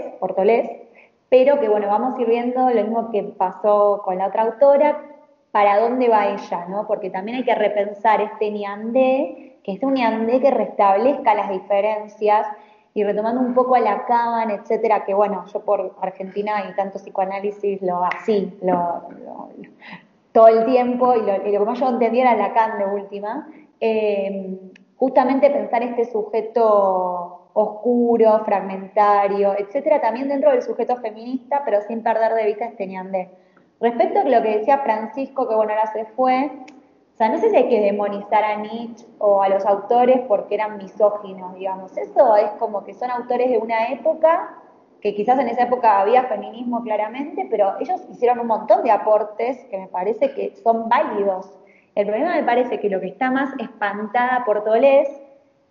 pero 1.34 1.58
que 1.58 1.68
bueno, 1.68 1.88
vamos 1.88 2.16
a 2.16 2.22
ir 2.22 2.28
viendo 2.28 2.70
lo 2.70 2.80
mismo 2.80 3.10
que 3.10 3.24
pasó 3.24 4.02
con 4.04 4.18
la 4.18 4.28
otra 4.28 4.44
autora, 4.44 5.02
para 5.50 5.80
dónde 5.80 6.08
va 6.08 6.28
ella, 6.28 6.66
¿no? 6.68 6.86
Porque 6.86 7.10
también 7.10 7.38
hay 7.38 7.44
que 7.44 7.56
repensar 7.56 8.20
este 8.20 8.52
ñandé, 8.52 9.58
que 9.64 9.72
es 9.72 9.82
un 9.82 9.94
ñandé 9.94 10.40
que 10.40 10.52
restablezca 10.52 11.34
las 11.34 11.50
diferencias 11.50 12.46
y 12.94 13.02
retomando 13.02 13.40
un 13.40 13.52
poco 13.52 13.74
a 13.74 13.80
Lacan, 13.80 14.48
etcétera, 14.52 15.04
que 15.04 15.12
bueno, 15.12 15.44
yo 15.52 15.64
por 15.64 15.96
Argentina 16.00 16.70
y 16.70 16.76
tanto 16.76 17.00
psicoanálisis 17.00 17.82
lo 17.82 18.04
así, 18.04 18.56
lo, 18.62 19.08
todo 20.30 20.46
el 20.46 20.64
tiempo, 20.66 21.16
y 21.16 21.22
lo, 21.22 21.48
y 21.48 21.50
que 21.50 21.58
más 21.58 21.80
yo 21.80 21.88
entendía 21.88 22.30
era 22.30 22.36
Lacan 22.36 22.78
de 22.78 22.86
última, 22.86 23.48
eh, 23.80 24.56
justamente 24.94 25.50
pensar 25.50 25.82
este 25.82 26.04
sujeto 26.04 27.43
oscuro, 27.54 28.40
fragmentario, 28.44 29.54
etcétera, 29.56 30.00
también 30.00 30.28
dentro 30.28 30.50
del 30.50 30.62
sujeto 30.62 30.96
feminista, 30.96 31.62
pero 31.64 31.80
sin 31.82 32.02
perder 32.02 32.34
de 32.34 32.46
vista 32.46 32.66
este 32.66 32.86
ñandé. 32.86 33.30
Respecto 33.80 34.20
a 34.20 34.24
lo 34.24 34.42
que 34.42 34.58
decía 34.58 34.78
Francisco, 34.78 35.48
que 35.48 35.54
bueno, 35.54 35.72
ahora 35.72 35.86
se 35.92 36.04
fue, 36.04 36.50
o 37.14 37.16
sea, 37.16 37.28
no 37.28 37.38
sé 37.38 37.50
si 37.50 37.56
hay 37.56 37.68
que 37.68 37.80
demonizar 37.80 38.42
a 38.42 38.56
Nietzsche 38.56 39.06
o 39.18 39.40
a 39.40 39.48
los 39.48 39.64
autores 39.64 40.20
porque 40.26 40.56
eran 40.56 40.78
misóginos, 40.78 41.54
digamos. 41.54 41.96
Eso 41.96 42.36
es 42.36 42.50
como 42.58 42.84
que 42.84 42.92
son 42.92 43.10
autores 43.10 43.48
de 43.50 43.58
una 43.58 43.88
época, 43.88 44.58
que 45.00 45.14
quizás 45.14 45.38
en 45.38 45.46
esa 45.46 45.62
época 45.62 46.00
había 46.00 46.24
feminismo 46.24 46.82
claramente, 46.82 47.46
pero 47.50 47.74
ellos 47.78 48.00
hicieron 48.10 48.40
un 48.40 48.48
montón 48.48 48.82
de 48.82 48.90
aportes 48.90 49.64
que 49.66 49.78
me 49.78 49.86
parece 49.86 50.32
que 50.32 50.56
son 50.56 50.88
válidos. 50.88 51.56
El 51.94 52.06
problema 52.06 52.34
me 52.34 52.42
parece 52.42 52.80
que 52.80 52.88
lo 52.88 53.00
que 53.00 53.08
está 53.08 53.30
más 53.30 53.50
espantada 53.60 54.42
por 54.44 54.64
Tolés 54.64 55.08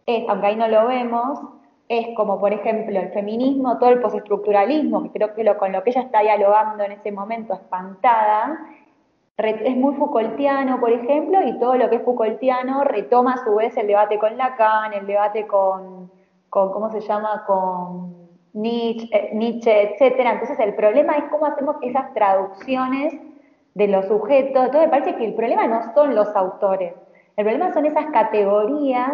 es, 0.05 0.23
aunque 0.29 0.47
ahí 0.47 0.55
no 0.55 0.69
lo 0.69 0.87
vemos, 0.87 1.39
es 1.87 2.15
como, 2.15 2.39
por 2.39 2.53
ejemplo, 2.53 2.99
el 2.99 3.09
feminismo, 3.09 3.77
todo 3.77 3.89
el 3.89 3.99
postestructuralismo, 3.99 5.03
que 5.03 5.11
creo 5.11 5.33
que 5.33 5.43
lo, 5.43 5.57
con 5.57 5.71
lo 5.71 5.83
que 5.83 5.91
ella 5.91 6.01
está 6.01 6.21
dialogando 6.21 6.83
en 6.83 6.93
ese 6.93 7.11
momento, 7.11 7.53
espantada, 7.53 8.59
es 9.37 9.75
muy 9.75 9.95
Foucaultiano, 9.95 10.79
por 10.79 10.91
ejemplo, 10.91 11.41
y 11.43 11.57
todo 11.59 11.75
lo 11.75 11.89
que 11.89 11.97
es 11.97 12.03
Foucaultiano 12.03 12.83
retoma 12.83 13.33
a 13.33 13.43
su 13.43 13.55
vez 13.55 13.75
el 13.77 13.87
debate 13.87 14.19
con 14.19 14.37
Lacan, 14.37 14.93
el 14.93 15.07
debate 15.07 15.47
con, 15.47 16.11
con 16.49 16.71
¿cómo 16.71 16.91
se 16.91 17.01
llama?, 17.01 17.43
con 17.45 18.13
Nietzsche, 18.53 19.09
eh, 19.11 19.31
Nietzsche, 19.33 19.93
etcétera. 19.93 20.33
Entonces 20.33 20.59
el 20.59 20.75
problema 20.75 21.17
es 21.17 21.23
cómo 21.31 21.47
hacemos 21.47 21.77
esas 21.81 22.13
traducciones 22.13 23.13
de 23.73 23.87
los 23.87 24.05
sujetos. 24.05 24.65
Entonces 24.65 24.81
me 24.81 24.89
parece 24.89 25.15
que 25.15 25.25
el 25.25 25.33
problema 25.33 25.67
no 25.67 25.93
son 25.93 26.13
los 26.13 26.33
autores, 26.35 26.93
el 27.35 27.45
problema 27.45 27.73
son 27.73 27.87
esas 27.87 28.05
categorías 28.11 29.11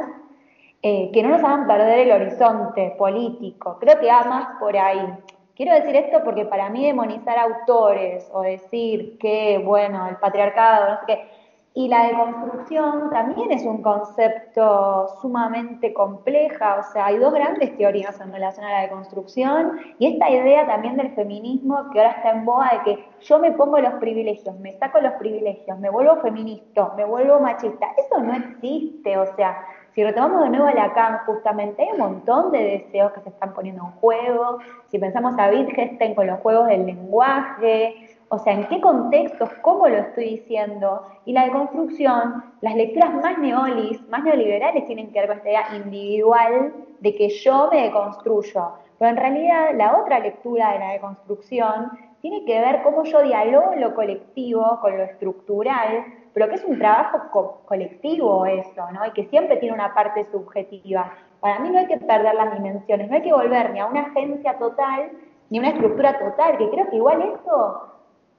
eh, 0.81 1.11
que 1.11 1.23
no 1.23 1.29
nos 1.29 1.43
hagan 1.43 1.67
perder 1.67 1.99
el 1.99 2.11
horizonte 2.11 2.95
político. 2.97 3.77
Creo 3.79 3.99
que 3.99 4.07
va 4.07 4.23
más 4.23 4.59
por 4.59 4.77
ahí. 4.77 5.13
Quiero 5.55 5.73
decir 5.73 5.95
esto 5.95 6.23
porque 6.23 6.45
para 6.45 6.69
mí 6.69 6.85
demonizar 6.85 7.37
autores 7.37 8.29
o 8.31 8.41
decir 8.41 9.17
que, 9.19 9.61
bueno, 9.63 10.07
el 10.07 10.15
patriarcado, 10.15 10.89
no 10.89 10.99
sé 10.99 11.03
qué, 11.05 11.29
y 11.73 11.87
la 11.87 12.07
deconstrucción 12.07 13.09
también 13.11 13.51
es 13.51 13.63
un 13.63 13.81
concepto 13.81 15.07
sumamente 15.21 15.93
compleja, 15.93 16.77
o 16.79 16.91
sea, 16.91 17.05
hay 17.05 17.17
dos 17.17 17.33
grandes 17.33 17.77
teorías 17.77 18.19
en 18.19 18.33
relación 18.33 18.65
a 18.65 18.71
la 18.71 18.81
deconstrucción 18.81 19.79
y 19.99 20.07
esta 20.07 20.29
idea 20.31 20.65
también 20.65 20.97
del 20.97 21.11
feminismo 21.11 21.89
que 21.91 21.99
ahora 21.99 22.11
está 22.11 22.31
en 22.31 22.43
boga 22.43 22.71
de 22.73 22.81
que 22.83 23.05
yo 23.21 23.37
me 23.39 23.51
pongo 23.51 23.79
los 23.79 23.93
privilegios, 23.93 24.59
me 24.59 24.73
saco 24.73 24.99
los 24.99 25.13
privilegios, 25.13 25.77
me 25.79 25.89
vuelvo 25.89 26.17
feminista, 26.17 26.91
me 26.97 27.05
vuelvo 27.05 27.39
machista, 27.39 27.87
eso 27.97 28.19
no 28.19 28.33
existe, 28.33 29.17
o 29.17 29.35
sea, 29.35 29.63
Si 29.99 30.03
retomamos 30.05 30.43
de 30.43 30.51
nuevo 30.51 30.65
a 30.65 30.73
Lacan, 30.73 31.17
justamente 31.25 31.83
hay 31.83 31.89
un 31.91 31.97
montón 31.97 32.53
de 32.53 32.63
deseos 32.63 33.11
que 33.11 33.19
se 33.19 33.27
están 33.27 33.53
poniendo 33.53 33.83
en 33.83 33.91
juego. 33.99 34.59
Si 34.87 34.97
pensamos 34.97 35.37
a 35.37 35.49
Wittgenstein 35.49 36.15
con 36.15 36.25
los 36.25 36.39
juegos 36.39 36.67
del 36.67 36.85
lenguaje, 36.85 38.17
o 38.29 38.39
sea, 38.39 38.53
en 38.53 38.65
qué 38.69 38.79
contextos, 38.79 39.49
cómo 39.61 39.89
lo 39.89 39.97
estoy 39.97 40.37
diciendo. 40.37 41.05
Y 41.25 41.33
la 41.33 41.43
deconstrucción, 41.43 42.45
las 42.61 42.75
lecturas 42.75 43.13
más 43.15 43.39
neolis, 43.39 44.01
más 44.07 44.23
neoliberales 44.23 44.85
tienen 44.85 45.11
que 45.11 45.19
ver 45.19 45.27
con 45.27 45.37
esta 45.39 45.49
idea 45.49 45.75
individual 45.75 46.73
de 47.01 47.15
que 47.15 47.27
yo 47.27 47.67
me 47.69 47.83
deconstruyo. 47.83 48.71
Pero 48.99 49.11
en 49.11 49.17
realidad 49.17 49.71
la 49.75 49.97
otra 49.97 50.19
lectura 50.19 50.71
de 50.71 50.79
la 50.79 50.91
deconstrucción 50.93 51.91
tiene 52.21 52.45
que 52.45 52.57
ver 52.57 52.83
cómo 52.83 53.03
yo 53.03 53.21
dialogo 53.21 53.75
lo 53.75 53.93
colectivo 53.93 54.79
con 54.79 54.97
lo 54.97 55.03
estructural, 55.03 56.05
pero 56.33 56.47
que 56.47 56.55
es 56.55 56.63
un 56.63 56.77
trabajo 56.77 57.63
colectivo 57.65 58.45
eso, 58.45 58.91
¿no? 58.91 59.05
Y 59.05 59.11
que 59.11 59.25
siempre 59.25 59.57
tiene 59.57 59.75
una 59.75 59.93
parte 59.93 60.25
subjetiva. 60.31 61.13
Para 61.39 61.59
mí 61.59 61.69
no 61.69 61.79
hay 61.79 61.87
que 61.87 61.97
perder 61.97 62.35
las 62.35 62.53
dimensiones, 62.53 63.09
no 63.09 63.15
hay 63.15 63.21
que 63.21 63.33
volver 63.33 63.71
ni 63.71 63.79
a 63.79 63.85
una 63.85 64.01
agencia 64.01 64.57
total 64.57 65.11
ni 65.49 65.57
a 65.57 65.61
una 65.61 65.69
estructura 65.69 66.17
total, 66.19 66.57
que 66.57 66.69
creo 66.69 66.89
que 66.89 66.95
igual 66.95 67.21
esto, 67.21 67.93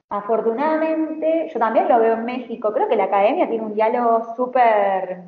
afortunadamente, 0.09 1.49
yo 1.53 1.59
también 1.59 1.87
lo 1.89 1.99
veo 1.99 2.13
en 2.13 2.25
México, 2.25 2.71
creo 2.73 2.87
que 2.87 2.95
la 2.95 3.05
academia 3.05 3.49
tiene 3.49 3.65
un 3.65 3.73
diálogo 3.73 4.33
súper 4.35 5.21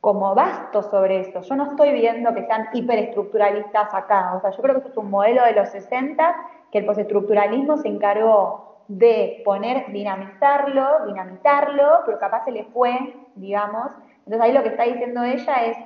como 0.00 0.34
vasto 0.34 0.82
sobre 0.82 1.20
eso. 1.20 1.40
Yo 1.40 1.56
no 1.56 1.70
estoy 1.70 1.92
viendo 1.92 2.32
que 2.32 2.46
sean 2.46 2.68
hiperestructuralistas 2.72 3.92
acá, 3.92 4.34
o 4.36 4.40
sea, 4.40 4.50
yo 4.50 4.62
creo 4.62 4.74
que 4.76 4.80
eso 4.80 4.88
es 4.88 4.96
un 4.96 5.10
modelo 5.10 5.44
de 5.44 5.52
los 5.52 5.68
60 5.68 6.36
que 6.70 6.78
el 6.78 6.86
postestructuralismo 6.86 7.76
se 7.76 7.88
encargó 7.88 8.77
de 8.88 9.42
poner, 9.44 9.92
dinamizarlo, 9.92 11.06
dinamitarlo, 11.06 12.00
pero 12.06 12.18
capaz 12.18 12.44
se 12.44 12.52
le 12.52 12.64
fue, 12.64 13.14
digamos. 13.34 13.92
Entonces 14.18 14.40
ahí 14.40 14.52
lo 14.52 14.62
que 14.62 14.70
está 14.70 14.84
diciendo 14.84 15.22
ella 15.22 15.64
es 15.66 15.78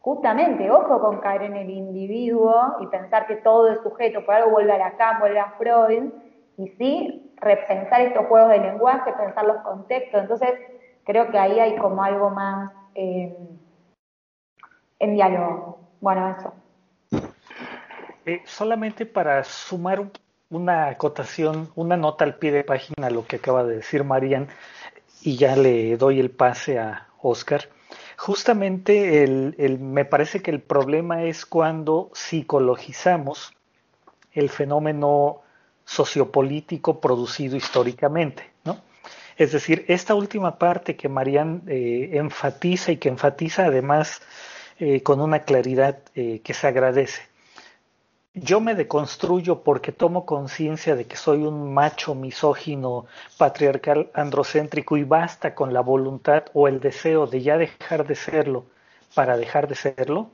justamente, 0.00 0.70
ojo 0.70 1.00
con 1.00 1.18
caer 1.18 1.42
en 1.42 1.56
el 1.56 1.70
individuo 1.70 2.76
y 2.80 2.86
pensar 2.88 3.26
que 3.26 3.36
todo 3.36 3.68
es 3.68 3.80
sujeto, 3.82 4.24
por 4.24 4.34
algo 4.34 4.50
vuelve 4.50 4.72
a 4.72 4.78
Lacan, 4.78 5.20
vuelve 5.20 5.40
a 5.40 5.52
Freud, 5.52 6.10
y 6.56 6.68
sí 6.70 7.32
repensar 7.36 8.00
estos 8.00 8.26
juegos 8.26 8.50
de 8.50 8.58
lenguaje, 8.58 9.12
pensar 9.12 9.46
los 9.46 9.58
contextos. 9.58 10.22
Entonces 10.22 10.52
creo 11.04 11.30
que 11.30 11.38
ahí 11.38 11.60
hay 11.60 11.76
como 11.76 12.02
algo 12.02 12.30
más 12.30 12.72
eh, 12.94 13.36
en 14.98 15.14
diálogo. 15.14 15.78
Bueno, 16.00 16.36
eso. 16.36 16.52
Eh, 18.26 18.42
solamente 18.44 19.06
para 19.06 19.42
sumar 19.44 20.00
un 20.00 20.10
una 20.50 20.88
acotación, 20.88 21.70
una 21.74 21.96
nota 21.96 22.24
al 22.24 22.36
pie 22.36 22.52
de 22.52 22.64
página 22.64 23.10
lo 23.10 23.26
que 23.26 23.36
acaba 23.36 23.64
de 23.64 23.76
decir 23.76 24.04
Marian 24.04 24.48
y 25.22 25.36
ya 25.36 25.56
le 25.56 25.96
doy 25.96 26.20
el 26.20 26.30
pase 26.30 26.78
a 26.78 27.08
Oscar. 27.20 27.68
Justamente 28.16 29.22
el, 29.22 29.78
me 29.80 30.04
parece 30.04 30.40
que 30.40 30.50
el 30.50 30.60
problema 30.60 31.24
es 31.24 31.44
cuando 31.44 32.10
psicologizamos 32.14 33.52
el 34.32 34.48
fenómeno 34.48 35.42
sociopolítico 35.84 37.00
producido 37.00 37.56
históricamente, 37.56 38.50
¿no? 38.64 38.78
Es 39.36 39.52
decir, 39.52 39.84
esta 39.86 40.14
última 40.14 40.58
parte 40.58 40.96
que 40.96 41.08
Marian 41.08 41.62
eh, 41.66 42.10
enfatiza 42.14 42.90
y 42.90 42.96
que 42.96 43.08
enfatiza 43.08 43.66
además 43.66 44.20
eh, 44.80 45.02
con 45.02 45.20
una 45.20 45.40
claridad 45.40 46.00
eh, 46.14 46.40
que 46.42 46.54
se 46.54 46.66
agradece 46.66 47.27
yo 48.34 48.60
me 48.60 48.74
deconstruyo 48.74 49.62
porque 49.62 49.92
tomo 49.92 50.26
conciencia 50.26 50.96
de 50.96 51.06
que 51.06 51.16
soy 51.16 51.42
un 51.42 51.72
macho 51.74 52.14
misógino, 52.14 53.06
patriarcal, 53.36 54.10
androcéntrico 54.14 54.96
y 54.96 55.04
basta 55.04 55.54
con 55.54 55.72
la 55.72 55.80
voluntad 55.80 56.44
o 56.52 56.68
el 56.68 56.80
deseo 56.80 57.26
de 57.26 57.42
ya 57.42 57.58
dejar 57.58 58.06
de 58.06 58.14
serlo 58.14 58.66
para 59.14 59.36
dejar 59.36 59.68
de 59.68 59.74
serlo, 59.74 60.30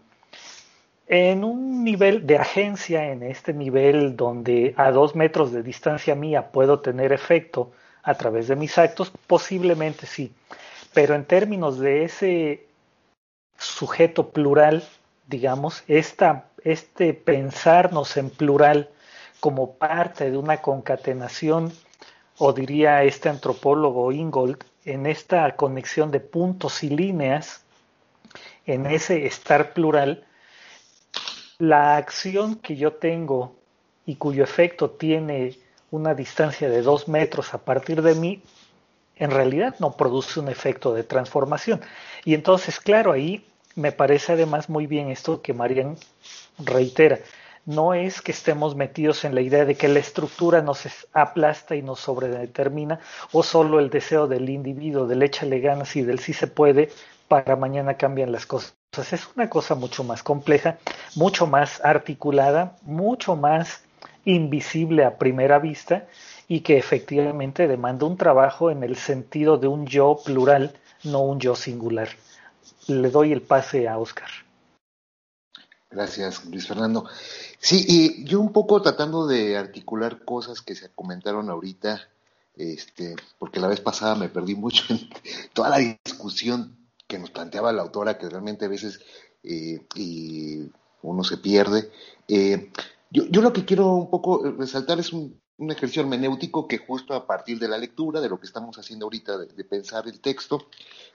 en 1.06 1.44
un 1.44 1.84
nivel 1.84 2.26
de 2.26 2.38
agencia, 2.38 3.10
en 3.10 3.22
este 3.22 3.52
nivel 3.52 4.16
donde 4.16 4.74
a 4.76 4.90
dos 4.90 5.14
metros 5.14 5.52
de 5.52 5.62
distancia 5.62 6.14
mía 6.14 6.50
puedo 6.50 6.80
tener 6.80 7.12
efecto 7.12 7.72
a 8.02 8.14
través 8.14 8.48
de 8.48 8.56
mis 8.56 8.76
actos, 8.78 9.12
posiblemente 9.26 10.06
sí, 10.06 10.32
pero 10.92 11.14
en 11.14 11.24
términos 11.24 11.78
de 11.78 12.04
ese 12.04 12.66
sujeto 13.58 14.30
plural, 14.30 14.82
digamos, 15.26 15.84
esta 15.88 16.46
este 16.64 17.14
pensarnos 17.14 18.16
en 18.16 18.30
plural 18.30 18.90
como 19.40 19.74
parte 19.74 20.30
de 20.30 20.38
una 20.38 20.62
concatenación, 20.62 21.72
o 22.38 22.52
diría 22.52 23.04
este 23.04 23.28
antropólogo 23.28 24.10
Ingold, 24.10 24.64
en 24.84 25.06
esta 25.06 25.54
conexión 25.56 26.10
de 26.10 26.20
puntos 26.20 26.82
y 26.82 26.88
líneas, 26.88 27.62
en 28.66 28.86
ese 28.86 29.26
estar 29.26 29.72
plural, 29.72 30.24
la 31.58 31.96
acción 31.96 32.56
que 32.56 32.76
yo 32.76 32.94
tengo 32.94 33.56
y 34.06 34.16
cuyo 34.16 34.42
efecto 34.42 34.90
tiene 34.90 35.56
una 35.90 36.14
distancia 36.14 36.68
de 36.68 36.82
dos 36.82 37.06
metros 37.06 37.54
a 37.54 37.58
partir 37.58 38.02
de 38.02 38.14
mí, 38.14 38.42
en 39.16 39.30
realidad 39.30 39.76
no 39.78 39.92
produce 39.92 40.40
un 40.40 40.48
efecto 40.48 40.92
de 40.92 41.04
transformación. 41.04 41.80
Y 42.24 42.34
entonces, 42.34 42.80
claro, 42.80 43.12
ahí 43.12 43.46
me 43.76 43.92
parece 43.92 44.32
además 44.32 44.68
muy 44.68 44.86
bien 44.86 45.10
esto 45.10 45.40
que 45.42 45.52
Marian 45.52 45.96
reitera, 46.58 47.18
no 47.66 47.94
es 47.94 48.20
que 48.20 48.32
estemos 48.32 48.76
metidos 48.76 49.24
en 49.24 49.34
la 49.34 49.40
idea 49.40 49.64
de 49.64 49.74
que 49.74 49.88
la 49.88 49.98
estructura 49.98 50.60
nos 50.60 50.86
aplasta 51.12 51.74
y 51.76 51.82
nos 51.82 52.00
sobredetermina, 52.00 53.00
o 53.32 53.42
solo 53.42 53.80
el 53.80 53.88
deseo 53.88 54.26
del 54.26 54.50
individuo, 54.50 55.06
del 55.06 55.22
échale 55.22 55.60
ganas 55.60 55.96
y 55.96 56.02
del 56.02 56.18
sí 56.18 56.34
se 56.34 56.46
puede, 56.46 56.90
para 57.26 57.56
mañana 57.56 57.94
cambian 57.94 58.32
las 58.32 58.44
cosas. 58.44 58.74
Es 58.98 59.28
una 59.34 59.48
cosa 59.48 59.74
mucho 59.74 60.04
más 60.04 60.22
compleja, 60.22 60.78
mucho 61.16 61.46
más 61.46 61.82
articulada, 61.84 62.76
mucho 62.82 63.34
más 63.34 63.82
invisible 64.24 65.04
a 65.04 65.18
primera 65.18 65.58
vista 65.58 66.06
y 66.48 66.60
que 66.60 66.76
efectivamente 66.76 67.66
demanda 67.66 68.06
un 68.06 68.16
trabajo 68.16 68.70
en 68.70 68.82
el 68.82 68.96
sentido 68.96 69.56
de 69.56 69.68
un 69.68 69.86
yo 69.86 70.18
plural, 70.24 70.74
no 71.02 71.22
un 71.22 71.40
yo 71.40 71.56
singular. 71.56 72.08
Le 72.86 73.10
doy 73.10 73.32
el 73.32 73.42
pase 73.42 73.88
a 73.88 73.98
Oscar. 73.98 74.28
Gracias, 75.94 76.44
Luis 76.46 76.66
Fernando. 76.66 77.08
Sí, 77.60 77.84
y 77.86 78.24
yo 78.24 78.40
un 78.40 78.52
poco 78.52 78.82
tratando 78.82 79.28
de 79.28 79.56
articular 79.56 80.24
cosas 80.24 80.60
que 80.60 80.74
se 80.74 80.90
comentaron 80.90 81.50
ahorita, 81.50 82.00
este, 82.56 83.14
porque 83.38 83.60
la 83.60 83.68
vez 83.68 83.80
pasada 83.80 84.16
me 84.16 84.28
perdí 84.28 84.56
mucho 84.56 84.82
en 84.88 85.08
toda 85.52 85.70
la 85.70 85.78
discusión 85.78 86.76
que 87.06 87.18
nos 87.18 87.30
planteaba 87.30 87.72
la 87.72 87.82
autora, 87.82 88.18
que 88.18 88.28
realmente 88.28 88.64
a 88.64 88.68
veces 88.68 89.00
eh, 89.44 89.86
uno 91.02 91.22
se 91.22 91.36
pierde. 91.36 91.92
Eh, 92.26 92.72
yo, 93.10 93.26
yo, 93.30 93.40
lo 93.40 93.52
que 93.52 93.64
quiero 93.64 93.94
un 93.94 94.10
poco 94.10 94.42
resaltar 94.58 94.98
es 94.98 95.12
un, 95.12 95.40
un 95.56 95.70
ejercicio 95.70 96.02
hermenéutico 96.02 96.66
que 96.66 96.78
justo 96.78 97.14
a 97.14 97.26
partir 97.26 97.58
de 97.58 97.68
la 97.68 97.78
lectura, 97.78 98.20
de 98.20 98.28
lo 98.28 98.40
que 98.40 98.46
estamos 98.46 98.76
haciendo 98.78 99.06
ahorita, 99.06 99.38
de, 99.38 99.64
pensar 99.64 100.06
el 100.08 100.20
texto, 100.20 100.66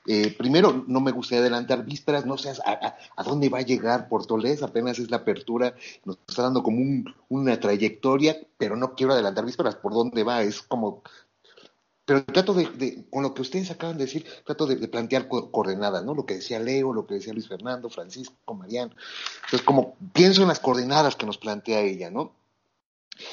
eh, 0.08 0.34
primero 0.38 0.86
no 0.88 1.02
me 1.02 1.12
gustaría 1.12 1.42
adelantar 1.42 1.84
vísperas, 1.84 2.26
no 2.26 2.38
sé 2.38 2.54
a, 2.66 3.24
dónde 3.24 3.50
va 3.50 3.60
a 3.60 3.64
llegar 3.64 4.08
Portolés, 4.08 4.64
apenas 4.64 4.98
es 5.00 5.12
la 5.12 5.18
apertura, 5.18 5.76
nos 6.06 6.18
está 6.28 6.44
dando 6.44 6.64
como 6.64 7.04
una 7.28 7.60
trayectoria, 7.60 8.38
pero 8.58 8.78
no 8.78 8.96
quiero 8.96 9.14
adelantar 9.14 9.46
vísperas 9.46 9.76
por 9.76 9.94
dónde 9.94 10.24
va, 10.24 10.42
es 10.42 10.62
como... 10.62 11.04
Pero 12.06 12.26
trato 12.26 12.56
de, 12.56 13.06
con 13.12 13.22
lo 13.22 13.36
que 13.36 13.44
ustedes 13.44 13.70
acaban 13.70 14.00
de 14.00 14.06
decir, 14.06 14.26
trato 14.44 14.66
de, 14.66 14.88
plantear 14.88 15.28
coordenadas, 15.28 16.04
¿no? 16.04 16.16
Lo 16.16 16.26
que 16.26 16.36
decía 16.36 16.60
Leo, 16.60 16.92
lo 16.92 17.06
que 17.06 17.14
decía 17.14 17.34
Luis 17.34 17.48
Fernando, 17.48 17.88
Francisco, 17.88 18.56
Mariano. 18.56 18.96
Entonces, 19.44 19.62
como 19.62 19.96
pienso 20.12 20.42
en 20.42 20.48
las 20.48 20.60
coordenadas 20.60 21.16
que 21.16 21.28
nos 21.28 21.38
plantea 21.38 21.82
ella, 21.82 22.10
¿no? 22.10 22.34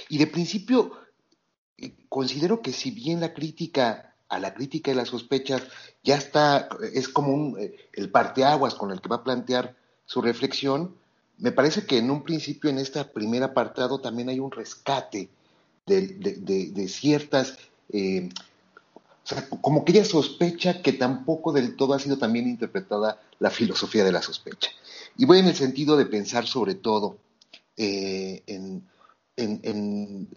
Y 0.08 0.18
de 0.18 0.26
principio, 0.26 0.92
eh, 1.78 1.94
considero 2.08 2.62
que 2.62 2.72
si 2.72 2.90
bien 2.90 3.20
la 3.20 3.34
crítica 3.34 4.14
a 4.28 4.40
la 4.40 4.54
crítica 4.54 4.90
y 4.90 4.94
las 4.94 5.08
sospechas 5.08 5.62
ya 6.02 6.16
está, 6.16 6.68
es 6.92 7.08
como 7.08 7.32
un, 7.32 7.60
eh, 7.60 7.76
el 7.92 8.10
parteaguas 8.10 8.74
con 8.74 8.90
el 8.90 9.00
que 9.00 9.08
va 9.08 9.16
a 9.16 9.24
plantear 9.24 9.76
su 10.04 10.20
reflexión, 10.20 10.96
me 11.38 11.52
parece 11.52 11.86
que 11.86 11.98
en 11.98 12.10
un 12.10 12.24
principio, 12.24 12.70
en 12.70 12.78
este 12.78 13.04
primer 13.04 13.44
apartado, 13.44 14.00
también 14.00 14.28
hay 14.28 14.40
un 14.40 14.50
rescate 14.50 15.28
de, 15.86 16.88
ciertas, 16.88 17.56
eh, 17.92 18.28
o 18.94 19.26
sea, 19.26 19.48
como 19.48 19.84
que 19.84 19.92
ella 19.92 20.04
sospecha 20.04 20.82
que 20.82 20.92
tampoco 20.92 21.52
del 21.52 21.76
todo 21.76 21.94
ha 21.94 22.00
sido 22.00 22.18
también 22.18 22.48
interpretada 22.48 23.20
la 23.38 23.50
filosofía 23.50 24.02
de 24.02 24.12
la 24.12 24.22
sospecha. 24.22 24.70
Y 25.16 25.24
voy 25.24 25.38
en 25.38 25.46
el 25.46 25.54
sentido 25.54 25.96
de 25.96 26.06
pensar 26.06 26.46
sobre 26.46 26.74
todo 26.74 27.18
en 27.76 28.82
en, 29.36 30.28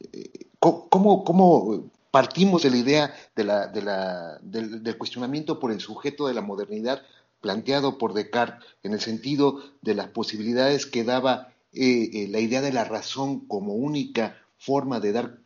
cómo, 0.60 1.92
partimos 2.12 2.64
de 2.64 2.70
la 2.72 2.78
idea 2.78 3.14
de 3.36 3.44
la, 3.44 4.40
del, 4.42 4.98
cuestionamiento 4.98 5.60
por 5.60 5.72
el 5.72 5.80
sujeto 5.80 6.28
de 6.28 6.34
la 6.34 6.42
modernidad 6.42 7.02
planteado 7.42 7.98
por 7.98 8.14
Descartes 8.14 8.68
en 8.84 8.94
el 8.94 9.00
sentido 9.00 9.62
de 9.82 9.96
las 9.96 10.10
posibilidades 10.10 10.86
que 10.86 11.04
daba 11.04 11.54
eh, 11.72 12.10
eh, 12.14 12.28
la 12.30 12.40
idea 12.40 12.62
de 12.62 12.74
la 12.74 12.84
razón 12.84 13.48
como 13.48 13.76
única 13.76 14.38
forma 14.58 15.00
de 15.00 15.12
dar 15.14 15.40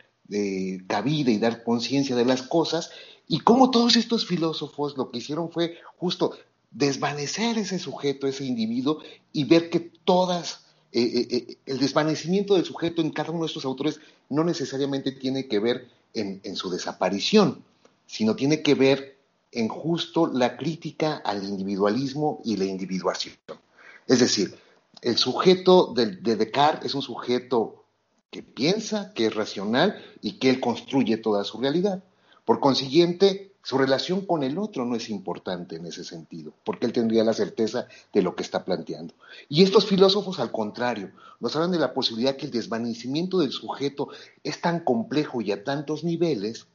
cabida 0.87 1.29
y 1.29 1.37
dar 1.37 1.63
conciencia 1.63 2.15
de 2.15 2.25
las 2.25 2.41
cosas, 2.41 2.89
y 3.27 3.39
cómo 3.39 3.71
todos 3.71 3.95
estos 3.95 4.25
filósofos 4.25 4.97
lo 4.97 5.11
que 5.11 5.19
hicieron 5.19 5.51
fue 5.51 5.77
justo 5.97 6.35
desvanecer 6.71 7.57
ese 7.57 7.79
sujeto, 7.79 8.27
ese 8.27 8.45
individuo, 8.45 8.99
y 9.31 9.45
ver 9.45 9.69
que 9.69 9.79
todas, 9.79 10.62
eh, 10.95 11.01
eh, 11.01 11.27
eh, 11.31 11.57
el 11.65 11.79
desvanecimiento 11.79 12.53
del 12.53 12.65
sujeto 12.65 13.01
en 13.01 13.09
cada 13.09 13.31
uno 13.31 13.41
de 13.41 13.47
estos 13.47 13.65
autores 13.65 13.99
no 14.29 14.43
necesariamente 14.43 15.11
tiene 15.11 15.47
que 15.47 15.57
ver 15.57 15.87
en, 16.13 16.55
su 16.55 16.69
desaparición, 16.69 17.63
sino 18.05 18.35
tiene 18.35 18.61
que 18.61 18.75
ver 18.75 19.17
en 19.51 19.67
justo 19.67 20.27
la 20.27 20.55
crítica 20.55 21.15
al 21.15 21.43
individualismo 21.43 22.41
y 22.45 22.57
la 22.57 22.65
individuación. 22.65 23.33
Es 24.05 24.19
decir, 24.19 24.55
el 25.01 25.17
sujeto 25.17 25.93
de, 25.95 26.17
de 26.17 26.35
Descartes 26.35 26.85
es 26.85 26.95
un 26.95 27.01
sujeto 27.01 27.85
que 28.29 28.43
piensa, 28.43 29.13
que 29.15 29.25
es 29.25 29.33
racional 29.33 29.99
y 30.21 30.33
que 30.33 30.51
él 30.51 30.59
construye 30.59 31.17
toda 31.17 31.43
su 31.43 31.59
realidad. 31.59 32.03
Por 32.45 32.59
consiguiente, 32.59 33.52
su 33.64 33.78
relación 33.78 34.26
con 34.26 34.43
el 34.43 34.57
otro 34.57 34.86
no 34.86 34.95
es 34.95 35.09
importante 35.09 35.78
en 35.78 35.86
ese 35.86 36.03
sentido, 36.03 36.53
porque 36.66 36.86
él 36.86 36.91
tendría 36.91 37.24
la 37.24 37.34
certeza 37.34 37.88
de 38.11 38.22
lo 38.22 38.36
que 38.36 38.43
está 38.43 38.66
planteando. 38.66 39.14
Y 39.47 39.64
estos 39.64 39.86
filósofos, 39.86 40.39
al 40.39 40.51
contrario, 40.51 41.11
nos 41.39 41.55
hablan 41.55 41.72
de 41.72 41.80
la 41.80 41.93
posibilidad 41.93 42.36
que 42.36 42.45
el 42.45 42.51
desvanecimiento 42.51 43.39
del 43.39 43.53
sujeto 43.53 44.09
es 44.43 44.59
tan 44.59 44.82
complejo 44.82 45.39
y 45.39 45.53
a 45.53 45.64
tantos 45.64 46.03
niveles 46.03 46.68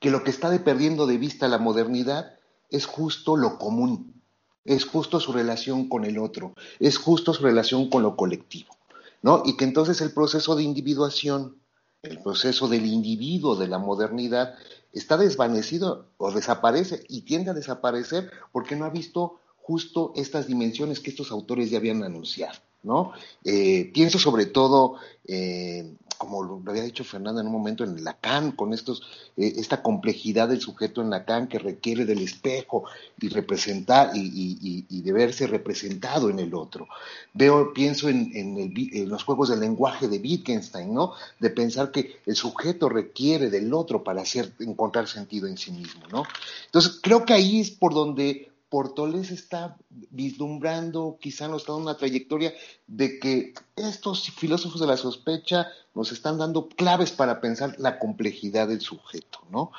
que 0.00 0.10
lo 0.10 0.24
que 0.24 0.30
está 0.30 0.50
perdiendo 0.64 1.06
de 1.06 1.18
vista 1.18 1.46
la 1.46 1.58
modernidad 1.58 2.34
es 2.68 2.86
justo 2.86 3.36
lo 3.36 3.56
común, 3.56 4.20
es 4.64 4.84
justo 4.84 5.20
su 5.20 5.32
relación 5.32 5.88
con 5.88 6.04
el 6.04 6.18
otro, 6.18 6.52
es 6.80 6.98
justo 6.98 7.32
su 7.32 7.44
relación 7.44 7.88
con 7.90 8.02
lo 8.02 8.16
colectivo, 8.16 8.76
¿no? 9.22 9.44
Y 9.44 9.56
que 9.56 9.64
entonces 9.64 10.00
el 10.00 10.12
proceso 10.12 10.56
de 10.56 10.64
individuación, 10.64 11.58
el 12.02 12.20
proceso 12.20 12.66
del 12.66 12.86
individuo 12.86 13.54
de 13.54 13.68
la 13.68 13.78
modernidad 13.78 14.54
está 14.92 15.16
desvanecido 15.16 16.06
o 16.16 16.32
desaparece 16.32 17.04
y 17.08 17.22
tiende 17.22 17.50
a 17.50 17.54
desaparecer 17.54 18.30
porque 18.52 18.76
no 18.76 18.84
ha 18.84 18.90
visto 18.90 19.40
justo 19.62 20.12
estas 20.16 20.46
dimensiones 20.46 21.00
que 21.00 21.10
estos 21.10 21.30
autores 21.30 21.70
ya 21.70 21.78
habían 21.78 22.02
anunciado, 22.02 22.58
¿no? 22.82 23.12
Eh, 23.44 23.90
pienso 23.94 24.18
sobre 24.18 24.46
todo 24.46 24.96
eh, 25.26 25.94
como 26.20 26.42
lo 26.42 26.62
había 26.66 26.82
dicho 26.82 27.02
Fernanda 27.02 27.40
en 27.40 27.46
un 27.46 27.54
momento, 27.54 27.82
en 27.82 28.04
Lacan, 28.04 28.52
con 28.52 28.74
estos, 28.74 29.02
eh, 29.38 29.54
esta 29.56 29.82
complejidad 29.82 30.48
del 30.50 30.60
sujeto 30.60 31.00
en 31.00 31.08
Lacan 31.08 31.48
que 31.48 31.58
requiere 31.58 32.04
del 32.04 32.20
espejo 32.20 32.84
y 33.18 33.30
representar 33.30 34.10
y, 34.14 35.00
de 35.00 35.12
verse 35.14 35.46
representado 35.46 36.28
en 36.28 36.38
el 36.38 36.54
otro. 36.54 36.88
Veo, 37.32 37.72
pienso 37.72 38.10
en, 38.10 38.32
en, 38.34 39.08
los 39.08 39.24
juegos 39.24 39.48
del 39.48 39.60
lenguaje 39.60 40.08
de 40.08 40.18
Wittgenstein, 40.18 40.92
¿no? 40.92 41.14
De 41.38 41.48
pensar 41.48 41.90
que 41.90 42.20
el 42.26 42.36
sujeto 42.36 42.90
requiere 42.90 43.48
del 43.48 43.72
otro 43.72 44.04
para 44.04 44.20
hacer, 44.20 44.52
encontrar 44.60 45.08
sentido 45.08 45.48
en 45.48 45.56
sí 45.56 45.72
mismo, 45.72 46.02
¿no? 46.12 46.24
Entonces, 46.66 47.00
creo 47.02 47.24
que 47.24 47.32
ahí 47.32 47.60
es 47.60 47.70
por 47.70 47.94
donde 47.94 48.49
Portoles 48.70 49.32
está 49.32 49.76
vislumbrando, 49.90 51.18
quizá 51.20 51.48
nos 51.48 51.62
está 51.62 51.72
dando 51.72 51.90
una 51.90 51.98
trayectoria 51.98 52.54
de 52.86 53.18
que 53.18 53.52
estos 53.74 54.30
filósofos 54.30 54.80
de 54.80 54.86
la 54.86 54.96
sospecha 54.96 55.66
nos 55.92 56.12
están 56.12 56.38
dando 56.38 56.68
claves 56.68 57.10
para 57.10 57.40
pensar 57.40 57.74
la 57.78 57.98
complejidad 57.98 58.68
del 58.68 58.80
sujeto, 58.80 59.40
¿no? 59.50 59.72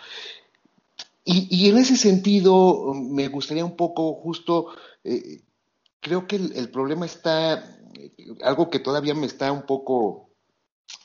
Y, 1.23 1.69
en 1.69 1.77
ese 1.77 1.95
sentido, 1.95 2.93
me 2.93 3.27
gustaría 3.27 3.63
un 3.63 3.77
poco 3.77 4.15
justo, 4.15 4.73
eh, 5.03 5.41
creo 6.01 6.27
que 6.27 6.35
el, 6.35 6.69
problema 6.69 7.05
está, 7.05 7.63
algo 8.43 8.69
que 8.69 8.79
todavía 8.79 9.13
me 9.13 9.27
está 9.27 9.51
un 9.51 9.61
poco, 9.61 10.29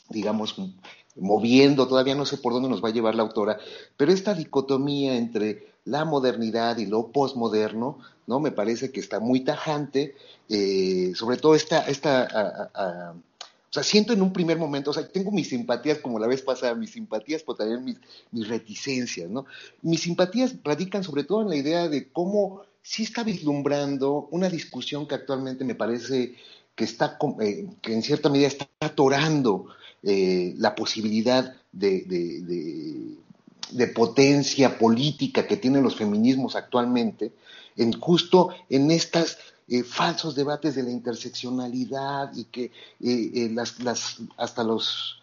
digamos, 0.08 0.56
moviendo, 1.14 1.86
todavía 1.86 2.14
no 2.14 2.26
sé 2.26 2.38
por 2.38 2.54
dónde 2.54 2.70
nos 2.70 2.82
va 2.82 2.88
a 2.88 2.92
llevar 2.92 3.14
la 3.14 3.22
autora, 3.22 3.58
pero 3.96 4.10
esta 4.10 4.34
dicotomía 4.34 5.16
entre 5.16 5.75
la 5.86 6.04
modernidad 6.04 6.76
y 6.76 6.86
lo 6.86 7.08
posmoderno, 7.08 7.98
¿no? 8.26 8.40
Me 8.40 8.50
parece 8.50 8.90
que 8.90 9.00
está 9.00 9.20
muy 9.20 9.40
tajante, 9.40 10.14
eh, 10.48 11.12
sobre 11.14 11.38
todo 11.38 11.54
esta, 11.54 11.86
esta 11.86 13.14
o 13.68 13.72
sea, 13.72 13.82
siento 13.82 14.12
en 14.12 14.22
un 14.22 14.32
primer 14.32 14.58
momento, 14.58 14.90
o 14.90 14.94
sea, 14.94 15.06
tengo 15.06 15.30
mis 15.30 15.48
simpatías 15.48 15.98
como 15.98 16.18
la 16.18 16.26
vez 16.26 16.42
pasada, 16.42 16.74
mis 16.74 16.90
simpatías, 16.90 17.42
pero 17.42 17.56
también 17.56 17.84
mis, 17.84 17.98
mis 18.30 18.48
reticencias, 18.48 19.30
¿no? 19.30 19.46
Mis 19.82 20.02
simpatías 20.02 20.54
radican 20.64 21.04
sobre 21.04 21.24
todo 21.24 21.42
en 21.42 21.48
la 21.48 21.56
idea 21.56 21.88
de 21.88 22.08
cómo 22.10 22.62
sí 22.82 23.02
está 23.02 23.22
vislumbrando 23.22 24.28
una 24.30 24.48
discusión 24.48 25.06
que 25.06 25.14
actualmente 25.14 25.64
me 25.64 25.74
parece 25.74 26.34
que 26.74 26.84
está, 26.84 27.18
eh, 27.40 27.66
que 27.80 27.92
en 27.92 28.02
cierta 28.02 28.28
medida 28.28 28.48
está 28.48 28.68
atorando 28.80 29.66
eh, 30.02 30.54
la 30.58 30.74
posibilidad 30.74 31.54
de, 31.72 32.02
de 32.02 33.18
potencia 33.94 34.78
política 34.78 35.46
que 35.46 35.56
tienen 35.56 35.82
los 35.82 35.96
feminismos 35.96 36.56
actualmente, 36.56 37.32
en 37.76 37.98
justo 38.00 38.50
en 38.68 38.90
estos 38.90 39.38
eh, 39.68 39.82
falsos 39.82 40.34
debates 40.34 40.74
de 40.76 40.84
la 40.84 40.90
interseccionalidad 40.90 42.34
y 42.36 42.44
que 42.44 42.64
eh, 42.64 42.70
eh, 43.00 43.50
las, 43.52 43.80
las, 43.80 44.18
hasta 44.36 44.62
los, 44.62 45.20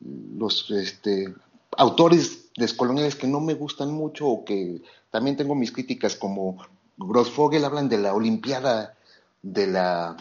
los 0.00 0.70
este, 0.70 1.34
autores 1.76 2.48
descoloniales 2.56 3.16
que 3.16 3.26
no 3.26 3.40
me 3.40 3.54
gustan 3.54 3.92
mucho 3.92 4.26
o 4.28 4.44
que 4.44 4.80
también 5.10 5.36
tengo 5.36 5.54
mis 5.54 5.72
críticas 5.72 6.16
como 6.16 6.58
Grossfogel 6.96 7.64
hablan 7.64 7.88
de 7.88 7.98
la 7.98 8.14
Olimpiada 8.14 8.96
de 9.42 9.66
la 9.66 10.16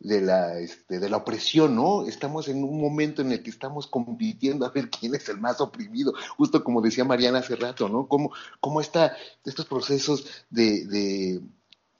de 0.00 0.20
la, 0.20 0.58
este, 0.58 1.00
de 1.00 1.08
la 1.08 1.16
opresión, 1.18 1.74
¿no? 1.74 2.06
Estamos 2.06 2.48
en 2.48 2.62
un 2.62 2.80
momento 2.80 3.22
en 3.22 3.32
el 3.32 3.42
que 3.42 3.50
estamos 3.50 3.86
compitiendo 3.86 4.64
a 4.64 4.70
ver 4.70 4.90
quién 4.90 5.14
es 5.14 5.28
el 5.28 5.38
más 5.38 5.60
oprimido, 5.60 6.12
justo 6.36 6.62
como 6.62 6.80
decía 6.80 7.04
Mariana 7.04 7.38
hace 7.38 7.56
rato, 7.56 7.88
¿no? 7.88 8.06
Cómo, 8.06 8.30
cómo 8.60 8.80
está 8.80 9.16
estos 9.44 9.66
procesos 9.66 10.26
de, 10.50 10.84
de 10.86 11.40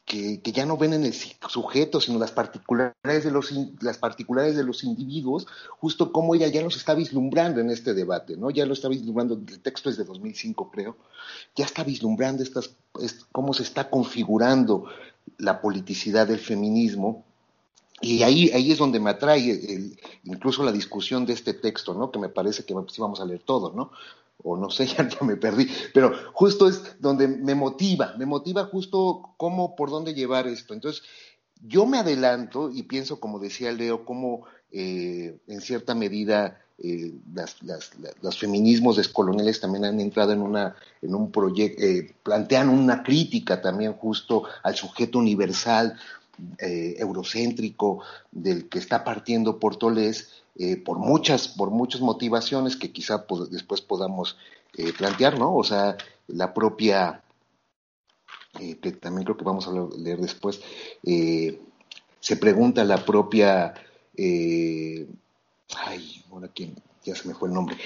que, 0.05 0.41
que, 0.41 0.53
ya 0.53 0.65
no 0.65 0.77
ven 0.79 0.95
en 0.95 1.05
el 1.05 1.13
sujeto, 1.13 2.01
sino 2.01 2.19
las 2.19 2.31
particularidades 2.31 3.25
de 3.25 3.31
los, 3.31 3.53
las 3.83 3.99
particularidades 3.99 4.57
de 4.57 4.65
los 4.65 4.85
individuos, 4.85 5.47
justo 5.81 6.13
como 6.13 6.35
ella 6.35 6.47
ya 6.47 6.63
los 6.63 6.77
está 6.77 6.95
vislumbrando 6.95 7.61
en 7.61 7.69
este 7.71 7.95
debate, 7.95 8.37
¿no? 8.37 8.51
Ya 8.51 8.65
lo 8.65 8.75
está 8.75 8.89
vislumbrando, 8.89 9.35
el 9.35 9.61
texto 9.61 9.91
es 9.91 9.97
de 9.97 10.05
2005, 10.05 10.71
creo, 10.71 10.97
ya 11.57 11.65
está 11.65 11.83
vislumbrando 11.83 12.45
estas, 12.45 12.77
cómo 13.33 13.53
se 13.53 13.65
está 13.65 13.91
configurando 13.91 14.85
la 15.37 15.61
politicidad 15.61 16.27
del 16.27 16.39
feminismo 16.39 17.28
y 18.01 18.23
ahí, 18.23 18.51
ahí 18.51 18.71
es 18.71 18.79
donde 18.79 19.01
me 19.01 19.11
atrae 19.11 19.91
incluso 20.25 20.63
la 20.63 20.73
discusión 20.73 21.27
de 21.27 21.33
este 21.33 21.55
texto, 21.55 21.95
¿no? 21.95 22.11
Que 22.11 22.19
me 22.19 22.29
parece 22.29 22.65
que 22.65 22.75
sí 22.89 23.01
vamos 23.01 23.21
a 23.21 23.25
leer 23.25 23.43
todo, 23.43 23.73
¿no? 23.73 23.91
O 24.43 24.57
no 24.57 24.71
sé, 24.71 24.87
ya, 24.99 25.09
me 25.23 25.37
perdí. 25.37 25.69
Pero 25.93 26.13
justo 26.33 26.69
es 26.69 27.01
donde 27.01 27.27
me 27.27 27.55
motiva, 27.55 28.15
me 28.17 28.27
motiva 28.27 28.67
justo 28.67 29.35
cómo, 29.37 29.75
por 29.75 29.91
dónde 29.91 30.15
llevar 30.15 30.47
esto. 30.47 30.75
Entonces, 30.75 31.03
yo 31.67 31.87
me 31.87 31.99
adelanto 31.99 32.71
y 32.71 32.85
pienso, 32.85 33.19
como 33.19 33.41
decía 33.41 33.73
Leo, 33.73 34.05
cómo 34.05 34.45
eh, 34.71 35.37
en 35.49 35.61
cierta 35.61 35.95
medida 35.95 36.61
eh, 36.79 37.13
los 38.23 38.39
feminismos 38.39 38.97
descoloniales 38.97 39.61
también 39.61 39.85
han 39.85 39.99
entrado 39.99 40.33
en, 40.33 40.41
una, 40.41 40.77
en 41.03 41.15
un 41.15 41.33
proyecto, 41.33 41.83
eh, 41.83 42.15
plantean 42.23 42.69
una 42.69 43.03
crítica 43.03 43.61
también 43.61 43.95
justo 43.95 44.45
al 44.63 44.77
sujeto 44.77 45.19
universal, 45.19 45.99
eh, 46.59 46.95
eurocéntrico 46.99 48.01
del 48.31 48.69
que 48.69 48.79
está 48.79 49.03
partiendo 49.03 49.59
Portolés 49.59 50.45
eh, 50.57 50.77
por 50.77 50.99
muchas 50.99 51.49
por 51.49 51.71
muchas 51.71 52.01
motivaciones 52.01 52.77
que 52.77 52.93
quizá 52.93 53.25
después 53.51 53.81
podamos 53.81 54.37
eh, 54.77 54.93
plantear, 54.93 55.39
¿no? 55.39 55.57
O 55.57 55.65
sea, 55.65 55.97
la 56.29 56.55
propia 56.55 57.23
que 58.59 58.93
también 58.93 59.25
creo 59.25 59.37
que 59.37 59.45
vamos 59.45 59.69
a 59.69 59.73
leer 59.99 60.19
después 60.19 60.61
se 61.03 62.37
pregunta 62.37 62.85
la 62.85 63.05
propia 63.05 63.75
ay, 64.17 66.25
ahora 66.31 66.49
quién 66.49 66.75
ya 67.05 67.15
se 67.15 67.29
me 67.29 67.35
fue 67.35 67.49
el 67.49 67.55
nombre. 67.55 67.77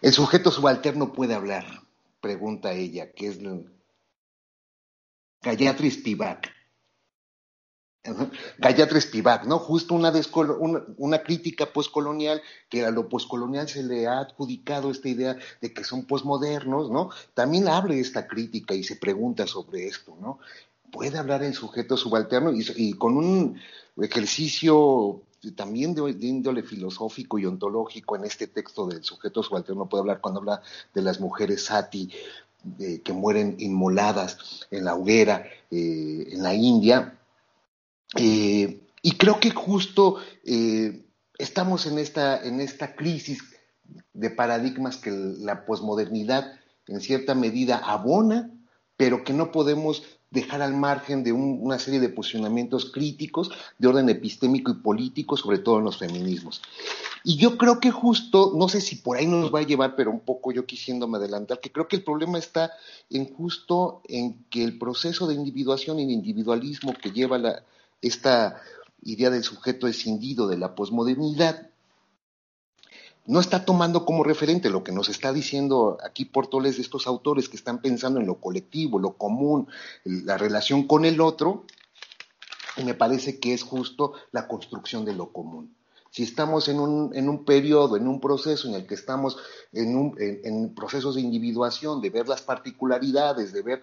El 0.00 0.12
sujeto 0.12 0.50
subalterno 0.50 1.12
puede 1.12 1.34
hablar, 1.34 1.64
pregunta 2.20 2.72
ella, 2.72 3.12
que 3.12 3.28
es 3.28 3.38
Gayatri 5.42 5.90
Spivak 5.90 6.50
Gayatri 8.58 9.00
Spivak, 9.00 9.46
¿no? 9.46 9.58
Justo 9.58 9.94
una, 9.94 11.22
crítica 11.22 11.72
poscolonial, 11.72 12.42
que 12.68 12.84
a 12.84 12.90
lo 12.90 13.08
poscolonial 13.08 13.66
se 13.66 13.82
le 13.82 14.06
ha 14.06 14.20
adjudicado 14.20 14.90
esta 14.90 15.08
idea 15.08 15.36
de 15.62 15.72
que 15.72 15.84
son 15.84 16.04
posmodernos, 16.04 16.90
¿no? 16.90 17.08
También 17.32 17.66
abre 17.66 17.98
esta 17.98 18.26
crítica 18.26 18.74
y 18.74 18.84
se 18.84 18.96
pregunta 18.96 19.46
sobre 19.46 19.86
esto, 19.86 20.16
¿no? 20.20 20.38
Puede 20.92 21.18
hablar 21.18 21.42
el 21.42 21.54
sujeto 21.54 21.96
subalterno 21.96 22.52
y, 22.52 22.92
con 22.92 23.16
un 23.16 23.58
ejercicio 23.96 25.22
también 25.56 25.94
de, 25.94 26.10
índole 26.20 26.62
filosófico 26.62 27.38
y 27.38 27.46
ontológico 27.46 28.16
en 28.16 28.24
este 28.24 28.46
texto 28.46 28.86
del 28.86 29.02
sujeto 29.02 29.42
subalterno 29.42 29.88
puede 29.88 30.00
hablar 30.00 30.20
cuando 30.20 30.40
habla 30.40 30.62
de 30.94 31.02
las 31.02 31.20
mujeres 31.20 31.66
sati 31.66 32.10
que 32.78 33.12
mueren 33.12 33.56
inmoladas 33.58 34.66
en 34.70 34.86
la 34.86 34.94
hoguera 34.94 35.44
eh, 35.70 36.28
en 36.32 36.42
la 36.42 36.54
India 36.54 37.18
eh, 38.16 38.80
y 39.02 39.12
creo 39.12 39.40
que 39.40 39.50
justo 39.50 40.16
eh, 40.44 41.04
estamos 41.38 41.86
en 41.86 41.98
esta, 41.98 42.42
en 42.42 42.60
esta 42.60 42.94
crisis 42.94 43.42
de 44.12 44.30
paradigmas 44.30 44.96
que 44.96 45.10
la 45.10 45.66
posmodernidad 45.66 46.54
en 46.86 47.00
cierta 47.00 47.34
medida 47.34 47.76
abona, 47.78 48.50
pero 48.96 49.24
que 49.24 49.32
no 49.32 49.52
podemos 49.52 50.02
dejar 50.30 50.62
al 50.62 50.74
margen 50.74 51.22
de 51.22 51.32
una 51.32 51.78
serie 51.78 52.00
de 52.00 52.08
posicionamientos 52.08 52.90
críticos 52.90 53.50
de 53.78 53.88
orden 53.88 54.08
epistémico 54.08 54.72
y 54.72 54.74
político, 54.74 55.36
sobre 55.36 55.58
todo 55.58 55.78
en 55.78 55.84
los 55.84 55.98
feminismos. 55.98 56.60
Y 57.22 57.36
yo 57.36 57.56
creo 57.56 57.80
que 57.80 57.90
justo, 57.90 58.52
no 58.56 58.68
sé 58.68 58.80
si 58.80 58.96
por 58.96 59.16
ahí 59.16 59.26
nos 59.26 59.54
va 59.54 59.60
a 59.60 59.66
llevar, 59.66 59.96
pero 59.96 60.10
un 60.10 60.20
poco 60.20 60.52
yo 60.52 60.66
quisiéndome 60.66 61.18
adelantar, 61.18 61.60
que 61.60 61.70
creo 61.70 61.88
que 61.88 61.96
el 61.96 62.04
problema 62.04 62.38
está 62.38 62.72
en 63.10 63.32
justo 63.32 64.02
en 64.08 64.44
que 64.50 64.64
el 64.64 64.78
proceso 64.78 65.26
de 65.26 65.34
individuación 65.34 66.00
y 66.00 66.06
de 66.06 66.12
individualismo 66.12 66.94
que 66.94 67.12
lleva 67.12 67.38
la, 67.38 67.62
esta 68.06 68.60
idea 69.02 69.30
del 69.30 69.42
sujeto 69.42 69.86
escindido 69.86 70.46
de 70.48 70.58
la 70.58 70.74
posmodernidad 70.74 71.70
no 73.26 73.40
está 73.40 73.64
tomando 73.64 74.04
como 74.04 74.22
referente 74.22 74.68
lo 74.68 74.84
que 74.84 74.92
nos 74.92 75.08
está 75.08 75.32
diciendo 75.32 75.96
aquí 76.04 76.26
Portoles 76.26 76.76
de 76.76 76.82
estos 76.82 77.06
autores 77.06 77.48
que 77.48 77.56
están 77.56 77.80
pensando 77.80 78.20
en 78.20 78.26
lo 78.26 78.40
colectivo, 78.40 78.98
lo 78.98 79.12
común, 79.12 79.66
la 80.04 80.36
relación 80.36 80.86
con 80.86 81.04
el 81.06 81.20
otro, 81.20 81.64
y 82.76 82.84
me 82.84 82.94
parece 82.94 83.40
que 83.40 83.54
es 83.54 83.62
justo 83.62 84.12
la 84.32 84.46
construcción 84.46 85.04
de 85.04 85.14
lo 85.14 85.32
común. 85.32 85.74
Si 86.10 86.22
estamos 86.22 86.68
en 86.68 86.80
un, 86.80 87.14
en 87.14 87.28
un 87.28 87.44
periodo, 87.44 87.96
en 87.96 88.06
un 88.06 88.20
proceso 88.20 88.68
en 88.68 88.74
el 88.74 88.86
que 88.86 88.94
estamos 88.94 89.36
en, 89.72 89.96
un, 89.96 90.14
en 90.18 90.74
procesos 90.74 91.14
de 91.14 91.22
individuación, 91.22 92.00
de 92.00 92.10
ver 92.10 92.28
las 92.28 92.42
particularidades, 92.42 93.52
de 93.52 93.62
ver, 93.62 93.82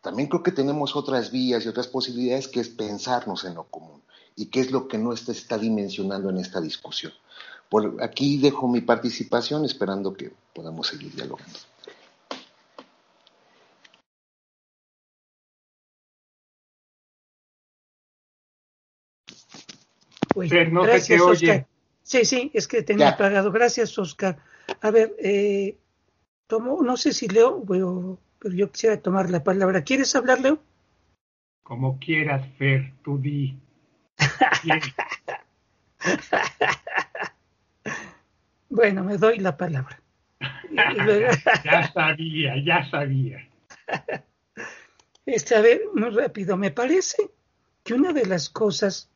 también 0.00 0.28
creo 0.28 0.42
que 0.42 0.52
tenemos 0.52 0.96
otras 0.96 1.30
vías 1.30 1.64
y 1.64 1.68
otras 1.68 1.88
posibilidades 1.88 2.48
que 2.48 2.60
es 2.60 2.68
pensarnos 2.68 3.44
en 3.44 3.54
lo 3.54 3.64
común 3.64 4.02
y 4.34 4.46
qué 4.46 4.60
es 4.60 4.70
lo 4.70 4.88
que 4.88 4.98
no 4.98 5.14
se 5.16 5.32
está 5.32 5.58
dimensionando 5.58 6.30
en 6.30 6.38
esta 6.38 6.60
discusión. 6.60 7.12
Por 7.68 8.02
aquí 8.02 8.38
dejo 8.38 8.66
mi 8.68 8.80
participación 8.80 9.64
esperando 9.64 10.14
que 10.14 10.32
podamos 10.54 10.88
seguir 10.88 11.14
dialogando. 11.14 11.58
gracias, 20.34 21.20
Oscar. 21.20 21.66
Sí, 22.02 22.24
sí, 22.24 22.50
es 22.54 22.66
que 22.66 22.82
tenía 22.82 23.10
apagado. 23.10 23.52
Gracias, 23.52 23.96
Oscar. 23.98 24.38
A 24.80 24.90
ver, 24.90 25.14
eh, 25.18 25.76
tomo, 26.46 26.82
no 26.82 26.96
sé 26.96 27.12
si 27.12 27.28
leo, 27.28 27.62
pero, 27.68 28.18
pero 28.40 28.54
yo 28.54 28.72
quisiera 28.72 29.00
tomar 29.00 29.30
la 29.30 29.44
palabra. 29.44 29.84
¿Quieres 29.84 30.16
hablar, 30.16 30.40
Leo? 30.40 30.58
Como 31.62 32.00
quieras, 32.00 32.44
Fer, 32.58 32.92
tú 33.04 33.18
di. 33.18 33.56
Bueno, 38.70 39.02
me 39.02 39.18
doy 39.18 39.40
la 39.40 39.56
palabra. 39.56 40.00
ya 41.64 41.92
sabía, 41.92 42.54
ya 42.64 42.88
sabía. 42.88 43.48
Este, 45.26 45.56
a 45.56 45.60
ver, 45.60 45.82
muy 45.92 46.10
rápido, 46.10 46.56
me 46.56 46.70
parece 46.70 47.30
que 47.82 47.94
una 47.94 48.12
de 48.12 48.26
las 48.26 48.48
cosas 48.48 49.10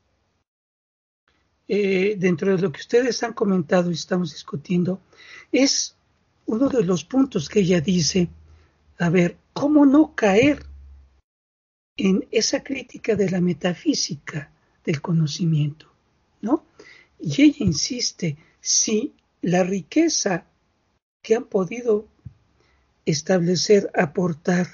eh, 1.68 2.16
dentro 2.18 2.54
de 2.54 2.60
lo 2.60 2.72
que 2.72 2.80
ustedes 2.80 3.22
han 3.22 3.32
comentado 3.32 3.90
y 3.90 3.94
estamos 3.94 4.32
discutiendo 4.32 5.00
es 5.50 5.96
uno 6.46 6.68
de 6.68 6.84
los 6.84 7.04
puntos 7.04 7.48
que 7.48 7.60
ella 7.60 7.80
dice, 7.80 8.28
a 8.98 9.08
ver, 9.10 9.36
¿cómo 9.52 9.86
no 9.86 10.14
caer 10.14 10.64
en 11.96 12.26
esa 12.30 12.62
crítica 12.62 13.16
de 13.16 13.30
la 13.30 13.40
metafísica 13.40 14.52
del 14.84 15.00
conocimiento? 15.00 15.90
¿No? 16.40 16.64
Y 17.18 17.42
ella 17.42 17.64
insiste, 17.64 18.36
si 18.60 19.14
la 19.40 19.62
riqueza 19.64 20.46
que 21.22 21.34
han 21.34 21.44
podido 21.44 22.06
establecer, 23.04 23.90
aportar, 23.94 24.68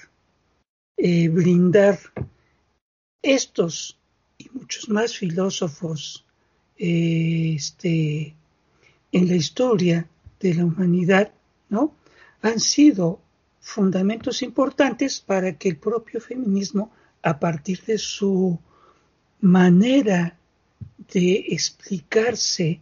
eh, 0.97 1.29
brindar 1.29 1.99
estos 3.23 3.99
y 4.39 4.49
muchos 4.53 4.89
más 4.89 5.17
filósofos 5.17 6.25
eh, 6.79 7.55
este, 7.57 8.35
en 9.13 9.29
la 9.29 9.35
historia 9.35 10.09
de 10.41 10.55
la 10.55 10.65
humanidad, 10.65 11.33
¿no? 11.69 11.95
Han 12.43 12.59
sido 12.61 13.21
fundamentos 13.71 14.43
importantes 14.43 15.21
para 15.21 15.57
que 15.57 15.69
el 15.69 15.77
propio 15.77 16.21
feminismo, 16.21 16.91
a 17.23 17.39
partir 17.39 17.81
de 17.87 17.99
su 17.99 18.59
manera 19.41 20.37
de 21.13 21.47
explicarse 21.49 22.81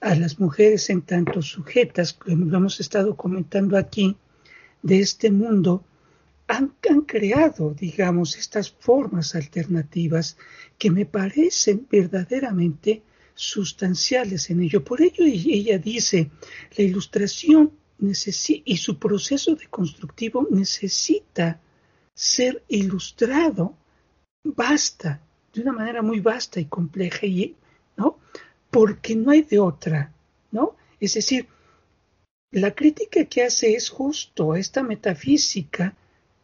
a 0.00 0.14
las 0.14 0.40
mujeres 0.40 0.88
en 0.88 1.02
tanto 1.02 1.42
sujetas, 1.42 2.14
como 2.14 2.56
hemos 2.56 2.80
estado 2.80 3.16
comentando 3.16 3.76
aquí, 3.76 4.16
de 4.82 5.00
este 5.00 5.30
mundo, 5.30 5.84
han, 6.48 6.72
han, 6.88 7.02
creado, 7.02 7.74
digamos, 7.74 8.36
estas 8.36 8.70
formas 8.70 9.34
alternativas 9.34 10.38
que 10.78 10.90
me 10.90 11.04
parecen 11.04 11.86
verdaderamente 11.90 13.02
sustanciales 13.34 14.48
en 14.48 14.62
ello. 14.62 14.82
Por 14.84 15.02
ello 15.02 15.24
ella 15.24 15.78
dice, 15.78 16.30
la 16.76 16.84
ilustración 16.84 17.72
y 17.98 18.76
su 18.76 18.98
proceso 18.98 19.54
de 19.54 19.66
constructivo 19.68 20.46
necesita 20.50 21.60
ser 22.14 22.62
ilustrado, 22.68 23.74
basta, 24.44 25.20
de 25.52 25.62
una 25.62 25.72
manera 25.72 26.02
muy 26.02 26.20
vasta 26.20 26.60
y 26.60 26.66
compleja, 26.66 27.26
y, 27.26 27.56
¿no? 27.96 28.18
porque 28.70 29.16
no 29.16 29.30
hay 29.30 29.42
de 29.42 29.58
otra, 29.58 30.12
¿no? 30.50 30.76
Es 31.00 31.14
decir, 31.14 31.46
la 32.50 32.74
crítica 32.74 33.24
que 33.24 33.42
hace 33.42 33.74
es 33.74 33.90
justo 33.90 34.54
esta 34.54 34.82
metafísica 34.82 35.96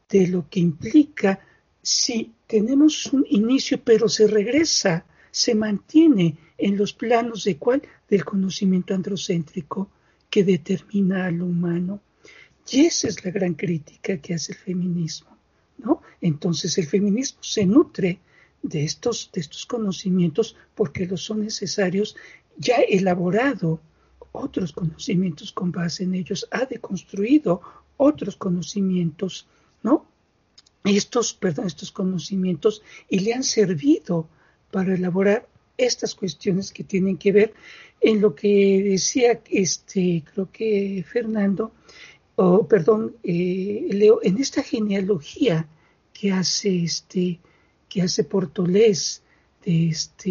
de 0.09 0.29
lo 0.29 0.49
que 0.49 0.61
implica 0.61 1.41
si 1.83 2.33
tenemos 2.47 3.07
un 3.13 3.27
inicio 3.29 3.83
pero 3.83 4.09
se 4.09 4.27
regresa, 4.27 5.05
se 5.31 5.55
mantiene 5.55 6.37
en 6.59 6.77
los 6.77 6.93
planos 6.93 7.45
de 7.45 7.57
cuál? 7.57 7.83
Del 8.09 8.25
conocimiento 8.25 8.95
androcéntrico 8.95 9.91
que 10.33 10.45
determina 10.45 11.27
a 11.27 11.31
lo 11.31 11.45
humano. 11.45 12.01
Y 12.71 12.87
esa 12.87 13.07
es 13.07 13.23
la 13.23 13.31
gran 13.31 13.53
crítica 13.53 14.17
que 14.17 14.33
hace 14.33 14.53
el 14.53 14.59
feminismo, 14.59 15.37
¿no? 15.77 16.01
Entonces 16.23 16.79
el 16.79 16.87
feminismo 16.87 17.43
se 17.43 17.67
nutre 17.67 18.19
de 18.63 18.83
estos, 18.83 19.29
de 19.31 19.43
estos 19.43 19.67
conocimientos 19.67 20.57
porque 20.75 21.07
los 21.07 21.23
son 21.23 21.45
necesarios, 21.45 22.17
ya 22.57 22.77
elaborado 22.77 23.83
otros 24.33 24.73
conocimientos 24.73 25.53
con 25.53 25.71
base 25.71 26.05
en 26.05 26.15
ellos, 26.15 26.49
ha 26.51 26.65
deconstruido 26.65 27.61
otros 27.99 28.37
conocimientos, 28.37 29.47
¿no? 29.83 30.07
Estos, 30.85 31.35
perdón, 31.35 31.67
estos 31.67 31.93
conocimientos 31.93 32.81
y 33.11 33.19
le 33.19 33.35
han 33.35 33.45
servido 33.45 34.31
para 34.71 34.95
elaborar 34.95 35.47
estas 35.87 36.15
cuestiones 36.15 36.73
que 36.73 36.85
tienen 36.85 37.17
que 37.17 37.33
ver 37.33 37.55
en 38.01 38.21
lo 38.21 38.35
que 38.35 38.83
decía 38.83 39.41
este 39.51 40.25
creo 40.33 40.51
que 40.53 41.05
Fernando 41.07 41.73
o 42.37 42.67
perdón 42.67 43.17
eh, 43.23 43.87
Leo 43.91 44.21
en 44.23 44.39
esta 44.39 44.63
genealogía 44.63 45.67
que 46.13 46.33
hace 46.33 46.85
este 46.85 47.41
que 47.93 48.01
hace 48.01 48.25
Portolés 48.25 49.23
de, 49.65 49.89
este, 49.89 50.31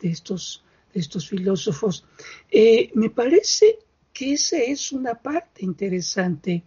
de, 0.00 0.08
estos, 0.08 0.64
de 0.94 1.00
estos 1.00 1.28
filósofos. 1.28 2.06
Eh, 2.50 2.90
me 2.94 3.10
parece 3.10 3.80
que 4.14 4.32
esa 4.32 4.56
es 4.56 4.92
una 4.92 5.14
parte 5.14 5.62
interesante 5.62 6.62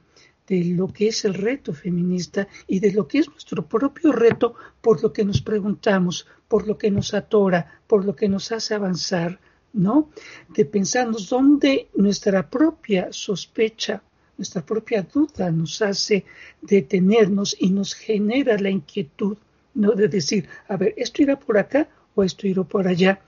de 0.47 0.65
lo 0.65 0.87
que 0.87 1.07
es 1.07 1.25
el 1.25 1.33
reto 1.33 1.73
feminista 1.73 2.47
y 2.67 2.79
de 2.79 2.91
lo 2.91 3.07
que 3.07 3.19
es 3.19 3.27
nuestro 3.27 3.67
propio 3.67 4.11
reto 4.11 4.53
por 4.81 5.01
lo 5.01 5.11
que 5.11 5.25
nos 5.25 5.41
preguntamos, 5.41 6.27
por 6.49 6.67
lo 6.67 6.77
que 6.77 6.91
nos 6.91 7.13
atora, 7.13 7.81
por 7.87 8.03
lo 8.03 8.13
que 8.15 8.27
nos 8.27 8.51
hace 8.51 8.73
avanzar, 8.73 9.39
¿no? 9.71 10.09
De 10.49 10.65
pensarnos 10.65 11.29
dónde 11.29 11.87
nuestra 11.95 12.49
propia 12.49 13.07
sospecha, 13.11 14.01
nuestra 14.37 14.65
propia 14.65 15.03
duda 15.03 15.51
nos 15.51 15.81
hace 15.81 16.25
detenernos 16.61 17.55
y 17.57 17.69
nos 17.69 17.93
genera 17.93 18.57
la 18.57 18.69
inquietud 18.69 19.37
no 19.75 19.91
de 19.91 20.07
decir, 20.07 20.49
a 20.67 20.75
ver, 20.75 20.93
esto 20.97 21.21
irá 21.21 21.39
por 21.39 21.57
acá 21.57 21.87
o 22.15 22.23
esto 22.23 22.47
irá 22.47 22.63
por 22.63 22.87
allá. 22.87 23.21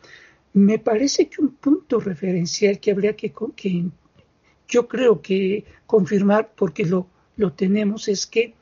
Me 0.53 0.79
parece 0.79 1.29
que 1.29 1.41
un 1.41 1.51
punto 1.51 1.99
referencial 1.99 2.79
que 2.79 2.91
habría 2.91 3.15
que, 3.15 3.31
que 3.55 3.85
yo 4.67 4.87
creo 4.87 5.21
que 5.21 5.63
confirmar, 5.85 6.51
porque 6.55 6.85
lo, 6.85 7.07
lo 7.37 7.53
tenemos, 7.53 8.07
es 8.07 8.25
que 8.25 8.53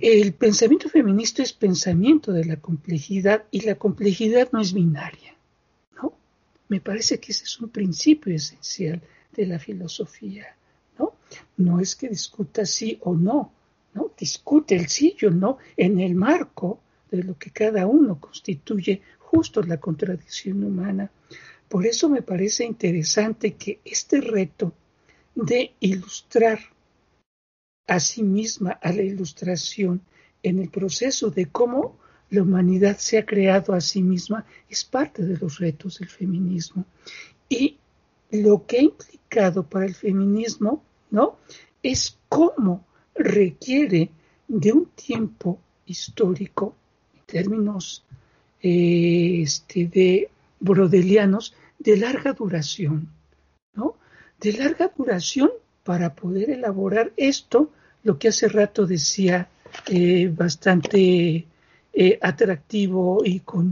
el 0.00 0.32
pensamiento 0.34 0.88
feminista 0.88 1.42
es 1.42 1.52
pensamiento 1.52 2.32
de 2.32 2.44
la 2.44 2.56
complejidad 2.56 3.44
y 3.50 3.62
la 3.62 3.76
complejidad 3.76 4.48
no 4.52 4.60
es 4.60 4.72
binaria. 4.72 5.34
¿no? 6.00 6.14
Me 6.68 6.80
parece 6.80 7.18
que 7.18 7.32
ese 7.32 7.44
es 7.44 7.60
un 7.60 7.70
principio 7.70 8.34
esencial 8.34 9.00
de 9.34 9.46
la 9.46 9.58
filosofía. 9.58 10.56
¿no? 10.98 11.14
no 11.56 11.80
es 11.80 11.96
que 11.96 12.08
discuta 12.08 12.64
sí 12.66 12.98
o 13.02 13.14
no, 13.14 13.52
Discute 14.18 14.74
el 14.74 14.88
sí 14.88 15.16
o 15.26 15.30
no 15.30 15.58
en 15.76 16.00
el 16.00 16.14
marco 16.14 16.80
de 17.10 17.22
lo 17.22 17.38
que 17.38 17.50
cada 17.50 17.86
uno 17.86 18.20
constituye 18.20 19.00
justo 19.18 19.62
la 19.62 19.78
contradicción 19.78 20.64
humana. 20.64 21.10
Por 21.68 21.86
eso 21.86 22.08
me 22.08 22.22
parece 22.22 22.64
interesante 22.64 23.54
que 23.54 23.80
este 23.84 24.20
reto 24.20 24.72
de 25.34 25.72
ilustrar 25.80 26.58
a 27.88 27.98
sí 27.98 28.22
misma, 28.22 28.78
a 28.82 28.92
la 28.92 29.02
ilustración, 29.02 30.02
en 30.42 30.60
el 30.60 30.68
proceso 30.68 31.30
de 31.30 31.46
cómo 31.46 31.96
la 32.30 32.42
humanidad 32.42 32.98
se 32.98 33.18
ha 33.18 33.26
creado 33.26 33.72
a 33.72 33.80
sí 33.80 34.02
misma 34.02 34.44
es 34.68 34.84
parte 34.84 35.24
de 35.24 35.36
los 35.38 35.58
retos 35.58 35.98
del 35.98 36.08
feminismo. 36.08 36.84
Y 37.48 37.78
lo 38.30 38.66
que 38.66 38.78
ha 38.78 38.82
implicado 38.82 39.64
para 39.64 39.86
el 39.86 39.94
feminismo, 39.94 40.84
¿no? 41.10 41.38
Es 41.82 42.18
cómo 42.28 42.84
requiere 43.14 44.10
de 44.46 44.72
un 44.72 44.86
tiempo 44.86 45.58
histórico, 45.86 46.76
en 47.14 47.22
términos 47.24 48.04
eh, 48.62 49.40
este, 49.42 49.86
de 49.86 50.30
brodelianos, 50.60 51.54
de 51.78 51.96
larga 51.96 52.34
duración, 52.34 53.08
¿no? 53.72 53.96
De 54.40 54.52
larga 54.52 54.92
duración 54.94 55.50
para 55.84 56.14
poder 56.14 56.50
elaborar 56.50 57.12
esto, 57.16 57.70
lo 58.08 58.18
que 58.18 58.28
hace 58.28 58.48
rato 58.48 58.86
decía 58.86 59.50
eh, 59.86 60.32
bastante 60.34 61.46
eh, 61.92 62.18
atractivo 62.22 63.20
y 63.22 63.40
con, 63.40 63.70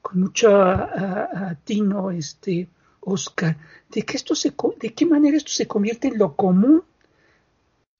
con 0.00 0.20
mucho 0.20 0.56
atino, 0.56 2.12
este, 2.12 2.68
Oscar, 3.00 3.56
de 3.90 4.02
que 4.02 4.16
esto 4.16 4.36
se, 4.36 4.54
de 4.80 4.94
qué 4.94 5.04
manera 5.04 5.36
esto 5.36 5.50
se 5.50 5.66
convierte 5.66 6.06
en 6.06 6.18
lo 6.18 6.36
común 6.36 6.84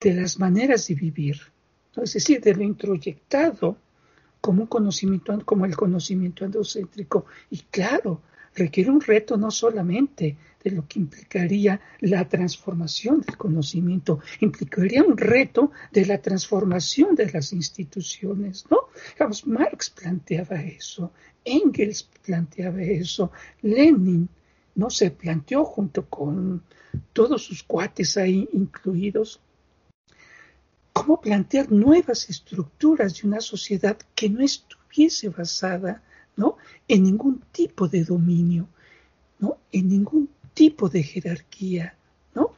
de 0.00 0.14
las 0.14 0.38
maneras 0.38 0.86
de 0.86 0.94
vivir, 0.94 1.40
es 1.96 2.12
decir, 2.12 2.40
de 2.40 2.54
lo 2.54 2.62
introyectado 2.62 3.76
como 4.40 4.62
un 4.62 4.68
conocimiento, 4.68 5.36
como 5.44 5.64
el 5.66 5.74
conocimiento 5.74 6.44
androcéntrico. 6.44 7.26
Y 7.50 7.58
claro, 7.58 8.20
requiere 8.54 8.90
un 8.90 9.00
reto 9.00 9.36
no 9.36 9.50
solamente 9.50 10.36
de 10.62 10.70
lo 10.70 10.86
que 10.86 11.00
implicaría 11.00 11.80
la 12.00 12.28
transformación 12.28 13.20
del 13.20 13.36
conocimiento, 13.36 14.20
implicaría 14.40 15.02
un 15.02 15.16
reto 15.16 15.72
de 15.90 16.06
la 16.06 16.18
transformación 16.18 17.14
de 17.14 17.30
las 17.30 17.52
instituciones, 17.52 18.66
¿no? 18.70 18.88
Marx 19.46 19.90
planteaba 19.90 20.60
eso, 20.62 21.12
Engels 21.44 22.08
planteaba 22.24 22.82
eso, 22.82 23.32
Lenin 23.62 24.28
no 24.74 24.88
se 24.90 25.10
planteó 25.10 25.64
junto 25.64 26.08
con 26.08 26.62
todos 27.12 27.42
sus 27.42 27.62
cuates 27.62 28.16
ahí 28.16 28.48
incluidos 28.52 29.40
cómo 30.92 31.20
plantear 31.20 31.72
nuevas 31.72 32.28
estructuras 32.30 33.20
de 33.20 33.28
una 33.28 33.40
sociedad 33.40 33.98
que 34.14 34.28
no 34.28 34.40
estuviese 34.42 35.28
basada 35.30 36.02
¿no? 36.36 36.56
en 36.88 37.02
ningún 37.02 37.42
tipo 37.52 37.88
de 37.88 38.04
dominio, 38.04 38.68
¿no? 39.38 39.58
en 39.70 39.88
ningún 39.88 40.28
tipo 40.54 40.88
de 40.88 41.02
jerarquía. 41.02 41.96
¿no? 42.34 42.54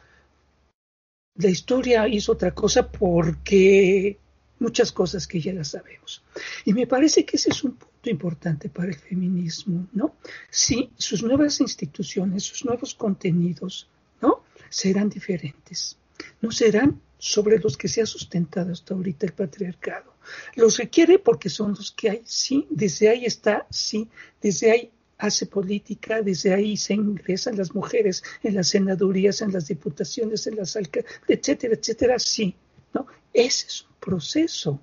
La 1.37 1.51
historia 1.51 2.09
hizo 2.09 2.33
otra 2.33 2.55
cosa 2.55 2.91
porque 2.91 4.18
muchas 4.59 4.93
cosas 4.93 5.27
que 5.27 5.41
ya 5.41 5.53
las 5.53 5.68
sabemos. 5.68 6.22
Y 6.64 6.72
me 6.72 6.87
parece 6.87 7.25
que 7.25 7.37
ese 7.37 7.51
es 7.51 7.64
un 7.64 7.72
punto 7.72 8.11
importante 8.11 8.68
para 8.68 8.89
el 8.89 8.95
feminismo, 8.95 9.89
¿no? 9.93 10.16
Sí, 10.51 10.91
sus 10.97 11.22
nuevas 11.22 11.61
instituciones, 11.61 12.45
sus 12.45 12.64
nuevos 12.64 12.95
contenidos, 12.95 13.89
¿no? 14.22 14.43
Serán 14.70 15.09
diferentes. 15.09 15.99
No 16.40 16.50
serán 16.50 17.00
sobre 17.18 17.58
los 17.58 17.76
que 17.76 17.88
se 17.88 18.02
ha 18.02 18.06
sustentado 18.06 18.72
hasta 18.72 18.94
ahorita 18.94 19.26
el 19.26 19.32
patriarcado. 19.32 20.14
Los 20.56 20.78
requiere 20.78 21.18
porque 21.18 21.48
son 21.48 21.70
los 21.70 21.92
que 21.92 22.10
hay, 22.10 22.22
sí, 22.24 22.66
desde 22.70 23.08
ahí 23.08 23.24
está, 23.24 23.66
sí, 23.70 24.08
desde 24.42 24.70
ahí 24.70 24.90
hace 25.18 25.46
política, 25.46 26.22
desde 26.22 26.52
ahí 26.52 26.76
se 26.76 26.94
ingresan 26.94 27.56
las 27.56 27.74
mujeres 27.74 28.22
en 28.42 28.54
las 28.54 28.68
senadurías, 28.68 29.40
en 29.42 29.52
las 29.52 29.68
diputaciones, 29.68 30.46
en 30.46 30.56
las 30.56 30.76
alcaldías, 30.76 31.20
etcétera, 31.28 31.74
etcétera, 31.74 32.18
sí, 32.18 32.54
¿no? 32.92 33.06
Ese 33.32 33.66
es 33.68 33.82
un 33.82 33.96
proceso, 34.00 34.80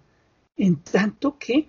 en 0.57 0.77
tanto 0.77 1.37
que 1.37 1.67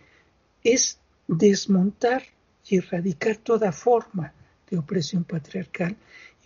es 0.63 0.99
desmontar 1.27 2.23
y 2.67 2.79
erradicar 2.79 3.37
toda 3.37 3.73
forma 3.73 4.33
de 4.71 4.79
opresión 4.79 5.25
patriarcal 5.25 5.97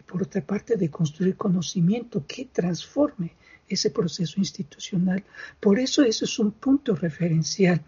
por 0.06 0.22
otra 0.22 0.40
parte 0.40 0.76
de 0.76 0.90
construir 0.90 1.36
conocimiento 1.36 2.24
que 2.26 2.46
transforme 2.46 3.34
ese 3.68 3.90
proceso 3.90 4.38
institucional. 4.38 5.24
Por 5.58 5.78
eso 5.78 6.02
eso 6.02 6.24
es 6.24 6.38
un 6.38 6.52
punto 6.52 6.94
referencial. 6.94 7.82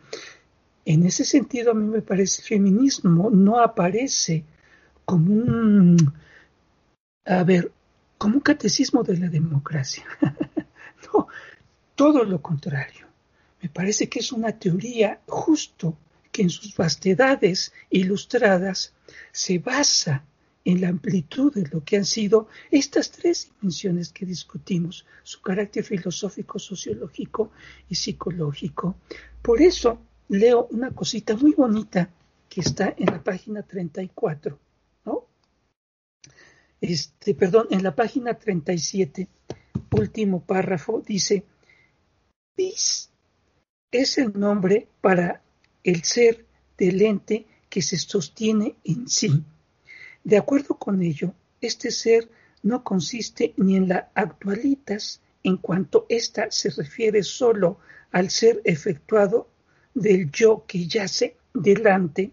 En 0.84 1.06
ese 1.06 1.24
sentido, 1.24 1.70
a 1.70 1.74
mí 1.74 1.86
me 1.86 2.02
parece 2.02 2.42
el 2.42 2.48
feminismo 2.48 3.30
no 3.30 3.60
aparece 3.60 4.44
como 5.04 5.32
un, 5.32 6.12
a 7.24 7.44
ver, 7.44 7.70
como 8.16 8.36
un 8.36 8.40
catecismo 8.40 9.02
de 9.02 9.18
la 9.18 9.28
democracia. 9.28 10.04
no, 11.12 11.28
todo 11.94 12.24
lo 12.24 12.42
contrario. 12.42 13.06
Me 13.62 13.68
parece 13.68 14.08
que 14.08 14.20
es 14.20 14.32
una 14.32 14.52
teoría 14.52 15.20
justo 15.26 15.96
que 16.32 16.42
en 16.42 16.50
sus 16.50 16.76
vastedades 16.76 17.72
ilustradas 17.90 18.92
se 19.32 19.58
basa 19.58 20.24
en 20.64 20.80
la 20.80 20.88
amplitud 20.88 21.52
de 21.54 21.66
lo 21.72 21.84
que 21.84 21.96
han 21.96 22.04
sido 22.04 22.48
estas 22.70 23.10
tres 23.10 23.50
dimensiones 23.60 24.12
que 24.12 24.26
discutimos, 24.26 25.06
su 25.22 25.40
carácter 25.40 25.84
filosófico, 25.84 26.58
sociológico 26.58 27.52
y 27.88 27.94
psicológico. 27.94 28.96
Por 29.40 29.62
eso 29.62 30.00
leo 30.28 30.68
una 30.70 30.90
cosita 30.90 31.36
muy 31.36 31.52
bonita 31.52 32.10
que 32.48 32.60
está 32.60 32.94
en 32.96 33.06
la 33.06 33.22
página 33.22 33.62
34, 33.62 34.58
¿no? 35.04 35.26
Este, 36.80 37.34
perdón, 37.34 37.68
en 37.70 37.82
la 37.82 37.94
página 37.94 38.34
37, 38.34 39.28
último 39.92 40.42
párrafo, 40.42 41.02
dice, 41.06 41.44
bis 42.56 43.10
es 43.90 44.18
el 44.18 44.38
nombre 44.38 44.88
para 45.00 45.42
el 45.82 46.02
ser 46.04 46.44
del 46.76 47.00
ente 47.00 47.46
que 47.70 47.80
se 47.80 47.96
sostiene 47.96 48.76
en 48.84 49.08
sí 49.08 49.44
de 50.24 50.36
acuerdo 50.36 50.78
con 50.78 51.02
ello, 51.02 51.34
este 51.60 51.90
ser 51.90 52.30
no 52.62 52.84
consiste 52.84 53.54
ni 53.56 53.76
en 53.76 53.88
la 53.88 54.10
actualitas, 54.14 55.20
en 55.42 55.56
cuanto 55.56 56.06
ésta 56.08 56.50
se 56.50 56.70
refiere 56.70 57.22
solo 57.22 57.78
al 58.10 58.30
ser 58.30 58.60
efectuado 58.64 59.48
del 59.94 60.30
yo 60.30 60.64
que 60.66 60.86
yace 60.86 61.36
delante, 61.54 62.32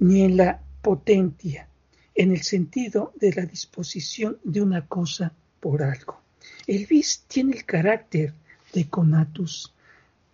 ni 0.00 0.22
en 0.22 0.36
la 0.36 0.62
potentia, 0.82 1.68
en 2.14 2.32
el 2.32 2.42
sentido 2.42 3.12
de 3.16 3.32
la 3.32 3.46
disposición 3.46 4.38
de 4.44 4.62
una 4.62 4.86
cosa 4.86 5.32
por 5.60 5.82
algo. 5.82 6.20
El 6.66 6.86
bis 6.86 7.24
tiene 7.28 7.56
el 7.56 7.64
carácter 7.64 8.34
de 8.72 8.88
conatus, 8.88 9.72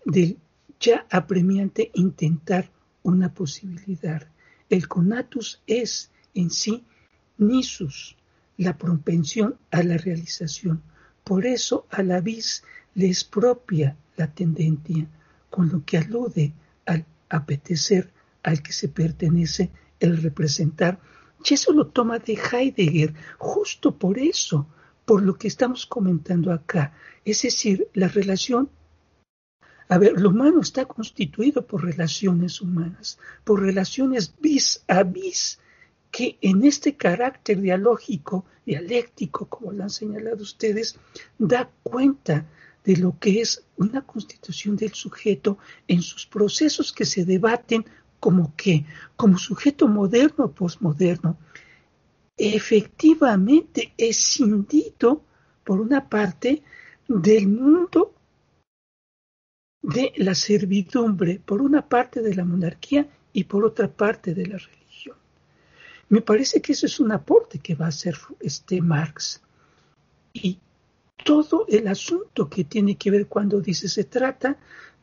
del 0.04 0.38
ya 0.80 1.06
apremiante 1.10 1.90
intentar 1.94 2.70
una 3.02 3.32
posibilidad. 3.32 4.26
El 4.68 4.88
conatus 4.88 5.62
es 5.66 6.10
en 6.34 6.50
sí 6.50 6.84
nisus, 7.38 8.16
la 8.56 8.76
propensión 8.76 9.56
a 9.70 9.82
la 9.82 9.96
realización. 9.96 10.82
Por 11.24 11.46
eso 11.46 11.86
a 11.90 12.02
la 12.02 12.20
vis 12.20 12.62
le 12.94 13.08
es 13.08 13.24
propia 13.24 13.96
la 14.16 14.32
tendencia, 14.32 15.06
con 15.50 15.70
lo 15.70 15.84
que 15.84 15.98
alude 15.98 16.52
al 16.86 17.04
apetecer 17.28 18.12
al 18.42 18.62
que 18.62 18.72
se 18.72 18.88
pertenece 18.88 19.70
el 19.98 20.22
representar. 20.22 21.00
Y 21.44 21.54
eso 21.54 21.72
lo 21.72 21.88
toma 21.88 22.18
de 22.18 22.34
Heidegger, 22.34 23.14
justo 23.38 23.98
por 23.98 24.18
eso, 24.18 24.66
por 25.04 25.22
lo 25.22 25.36
que 25.36 25.48
estamos 25.48 25.86
comentando 25.86 26.52
acá. 26.52 26.92
Es 27.24 27.42
decir, 27.42 27.88
la 27.94 28.08
relación 28.08 28.70
a 29.88 29.98
ver, 29.98 30.18
lo 30.18 30.30
humano 30.30 30.60
está 30.60 30.86
constituido 30.86 31.66
por 31.66 31.84
relaciones 31.84 32.62
humanas, 32.62 33.18
por 33.44 33.60
relaciones 33.60 34.34
vis 34.40 34.82
a 34.88 35.02
vis, 35.02 35.60
que 36.14 36.38
en 36.42 36.64
este 36.64 36.94
carácter 36.94 37.60
dialógico, 37.60 38.44
dialéctico, 38.64 39.46
como 39.46 39.72
lo 39.72 39.82
han 39.82 39.90
señalado 39.90 40.44
ustedes, 40.44 40.96
da 41.38 41.68
cuenta 41.82 42.46
de 42.84 42.96
lo 42.98 43.18
que 43.18 43.40
es 43.40 43.64
una 43.78 44.00
constitución 44.02 44.76
del 44.76 44.94
sujeto 44.94 45.58
en 45.88 46.02
sus 46.02 46.24
procesos 46.24 46.92
que 46.92 47.04
se 47.04 47.24
debaten 47.24 47.84
como 48.20 48.54
que, 48.54 48.86
como 49.16 49.38
sujeto 49.38 49.88
moderno 49.88 50.44
o 50.44 50.52
posmoderno, 50.52 51.36
efectivamente 52.36 53.92
escindido, 53.98 55.24
por 55.64 55.80
una 55.80 56.08
parte, 56.08 56.62
del 57.08 57.48
mundo 57.48 58.14
de 59.82 60.12
la 60.18 60.36
servidumbre, 60.36 61.40
por 61.44 61.60
una 61.60 61.88
parte 61.88 62.22
de 62.22 62.36
la 62.36 62.44
monarquía 62.44 63.08
y 63.32 63.42
por 63.42 63.64
otra 63.64 63.88
parte 63.88 64.32
de 64.32 64.46
la 64.46 64.58
religión. 64.58 64.83
Me 66.14 66.20
parece 66.20 66.62
que 66.62 66.74
ese 66.74 66.86
es 66.86 67.00
un 67.00 67.10
aporte 67.10 67.58
que 67.58 67.74
va 67.74 67.86
a 67.86 67.88
hacer 67.88 68.16
este 68.38 68.80
Marx. 68.80 69.42
Y 70.32 70.60
todo 71.24 71.66
el 71.68 71.88
asunto 71.88 72.48
que 72.48 72.62
tiene 72.62 72.94
que 72.94 73.10
ver 73.10 73.26
cuando 73.26 73.60
dice 73.60 73.88
se 73.88 74.04
trata 74.04 74.56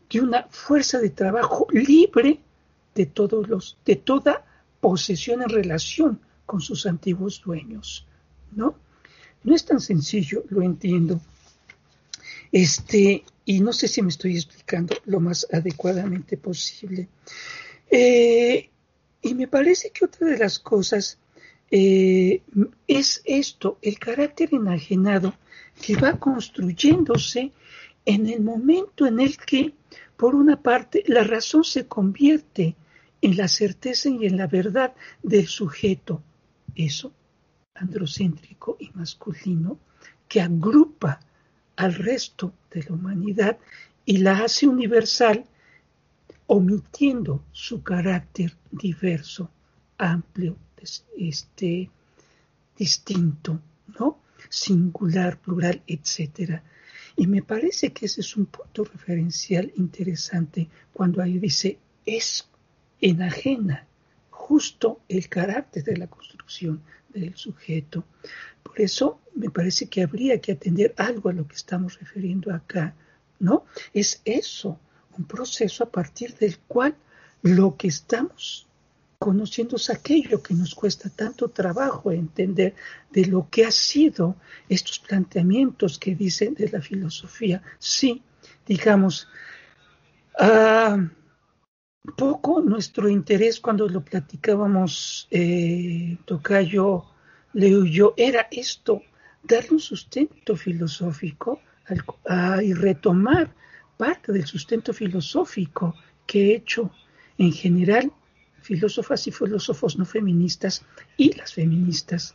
de 0.10 0.22
una 0.22 0.48
fuerza 0.50 1.00
de 1.00 1.10
trabajo 1.10 1.68
libre 1.74 2.40
de 2.96 3.06
todos 3.08 3.50
los, 3.50 3.78
de 3.84 3.98
toda 3.98 4.46
posesión 4.80 5.42
en 5.42 5.50
relación 5.50 6.22
con 6.46 6.62
sus 6.62 6.86
antiguos 6.86 7.42
dueños, 7.44 8.08
¿no? 8.54 8.76
No 9.44 9.54
es 9.54 9.66
tan 9.66 9.82
sencillo, 9.82 10.46
lo 10.48 10.62
entiendo. 10.62 11.20
Este, 12.54 13.26
y 13.44 13.60
no 13.60 13.74
sé 13.74 13.90
si 13.90 14.02
me 14.02 14.12
estoy 14.12 14.38
explicando 14.38 14.96
lo 15.04 15.20
más 15.20 15.46
adecuadamente 15.52 16.38
posible. 16.38 17.10
Eh, 17.90 18.70
y 19.22 19.36
me 19.36 19.48
parece 19.48 19.92
que 19.92 20.06
otra 20.06 20.28
de 20.28 20.38
las 20.38 20.60
cosas 20.60 21.20
eh, 21.70 22.42
es 22.88 23.22
esto, 23.26 23.78
el 23.82 23.98
carácter 23.98 24.50
enajenado 24.54 25.34
que 25.82 25.96
va 25.96 26.20
construyéndose 26.20 27.52
en 28.06 28.28
el 28.28 28.42
momento 28.42 29.06
en 29.06 29.20
el 29.20 29.38
que, 29.38 29.74
por 30.18 30.36
una 30.36 30.62
parte, 30.62 31.04
la 31.08 31.24
razón 31.24 31.64
se 31.64 31.88
convierte 31.88 32.76
en 33.22 33.38
la 33.38 33.48
certeza 33.48 34.10
y 34.10 34.26
en 34.26 34.38
la 34.38 34.48
verdad 34.48 34.94
del 35.24 35.48
sujeto. 35.48 36.22
Eso, 36.76 37.14
androcéntrico 37.76 38.78
y 38.80 38.90
masculino, 38.94 39.80
que 40.28 40.42
agrupa 40.42 41.20
al 41.76 41.94
resto 41.94 42.54
de 42.72 42.84
la 42.84 42.96
humanidad 42.96 43.58
y 44.06 44.18
la 44.18 44.40
hace 44.40 44.68
universal, 44.68 45.46
omitiendo 46.54 47.46
su 47.54 47.82
carácter 47.82 48.58
diverso, 48.70 49.50
amplio, 49.98 50.58
este, 51.18 51.90
distinto, 52.78 53.62
¿no? 53.98 54.20
Singular, 54.50 55.40
plural, 55.40 55.82
etcétera. 55.88 56.62
Y 57.16 57.28
me 57.28 57.42
parece 57.42 57.94
que 57.94 58.06
ese 58.06 58.20
es 58.20 58.36
un 58.36 58.48
punto 58.48 58.84
referencial 58.84 59.72
interesante 59.78 60.68
cuando 60.92 61.22
ahí 61.22 61.40
dice 61.40 61.80
es 62.06 62.50
enajena 63.00 63.88
justo 64.30 65.00
el 65.08 65.30
carácter 65.30 65.86
de 65.86 65.96
la 65.96 66.08
construcción 66.08 66.82
del 67.14 67.34
sujeto. 67.38 68.04
Por 68.62 68.82
eso 68.82 69.22
me 69.36 69.50
parece 69.50 69.88
que 69.88 70.04
habría 70.04 70.42
que 70.42 70.52
atender 70.52 70.94
algo 70.98 71.30
a 71.30 71.34
lo 71.34 71.48
que 71.48 71.56
estamos 71.56 71.98
refiriendo 71.98 72.54
acá, 72.54 72.94
¿no? 73.40 73.64
Es 73.94 74.22
eso, 74.26 74.82
proceso 75.26 75.84
a 75.84 75.90
partir 75.90 76.36
del 76.36 76.58
cual 76.68 76.96
lo 77.42 77.76
que 77.76 77.88
estamos 77.88 78.68
conociendo 79.20 79.76
es 79.76 79.90
aquello 79.92 80.42
que 80.42 80.56
nos 80.56 80.74
cuesta 80.74 81.08
tanto 81.10 81.50
trabajo 81.50 82.12
entender 82.12 82.74
de 83.12 83.26
lo 83.26 83.48
que 83.52 83.66
ha 83.66 83.72
sido 83.72 84.36
estos 84.68 84.98
planteamientos 84.98 86.00
que 86.00 86.16
dicen 86.16 86.56
de 86.56 86.70
la 86.70 86.82
filosofía. 86.82 87.62
Sí, 87.78 88.24
digamos, 88.66 89.28
poco 92.18 92.62
nuestro 92.62 93.10
interés 93.10 93.60
cuando 93.60 93.88
lo 93.88 94.02
platicábamos, 94.02 95.28
eh, 95.30 96.18
Tocayo, 96.26 97.06
Leo 97.54 97.86
y 97.86 97.92
yo, 97.92 98.14
era 98.18 98.48
esto, 98.50 99.04
darle 99.44 99.72
un 99.72 99.80
sustento 99.80 100.56
filosófico 100.56 101.62
y 102.64 102.74
retomar 102.74 103.54
parte 104.02 104.32
del 104.32 104.48
sustento 104.48 104.94
filosófico 104.94 105.94
que 106.26 106.40
he 106.40 106.56
hecho 106.56 106.90
en 107.38 107.52
general 107.52 108.12
filósofas 108.60 109.28
y 109.28 109.32
filósofos 109.32 109.96
no 109.96 110.06
feministas 110.06 110.84
y 111.18 111.34
las 111.38 111.54
feministas 111.54 112.34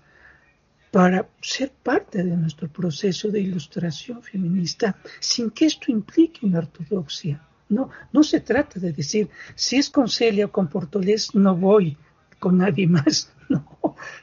para 0.92 1.28
ser 1.42 1.72
parte 1.82 2.22
de 2.22 2.36
nuestro 2.36 2.68
proceso 2.68 3.30
de 3.30 3.40
ilustración 3.40 4.22
feminista 4.22 4.96
sin 5.18 5.50
que 5.50 5.66
esto 5.66 5.90
implique 5.90 6.46
una 6.46 6.60
ortodoxia. 6.60 7.44
No, 7.68 7.90
no 8.12 8.22
se 8.22 8.38
trata 8.38 8.78
de 8.78 8.92
decir, 8.92 9.28
si 9.56 9.74
es 9.74 9.90
con 9.90 10.08
Celia 10.08 10.46
o 10.46 10.52
con 10.52 10.68
Portolés, 10.68 11.34
no 11.34 11.56
voy 11.56 11.96
con 12.38 12.58
nadie 12.58 12.86
más. 12.86 13.32
No, 13.48 13.64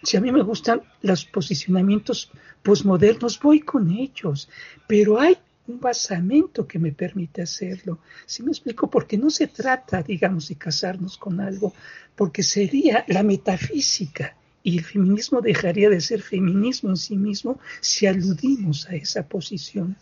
si 0.03 0.17
a 0.17 0.21
mí 0.21 0.33
me 0.33 0.43
gustan 0.43 0.81
los 1.01 1.23
posicionamientos 1.23 2.29
posmodernos, 2.61 3.39
voy 3.39 3.61
con 3.61 3.89
ellos. 3.89 4.49
Pero 4.85 5.17
hay 5.17 5.37
un 5.67 5.79
basamento 5.79 6.67
que 6.67 6.79
me 6.79 6.91
permite 6.91 7.41
hacerlo. 7.41 7.99
Si 8.25 8.43
me 8.43 8.51
explico? 8.51 8.89
Porque 8.89 9.17
no 9.17 9.29
se 9.29 9.47
trata, 9.47 10.01
digamos, 10.01 10.49
de 10.49 10.55
casarnos 10.55 11.17
con 11.17 11.39
algo, 11.39 11.73
porque 12.15 12.43
sería 12.43 13.05
la 13.07 13.23
metafísica 13.23 14.35
y 14.63 14.77
el 14.77 14.83
feminismo 14.83 15.41
dejaría 15.41 15.89
de 15.89 16.01
ser 16.01 16.21
feminismo 16.21 16.89
en 16.89 16.97
sí 16.97 17.17
mismo 17.17 17.59
si 17.81 18.07
aludimos 18.07 18.87
a 18.89 18.95
esa 18.95 19.27
posición. 19.27 19.95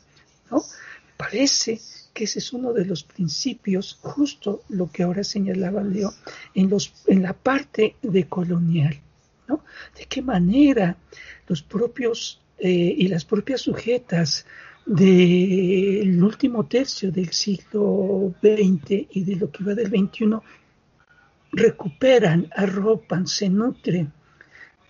¿no? 0.49 0.63
Parece 1.17 1.81
que 2.13 2.25
ese 2.25 2.39
es 2.39 2.53
uno 2.53 2.73
de 2.73 2.85
los 2.85 3.03
principios, 3.03 3.97
justo 4.01 4.63
lo 4.69 4.91
que 4.91 5.03
ahora 5.03 5.23
señalaba 5.23 5.83
Leo, 5.83 6.13
en, 6.53 6.69
los, 6.69 6.93
en 7.07 7.23
la 7.23 7.33
parte 7.33 7.95
de 8.01 8.27
colonial. 8.27 8.99
¿no? 9.47 9.63
De 9.97 10.05
qué 10.05 10.21
manera 10.21 10.97
los 11.47 11.63
propios 11.63 12.41
eh, 12.59 12.95
y 12.97 13.07
las 13.07 13.25
propias 13.25 13.61
sujetas 13.61 14.45
del 14.91 16.21
último 16.21 16.65
tercio 16.65 17.13
del 17.13 17.31
siglo 17.31 18.33
XX 18.41 19.07
y 19.11 19.23
de 19.23 19.37
lo 19.37 19.49
que 19.49 19.63
va 19.63 19.73
del 19.73 19.87
XXI 19.87 20.35
recuperan, 21.53 22.49
arropan, 22.53 23.25
se 23.25 23.47
nutren 23.49 24.11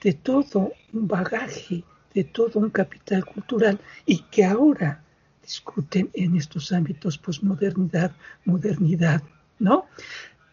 de 0.02 0.14
todo 0.14 0.74
un 0.94 1.08
bagaje, 1.08 1.84
de 2.16 2.24
todo 2.24 2.60
un 2.60 2.72
capital 2.72 3.24
cultural 3.26 3.80
y 4.08 4.24
que 4.32 4.44
ahora 4.44 5.04
discuten 5.44 6.10
en 6.14 6.36
estos 6.36 6.72
ámbitos 6.72 7.20
posmodernidad, 7.20 8.12
modernidad, 8.46 9.22
¿no? 9.60 9.86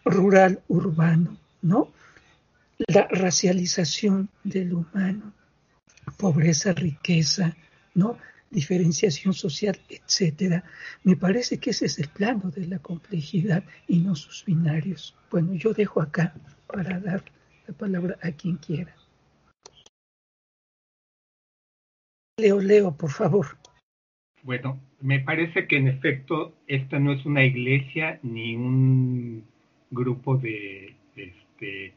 Rural, 0.05 0.61
urbano, 0.69 1.39
¿no? 1.63 1.91
La 2.87 3.09
racialización 3.11 4.29
del 4.45 4.75
humano, 4.75 5.33
pobreza, 6.19 6.75
riqueza, 6.75 7.57
¿no? 7.95 8.19
Diferenciación 8.51 9.35
social, 9.35 9.79
etcétera. 9.89 10.65
Me 11.05 11.17
parece 11.17 11.59
que 11.59 11.71
ese 11.71 11.87
es 11.87 11.99
el 11.99 12.09
plano 12.09 12.51
de 12.51 12.67
la 12.67 12.79
complejidad 12.79 13.65
y 13.87 13.99
no 13.99 14.15
sus 14.15 14.45
binarios. 14.45 15.17
Bueno, 15.31 15.55
yo 15.55 15.73
dejo 15.73 16.01
acá 16.01 16.35
para 16.67 16.99
dar 17.01 17.25
la 17.67 17.75
palabra 17.75 18.19
a 18.23 18.33
quien 18.33 18.57
quiera. 18.57 18.95
Leo, 22.39 22.61
Leo, 22.61 22.97
por 22.97 23.11
favor. 23.11 23.47
Bueno, 24.43 24.81
me 25.01 25.21
parece 25.21 25.67
que 25.67 25.77
en 25.77 25.89
efecto 25.89 26.55
esta 26.67 26.99
no 26.99 27.13
es 27.13 27.27
una 27.27 27.45
iglesia 27.45 28.21
ni 28.23 28.57
un 28.57 29.45
grupo 29.91 30.37
de, 30.37 30.95
este, 31.17 31.93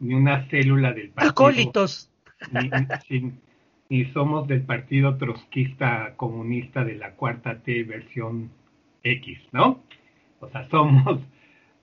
ni 0.00 0.14
una 0.14 0.46
célula 0.48 0.92
del 0.92 1.10
partido. 1.10 1.30
Acólitos. 1.30 2.10
Ni, 2.52 3.32
ni 3.94 4.06
somos 4.06 4.48
del 4.48 4.62
Partido 4.62 5.18
Trotskista 5.18 6.14
Comunista 6.16 6.84
de 6.84 6.96
la 6.96 7.12
Cuarta 7.12 7.60
T 7.60 7.84
versión 7.84 8.50
X, 9.04 9.38
¿no? 9.52 9.84
O 10.40 10.48
sea, 10.48 10.68
somos, 10.68 11.20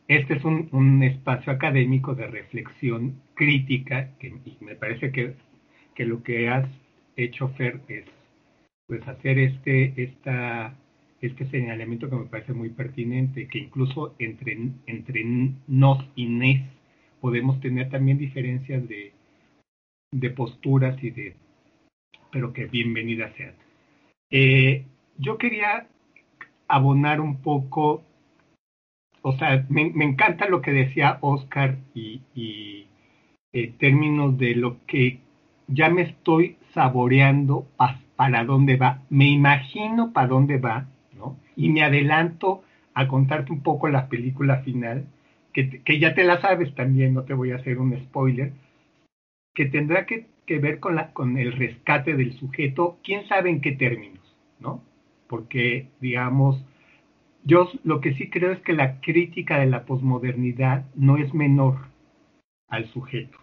este 0.10 0.34
es 0.34 0.44
un, 0.44 1.02
espacio 1.04 1.54
académico 1.54 2.14
de 2.14 2.28
reflexión 2.28 3.22
crítica, 3.34 4.10
que 4.20 4.36
me 4.60 4.76
parece 4.76 5.14
que, 5.14 5.36
que 5.96 6.04
lo 6.04 6.22
que 6.22 6.50
has 6.50 6.68
hecho, 7.16 7.48
Fer, 7.56 7.80
es 7.88 8.04
pues 8.88 9.08
hacer 9.08 9.40
este, 9.40 9.94
esta, 9.96 10.76
este 11.22 11.46
señalamiento 11.50 12.10
que 12.10 12.18
me 12.18 12.26
parece 12.26 12.52
muy 12.52 12.72
pertinente, 12.72 13.48
que 13.48 13.60
incluso 13.60 14.16
entre, 14.20 14.58
entre 14.86 15.24
nos 15.66 16.06
y 16.18 16.26
nes 16.26 16.62
podemos 17.22 17.62
tener 17.62 17.90
también 17.90 18.18
diferencias 18.18 18.86
de, 18.90 19.14
de 20.12 20.30
posturas 20.32 21.02
y 21.02 21.12
de 21.12 21.36
pero 22.32 22.54
que 22.54 22.66
bienvenida 22.66 23.32
sean. 23.36 23.54
Eh, 24.30 24.86
yo 25.18 25.38
quería 25.38 25.88
abonar 26.68 27.20
un 27.20 27.42
poco, 27.42 28.04
o 29.22 29.34
sea, 29.34 29.66
me, 29.70 29.92
encanta 30.04 30.48
lo 30.48 30.62
que 30.62 30.72
decía 30.72 31.18
Oscar 31.22 31.78
y, 31.94 32.88
en 33.54 33.78
términos 33.78 34.38
de 34.38 34.56
lo 34.56 34.78
que 34.88 35.20
ya 35.68 35.90
me 35.90 36.04
estoy 36.04 36.58
saboreando 36.74 37.68
para 38.16 38.46
dónde 38.46 38.78
va, 38.78 39.02
me 39.10 39.28
imagino 39.28 40.14
para 40.14 40.28
dónde 40.28 40.58
va, 40.58 40.88
¿no? 41.18 41.38
Y 41.58 41.70
me 41.70 41.84
adelanto 41.84 42.64
a 42.94 43.08
contarte 43.08 43.52
un 43.52 43.62
poco 43.62 43.90
la 43.90 44.08
película 44.08 44.58
final, 44.60 45.06
que, 45.54 45.82
que 45.82 46.00
ya 46.00 46.14
te 46.14 46.24
la 46.24 46.40
sabes 46.40 46.74
también, 46.76 47.14
no 47.14 47.24
te 47.24 47.34
voy 47.34 47.52
a 47.52 47.58
hacer 47.58 47.78
un 47.78 47.98
spoiler, 47.98 48.54
que 49.54 49.66
tendrá 49.66 50.06
que 50.06 50.28
que 50.52 50.60
ver 50.60 50.82
con, 50.82 50.96
la, 50.96 51.14
con 51.14 51.38
el 51.38 51.54
rescate 51.54 52.14
del 52.14 52.34
sujeto, 52.38 53.00
quién 53.06 53.26
sabe 53.30 53.50
en 53.50 53.62
qué 53.62 53.72
términos, 53.72 54.20
¿no? 54.60 54.84
Porque, 55.30 55.88
digamos, 56.02 56.62
yo 57.46 57.72
lo 57.86 58.02
que 58.02 58.16
sí 58.16 58.30
creo 58.30 58.52
es 58.52 58.60
que 58.60 58.74
la 58.74 59.00
crítica 59.00 59.60
de 59.60 59.68
la 59.68 59.86
posmodernidad 59.86 60.84
no 60.94 61.16
es 61.16 61.34
menor 61.34 61.88
al 62.68 62.92
sujeto. 62.92 63.38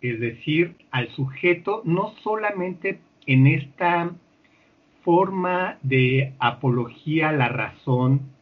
Es 0.00 0.18
decir, 0.18 0.76
al 0.90 1.08
sujeto 1.10 1.82
no 1.84 2.14
solamente 2.22 2.98
en 3.26 3.46
esta 3.46 4.12
forma 5.02 5.76
de 5.82 6.32
apología 6.38 7.28
a 7.28 7.32
la 7.32 7.48
razón, 7.50 8.32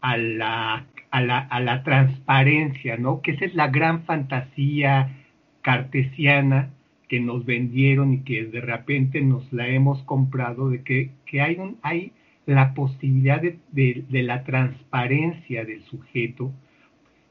a 0.00 0.16
la, 0.16 0.86
a 1.10 1.20
la, 1.20 1.40
a 1.40 1.60
la 1.60 1.82
transparencia, 1.82 2.96
¿no? 2.96 3.20
Que 3.20 3.32
esa 3.32 3.44
es 3.44 3.54
la 3.54 3.68
gran 3.68 4.04
fantasía 4.04 5.14
cartesiana 5.60 6.70
que 7.08 7.20
nos 7.20 7.44
vendieron 7.44 8.12
y 8.14 8.20
que 8.22 8.46
de 8.46 8.60
repente 8.60 9.20
nos 9.20 9.52
la 9.52 9.68
hemos 9.68 10.02
comprado, 10.02 10.70
de 10.70 10.82
que, 10.82 11.10
que 11.26 11.40
hay, 11.40 11.56
un, 11.56 11.78
hay 11.82 12.12
la 12.46 12.74
posibilidad 12.74 13.40
de, 13.42 14.04
la 14.10 14.44
transparencia 14.44 15.64
del 15.64 15.84
sujeto, 15.84 16.52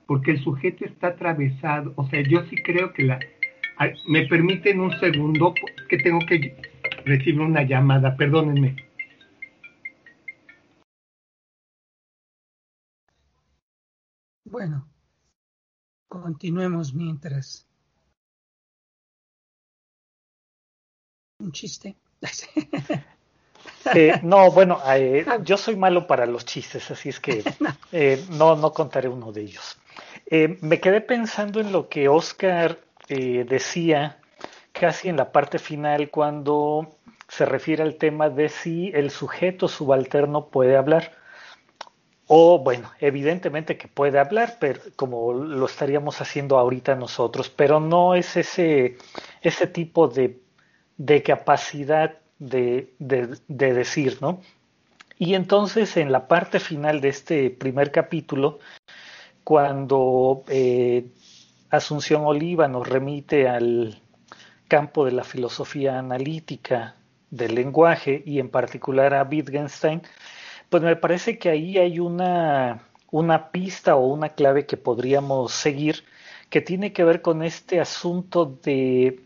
porque 0.08 0.32
el 0.32 0.44
sujeto 0.44 0.86
está 0.86 1.08
atravesado, 1.08 1.94
o 1.96 2.08
sea, 2.10 2.22
yo 2.22 2.44
sí 2.46 2.56
creo 2.58 2.94
que 2.94 3.04
la... 3.04 3.20
Me 4.08 4.26
permiten 4.28 4.80
un 4.80 4.92
segundo, 5.00 5.54
que 5.90 5.98
tengo 5.98 6.20
que 6.20 6.56
recibir 7.06 7.42
una 7.42 7.64
llamada, 7.64 8.16
perdónenme. 8.16 8.76
Bueno, 14.46 14.88
continuemos 16.08 16.94
mientras. 16.94 17.68
Un 21.40 21.52
chiste. 21.52 21.96
Eh, 23.94 24.20
no, 24.24 24.52
bueno, 24.52 24.80
eh, 24.88 25.26
yo 25.44 25.58
soy 25.58 25.76
malo 25.76 26.08
para 26.08 26.26
los 26.26 26.46
chistes, 26.46 26.90
así 26.90 27.10
es 27.10 27.20
que 27.20 27.44
eh, 27.92 28.24
no, 28.32 28.56
no 28.56 28.72
contaré 28.72 29.10
uno 29.10 29.32
de 29.32 29.42
ellos. 29.42 29.78
me 30.62 30.80
quedé 30.80 31.02
pensando 31.02 31.60
en 31.60 31.72
lo 31.72 31.88
que 31.88 32.10
Oscar 32.10 32.80
decía 33.08 34.20
casi 34.72 35.10
en 35.10 35.18
la 35.18 35.32
parte 35.32 35.60
final 35.60 36.10
cuando 36.10 36.96
se 37.28 37.46
refiere 37.46 37.84
al 37.84 37.96
tema 37.96 38.30
de 38.30 38.50
si 38.50 38.90
el 38.94 39.12
sujeto 39.12 39.68
subalterno 39.68 40.48
puede 40.48 40.76
hablar. 40.76 41.12
O 42.28 42.58
bueno, 42.58 42.92
evidentemente 43.00 43.78
que 43.78 43.88
puede 43.88 44.18
hablar, 44.18 44.58
pero 44.60 44.82
como 44.96 45.32
lo 45.32 45.66
estaríamos 45.68 46.22
haciendo 46.22 46.58
ahorita 46.58 46.96
nosotros, 46.96 47.50
pero 47.50 47.80
no 47.80 48.16
es 48.16 48.36
ese, 48.36 48.98
ese 49.44 49.68
tipo 49.68 50.08
de, 50.08 50.40
de 50.98 51.24
capacidad 51.24 52.18
de, 52.40 52.94
decir, 53.48 54.18
¿no? 54.22 54.42
Y 55.18 55.36
entonces 55.36 55.96
en 55.98 56.12
la 56.12 56.28
parte 56.28 56.60
final 56.60 57.00
de 57.02 57.10
este 57.10 57.50
primer 57.50 57.92
capítulo, 57.92 58.60
cuando 59.44 60.44
eh, 60.50 61.08
Asunción 61.70 62.24
Oliva 62.26 62.68
nos 62.68 62.88
remite 62.88 63.48
al 63.48 64.02
campo 64.68 65.06
de 65.06 65.12
la 65.12 65.24
filosofía 65.24 66.00
analítica 66.00 66.96
del 67.30 67.56
lenguaje 67.56 68.24
y 68.26 68.40
en 68.40 68.50
particular 68.50 69.14
a 69.14 69.24
Wittgenstein, 69.24 70.02
pues 70.70 70.84
me 70.84 70.96
parece 70.96 71.38
que 71.38 71.50
ahí 71.50 71.78
hay 71.78 72.00
una, 72.00 72.84
una 73.12 73.52
pista 73.52 73.96
o 73.96 74.08
una 74.08 74.30
clave 74.30 74.66
que 74.66 74.78
podríamos 74.78 75.54
seguir 75.54 76.04
que 76.50 76.62
tiene 76.62 76.94
que 76.94 77.04
ver 77.04 77.22
con 77.22 77.44
este 77.44 77.80
asunto 77.80 78.46
de 78.64 79.25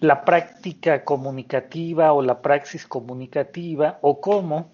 la 0.00 0.24
práctica 0.24 1.04
comunicativa 1.04 2.12
o 2.12 2.22
la 2.22 2.42
praxis 2.42 2.86
comunicativa 2.86 3.98
o 4.02 4.20
cómo, 4.20 4.72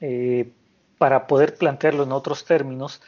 eh, 0.00 0.52
para 0.98 1.26
poder 1.26 1.54
plantearlo 1.56 2.04
en 2.04 2.12
otros 2.12 2.44
términos, 2.44 3.02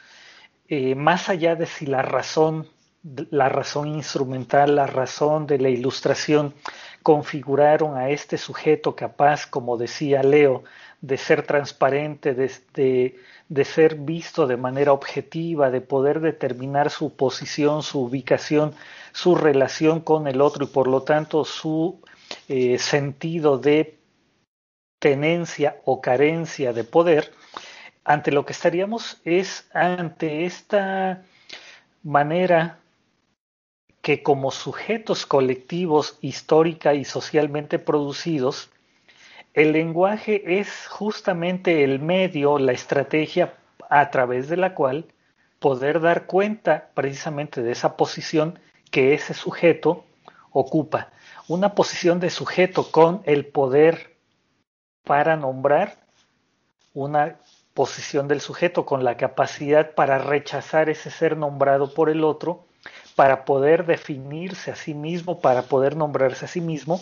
eh, 0.68 0.94
más 0.94 1.28
allá 1.28 1.56
de 1.56 1.66
si 1.66 1.86
la 1.86 2.02
razón, 2.02 2.68
la 3.02 3.48
razón 3.48 3.88
instrumental, 3.88 4.76
la 4.76 4.86
razón 4.86 5.46
de 5.46 5.58
la 5.58 5.70
ilustración 5.70 6.54
configuraron 7.02 7.96
a 7.96 8.10
este 8.10 8.36
sujeto 8.36 8.94
capaz, 8.94 9.46
como 9.46 9.78
decía 9.78 10.22
Leo, 10.22 10.64
de 11.00 11.16
ser 11.16 11.42
transparente, 11.42 12.34
de, 12.34 12.52
de, 12.74 13.16
ser 13.64 13.96
visto 13.96 14.46
de 14.46 14.56
manera 14.56 14.92
objetiva, 14.92 15.70
de 15.70 15.80
poder 15.80 16.20
determinar 16.20 16.90
su 16.90 17.16
posición, 17.16 17.82
su 17.82 18.00
ubicación, 18.00 18.74
su 19.12 19.34
relación 19.34 20.00
con 20.00 20.26
el 20.26 20.40
otro 20.40 20.64
y 20.64 20.68
por 20.68 20.86
lo 20.86 21.02
tanto 21.02 21.44
su 21.44 22.00
eh, 22.48 22.78
sentido 22.78 23.58
de 23.58 23.98
tenencia 24.98 25.80
o 25.84 26.00
carencia 26.00 26.72
de 26.72 26.84
poder, 26.84 27.32
ante 28.04 28.32
lo 28.32 28.44
que 28.44 28.52
estaríamos 28.52 29.20
es 29.24 29.68
ante 29.72 30.44
esta 30.44 31.22
manera 32.02 32.80
que 34.02 34.22
como 34.22 34.50
sujetos 34.50 35.26
colectivos 35.26 36.18
histórica 36.20 36.94
y 36.94 37.04
socialmente 37.04 37.78
producidos, 37.78 38.70
el 39.59 39.72
lenguaje 39.72 40.60
es 40.60 40.86
justamente 40.86 41.82
el 41.82 41.98
medio, 41.98 42.60
la 42.60 42.70
estrategia 42.70 43.55
a 43.90 44.09
través 44.10 44.48
de 44.48 44.56
la 44.56 44.72
cual 44.72 45.06
poder 45.59 46.01
dar 46.01 46.26
cuenta 46.26 46.90
precisamente 46.94 47.64
de 47.64 47.72
esa 47.72 47.97
posición 47.97 48.60
que 48.93 49.14
ese 49.14 49.35
sujeto 49.35 50.05
ocupa. 50.52 51.09
Una 51.48 51.74
posición 51.74 52.20
de 52.20 52.30
sujeto 52.30 52.93
con 52.93 53.20
el 53.24 53.47
poder 53.47 54.16
para 55.02 55.36
nombrar, 55.36 55.97
una 56.94 57.39
posición 57.74 58.28
del 58.28 58.40
sujeto 58.40 58.86
con 58.86 59.02
la 59.02 59.16
capacidad 59.16 59.93
para 59.97 60.18
rechazar 60.18 60.89
ese 60.89 61.10
ser 61.10 61.36
nombrado 61.36 61.94
por 61.94 62.10
el 62.10 62.22
otro, 62.22 62.64
para 63.16 63.44
poder 63.44 63.86
definirse 63.86 64.70
a 64.70 64.76
sí 64.76 64.94
mismo, 64.94 65.40
para 65.40 65.62
poder 65.62 65.97
nombrarse 65.97 66.44
a 66.44 66.48
sí 66.48 66.60
mismo, 66.60 67.01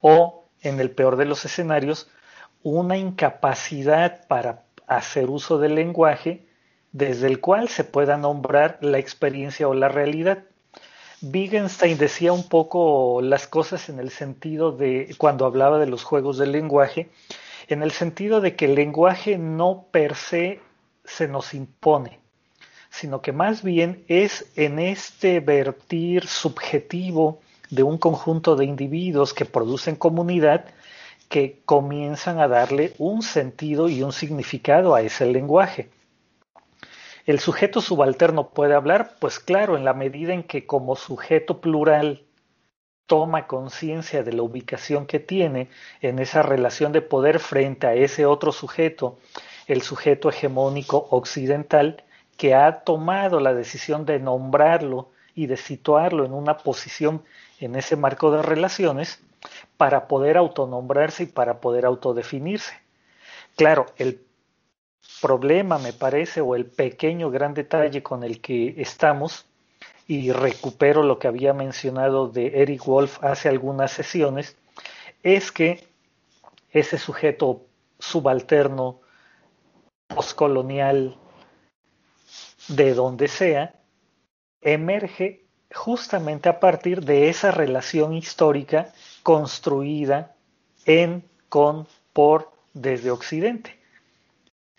o 0.00 0.41
en 0.62 0.80
el 0.80 0.90
peor 0.90 1.16
de 1.16 1.24
los 1.24 1.44
escenarios, 1.44 2.08
una 2.62 2.96
incapacidad 2.96 4.26
para 4.28 4.62
hacer 4.86 5.30
uso 5.30 5.58
del 5.58 5.74
lenguaje 5.74 6.46
desde 6.92 7.26
el 7.26 7.40
cual 7.40 7.68
se 7.68 7.84
pueda 7.84 8.16
nombrar 8.16 8.78
la 8.80 8.98
experiencia 8.98 9.68
o 9.68 9.74
la 9.74 9.88
realidad. 9.88 10.44
Wittgenstein 11.22 11.98
decía 11.98 12.32
un 12.32 12.48
poco 12.48 13.20
las 13.22 13.46
cosas 13.46 13.88
en 13.88 13.98
el 13.98 14.10
sentido 14.10 14.72
de, 14.72 15.14
cuando 15.18 15.46
hablaba 15.46 15.78
de 15.78 15.86
los 15.86 16.04
juegos 16.04 16.36
del 16.36 16.52
lenguaje, 16.52 17.10
en 17.68 17.82
el 17.82 17.92
sentido 17.92 18.40
de 18.40 18.56
que 18.56 18.66
el 18.66 18.74
lenguaje 18.74 19.38
no 19.38 19.86
per 19.90 20.14
se 20.14 20.60
se 21.04 21.28
nos 21.28 21.54
impone, 21.54 22.20
sino 22.90 23.22
que 23.22 23.32
más 23.32 23.62
bien 23.62 24.04
es 24.08 24.50
en 24.56 24.78
este 24.78 25.40
vertir 25.40 26.26
subjetivo 26.26 27.40
de 27.72 27.82
un 27.82 27.96
conjunto 27.96 28.54
de 28.54 28.66
individuos 28.66 29.32
que 29.32 29.46
producen 29.46 29.96
comunidad 29.96 30.66
que 31.30 31.62
comienzan 31.64 32.38
a 32.38 32.46
darle 32.46 32.92
un 32.98 33.22
sentido 33.22 33.88
y 33.88 34.02
un 34.02 34.12
significado 34.12 34.94
a 34.94 35.00
ese 35.00 35.24
lenguaje. 35.24 35.88
¿El 37.24 37.40
sujeto 37.40 37.80
subalterno 37.80 38.50
puede 38.50 38.74
hablar? 38.74 39.16
Pues 39.18 39.38
claro, 39.38 39.78
en 39.78 39.86
la 39.86 39.94
medida 39.94 40.34
en 40.34 40.42
que 40.42 40.66
como 40.66 40.96
sujeto 40.96 41.62
plural 41.62 42.26
toma 43.06 43.46
conciencia 43.46 44.22
de 44.22 44.34
la 44.34 44.42
ubicación 44.42 45.06
que 45.06 45.18
tiene 45.18 45.70
en 46.02 46.18
esa 46.18 46.42
relación 46.42 46.92
de 46.92 47.00
poder 47.00 47.38
frente 47.38 47.86
a 47.86 47.94
ese 47.94 48.26
otro 48.26 48.52
sujeto, 48.52 49.16
el 49.66 49.80
sujeto 49.80 50.28
hegemónico 50.28 51.06
occidental, 51.10 52.04
que 52.36 52.54
ha 52.54 52.84
tomado 52.84 53.40
la 53.40 53.54
decisión 53.54 54.04
de 54.04 54.18
nombrarlo 54.18 55.08
y 55.34 55.46
de 55.46 55.56
situarlo 55.56 56.26
en 56.26 56.34
una 56.34 56.58
posición 56.58 57.22
en 57.64 57.76
ese 57.76 57.96
marco 57.96 58.30
de 58.30 58.42
relaciones 58.42 59.20
para 59.76 60.08
poder 60.08 60.36
autonombrarse 60.36 61.24
y 61.24 61.26
para 61.26 61.60
poder 61.60 61.84
autodefinirse. 61.84 62.74
Claro, 63.56 63.86
el 63.96 64.24
problema, 65.20 65.78
me 65.78 65.92
parece, 65.92 66.40
o 66.40 66.54
el 66.54 66.66
pequeño 66.66 67.30
gran 67.30 67.54
detalle 67.54 68.02
con 68.02 68.24
el 68.24 68.40
que 68.40 68.74
estamos, 68.78 69.46
y 70.06 70.32
recupero 70.32 71.02
lo 71.02 71.18
que 71.18 71.28
había 71.28 71.52
mencionado 71.52 72.28
de 72.28 72.62
Eric 72.62 72.84
Wolf 72.84 73.22
hace 73.22 73.48
algunas 73.48 73.92
sesiones, 73.92 74.56
es 75.22 75.52
que 75.52 75.86
ese 76.70 76.98
sujeto 76.98 77.66
subalterno, 77.98 79.00
postcolonial, 80.08 81.16
de 82.68 82.94
donde 82.94 83.28
sea, 83.28 83.74
emerge 84.60 85.41
justamente 85.74 86.48
a 86.48 86.60
partir 86.60 87.04
de 87.04 87.28
esa 87.28 87.50
relación 87.50 88.14
histórica 88.14 88.92
construida 89.22 90.34
en, 90.84 91.24
con, 91.48 91.86
por, 92.12 92.50
desde 92.74 93.10
Occidente. 93.10 93.78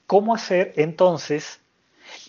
¿Cómo 0.07 0.35
hacer 0.35 0.73
entonces 0.75 1.59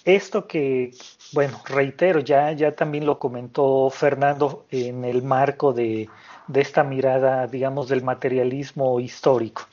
esto 0.05 0.47
que, 0.47 0.93
bueno, 1.33 1.61
reitero, 1.67 2.21
ya, 2.21 2.53
ya 2.53 2.73
también 2.73 3.07
lo 3.07 3.19
comentó 3.19 3.91
Fernando 3.91 4.67
en 4.71 5.05
el 5.05 5.23
marco 5.23 5.73
de, 5.73 6.09
de 6.47 6.61
esta 6.61 6.85
mirada, 6.85 7.47
digamos, 7.47 7.89
del 7.89 8.03
materialismo 8.03 9.01
histórico? 9.01 9.67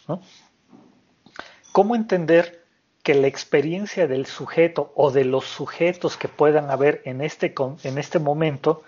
¿Cómo 1.72 1.96
entender 1.96 2.61
que 3.04 3.16
la 3.16 3.28
experiencia 3.28 4.08
del 4.08 4.26
sujeto 4.26 4.92
o 4.96 5.12
de 5.12 5.26
los 5.26 5.46
sujetos 5.46 6.18
que 6.18 6.28
puedan 6.28 6.70
haber 6.70 7.02
en 7.06 7.22
este, 7.22 7.54
en 7.84 7.98
este 7.98 8.20
momento 8.20 8.84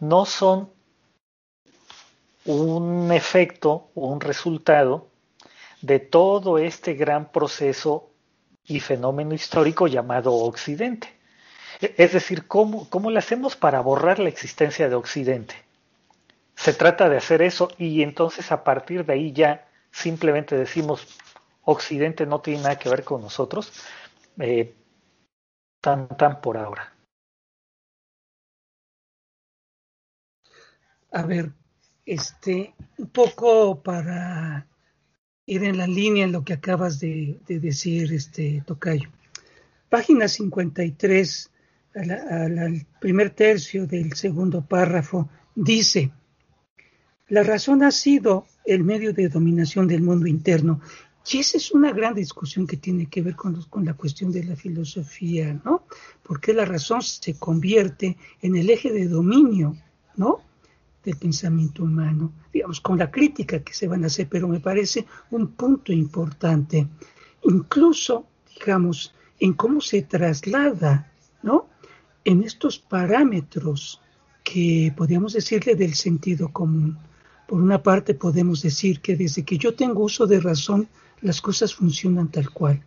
no 0.00 0.26
son 0.26 0.70
un 2.44 3.10
efecto 3.12 3.90
o 3.94 4.08
un 4.08 4.20
resultado 4.20 5.08
de 5.80 5.98
todo 5.98 6.58
este 6.58 6.94
gran 6.94 7.30
proceso 7.32 8.10
y 8.64 8.80
fenómeno 8.80 9.34
histórico 9.34 9.86
llamado 9.86 10.34
Occidente. 10.34 11.14
Es 11.80 12.12
decir, 12.12 12.46
¿cómo, 12.46 12.88
¿cómo 12.88 13.10
le 13.10 13.18
hacemos 13.18 13.56
para 13.56 13.80
borrar 13.80 14.18
la 14.18 14.28
existencia 14.28 14.88
de 14.88 14.94
Occidente? 14.94 15.54
Se 16.54 16.72
trata 16.72 17.08
de 17.08 17.18
hacer 17.18 17.42
eso 17.42 17.68
y 17.78 18.02
entonces 18.02 18.50
a 18.50 18.64
partir 18.64 19.04
de 19.04 19.12
ahí 19.12 19.32
ya 19.32 19.66
simplemente 19.92 20.56
decimos 20.56 21.06
Occidente 21.66 22.26
no 22.26 22.40
tiene 22.40 22.62
nada 22.62 22.78
que 22.78 22.88
ver 22.88 23.04
con 23.04 23.20
nosotros, 23.20 23.72
eh, 24.38 24.74
tan, 25.80 26.08
tan 26.16 26.40
por 26.40 26.56
ahora. 26.56 26.92
A 31.10 31.22
ver, 31.22 31.52
este, 32.04 32.74
un 32.98 33.08
poco 33.08 33.82
para 33.82 34.66
ir 35.46 35.64
en 35.64 35.78
la 35.78 35.86
línea 35.86 36.24
en 36.24 36.32
lo 36.32 36.44
que 36.44 36.52
acabas 36.52 37.00
de, 37.00 37.40
decir, 37.46 38.12
este, 38.12 38.62
Tocayo. 38.66 39.10
Página 39.88 40.28
53, 40.28 41.50
al 41.94 42.86
primer 43.00 43.30
tercio 43.30 43.86
del 43.86 44.12
segundo 44.12 44.64
párrafo, 44.64 45.28
dice, 45.54 46.12
la 47.28 47.42
razón 47.42 47.82
ha 47.82 47.90
sido 47.90 48.46
el 48.64 48.84
medio 48.84 49.12
de 49.12 49.28
dominación 49.28 49.88
del 49.88 50.02
mundo 50.02 50.26
interno. 50.26 50.80
Y 51.28 51.38
esa 51.38 51.56
es 51.56 51.72
una 51.72 51.92
gran 51.92 52.14
discusión 52.14 52.66
que 52.66 52.76
tiene 52.76 53.06
que 53.06 53.20
ver 53.20 53.34
con, 53.34 53.58
la 53.84 53.94
cuestión 53.94 54.30
de 54.30 54.44
la 54.44 54.54
filosofía, 54.54 55.60
¿no? 55.64 55.84
Porque 56.22 56.52
la 56.52 56.64
razón 56.64 57.02
se 57.02 57.36
convierte 57.36 58.16
en 58.42 58.56
el 58.56 58.70
eje 58.70 58.92
de 58.92 59.08
dominio, 59.08 59.76
¿no? 60.16 60.40
del 61.06 61.16
pensamiento 61.16 61.84
humano, 61.84 62.32
digamos, 62.52 62.80
con 62.80 62.98
la 62.98 63.12
crítica 63.12 63.62
que 63.62 63.72
se 63.72 63.86
van 63.86 64.02
a 64.02 64.08
hacer, 64.08 64.28
pero 64.28 64.48
me 64.48 64.58
parece 64.58 65.06
un 65.30 65.52
punto 65.52 65.92
importante, 65.92 66.88
incluso, 67.44 68.26
digamos, 68.58 69.14
en 69.38 69.52
cómo 69.52 69.80
se 69.80 70.02
traslada, 70.02 71.12
¿no? 71.44 71.68
En 72.24 72.42
estos 72.42 72.80
parámetros 72.80 74.00
que 74.42 74.92
podríamos 74.96 75.32
decirle 75.32 75.76
del 75.76 75.94
sentido 75.94 76.52
común. 76.52 76.98
Por 77.46 77.62
una 77.62 77.80
parte 77.80 78.14
podemos 78.14 78.62
decir 78.62 79.00
que 79.00 79.14
desde 79.14 79.44
que 79.44 79.58
yo 79.58 79.74
tengo 79.74 80.02
uso 80.02 80.26
de 80.26 80.40
razón, 80.40 80.88
las 81.20 81.40
cosas 81.40 81.74
funcionan 81.74 82.30
tal 82.30 82.50
cual. 82.50 82.82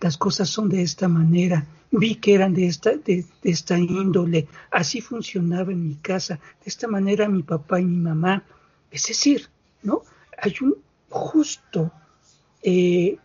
Las 0.00 0.16
cosas 0.16 0.48
son 0.48 0.68
de 0.68 0.82
esta 0.82 1.08
manera 1.08 1.66
vi 1.90 2.16
que 2.16 2.34
eran 2.34 2.54
de 2.54 2.66
esta, 2.66 2.96
de, 2.96 3.24
esta 3.42 3.78
índole, 3.78 4.46
así 4.70 5.00
funcionaba 5.00 5.72
en 5.72 5.88
mi 5.88 5.94
casa, 5.96 6.36
de 6.36 6.66
esta 6.66 6.86
manera 6.86 7.28
mi 7.28 7.42
papá 7.42 7.80
y 7.80 7.84
mi 7.84 7.96
mamá. 7.96 8.44
Es 8.90 9.06
decir, 9.06 9.48
¿no? 9.82 10.02
Hay 10.38 10.54
un 10.60 10.76
justo, 11.08 11.92
eh, 12.62 13.18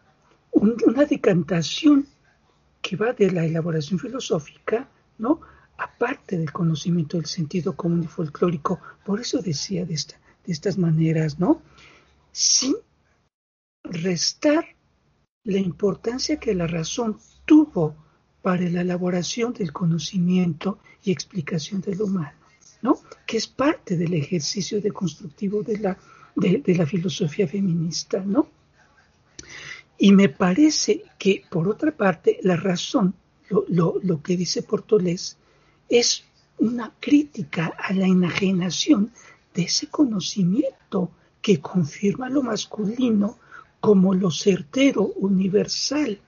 una 0.51 1.05
decantación 1.05 2.07
que 2.81 2.95
va 2.95 3.13
de 3.13 3.31
la 3.31 3.45
elaboración 3.45 3.99
filosófica, 3.99 4.87
¿no? 5.17 5.41
Aparte 5.77 6.37
del 6.37 6.51
conocimiento 6.51 7.17
del 7.17 7.25
sentido 7.25 7.75
común 7.75 8.03
y 8.03 8.07
folclórico, 8.07 8.79
por 9.03 9.19
eso 9.19 9.41
decía 9.41 9.85
de, 9.85 9.93
esta, 9.93 10.15
de 10.45 10.53
estas 10.53 10.77
maneras, 10.77 11.37
¿no? 11.39 11.61
Sin 12.31 12.75
restar 13.89 14.65
la 15.43 15.59
importancia 15.59 16.37
que 16.37 16.55
la 16.55 16.67
razón 16.67 17.17
tuvo 17.45 17.95
para 18.41 18.69
la 18.69 18.81
elaboración 18.81 19.53
del 19.53 19.71
conocimiento 19.71 20.79
y 21.03 21.11
explicación 21.11 21.81
de 21.81 21.95
lo 21.95 22.05
humano, 22.05 22.37
¿no? 22.81 22.99
que 23.25 23.37
es 23.37 23.47
parte 23.47 23.97
del 23.97 24.13
ejercicio 24.13 24.81
de 24.81 24.91
constructivo 24.91 25.63
de 25.63 25.79
la, 25.79 25.97
de, 26.35 26.75
la 26.75 26.85
filosofía 26.85 27.47
feminista. 27.47 28.19
¿no? 28.19 28.47
Y 29.97 30.11
me 30.11 30.29
parece 30.29 31.03
que, 31.17 31.43
por 31.49 31.67
otra 31.67 31.91
parte, 31.91 32.39
la 32.41 32.55
razón, 32.55 33.15
lo, 33.49 33.95
lo 34.01 34.21
que 34.21 34.35
dice 34.37 34.63
Portolés, 34.63 35.37
es 35.89 36.23
una 36.57 36.93
crítica 36.99 37.73
a 37.77 37.93
la 37.93 38.07
enajenación 38.07 39.11
de 39.53 39.63
ese 39.63 39.87
conocimiento 39.87 41.11
que 41.41 41.59
confirma 41.61 42.29
lo 42.29 42.43
masculino 42.43 43.37
como 43.85 44.13
lo 44.13 44.31
certero, 44.31 45.13
universal, 45.17 46.19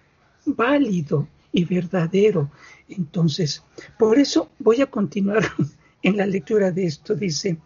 válido, 0.45 1.27
y 1.57 1.65
verdadero. 1.65 2.51
Entonces, 2.88 3.63
por 3.97 4.19
eso 4.19 4.51
voy 4.59 4.81
a 4.81 4.85
continuar 4.85 5.43
en 6.03 6.17
la 6.17 6.27
lectura 6.27 6.71
de 6.71 6.85
esto. 6.85 7.15
Dice, 7.15 7.57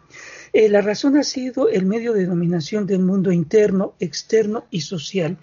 eh, 0.54 0.68
la 0.70 0.80
razón 0.80 1.18
ha 1.18 1.22
sido 1.22 1.68
el 1.68 1.84
medio 1.84 2.14
de 2.14 2.24
dominación 2.24 2.86
del 2.86 3.00
mundo 3.00 3.30
interno, 3.32 3.94
externo 4.00 4.64
y 4.70 4.80
social. 4.80 5.36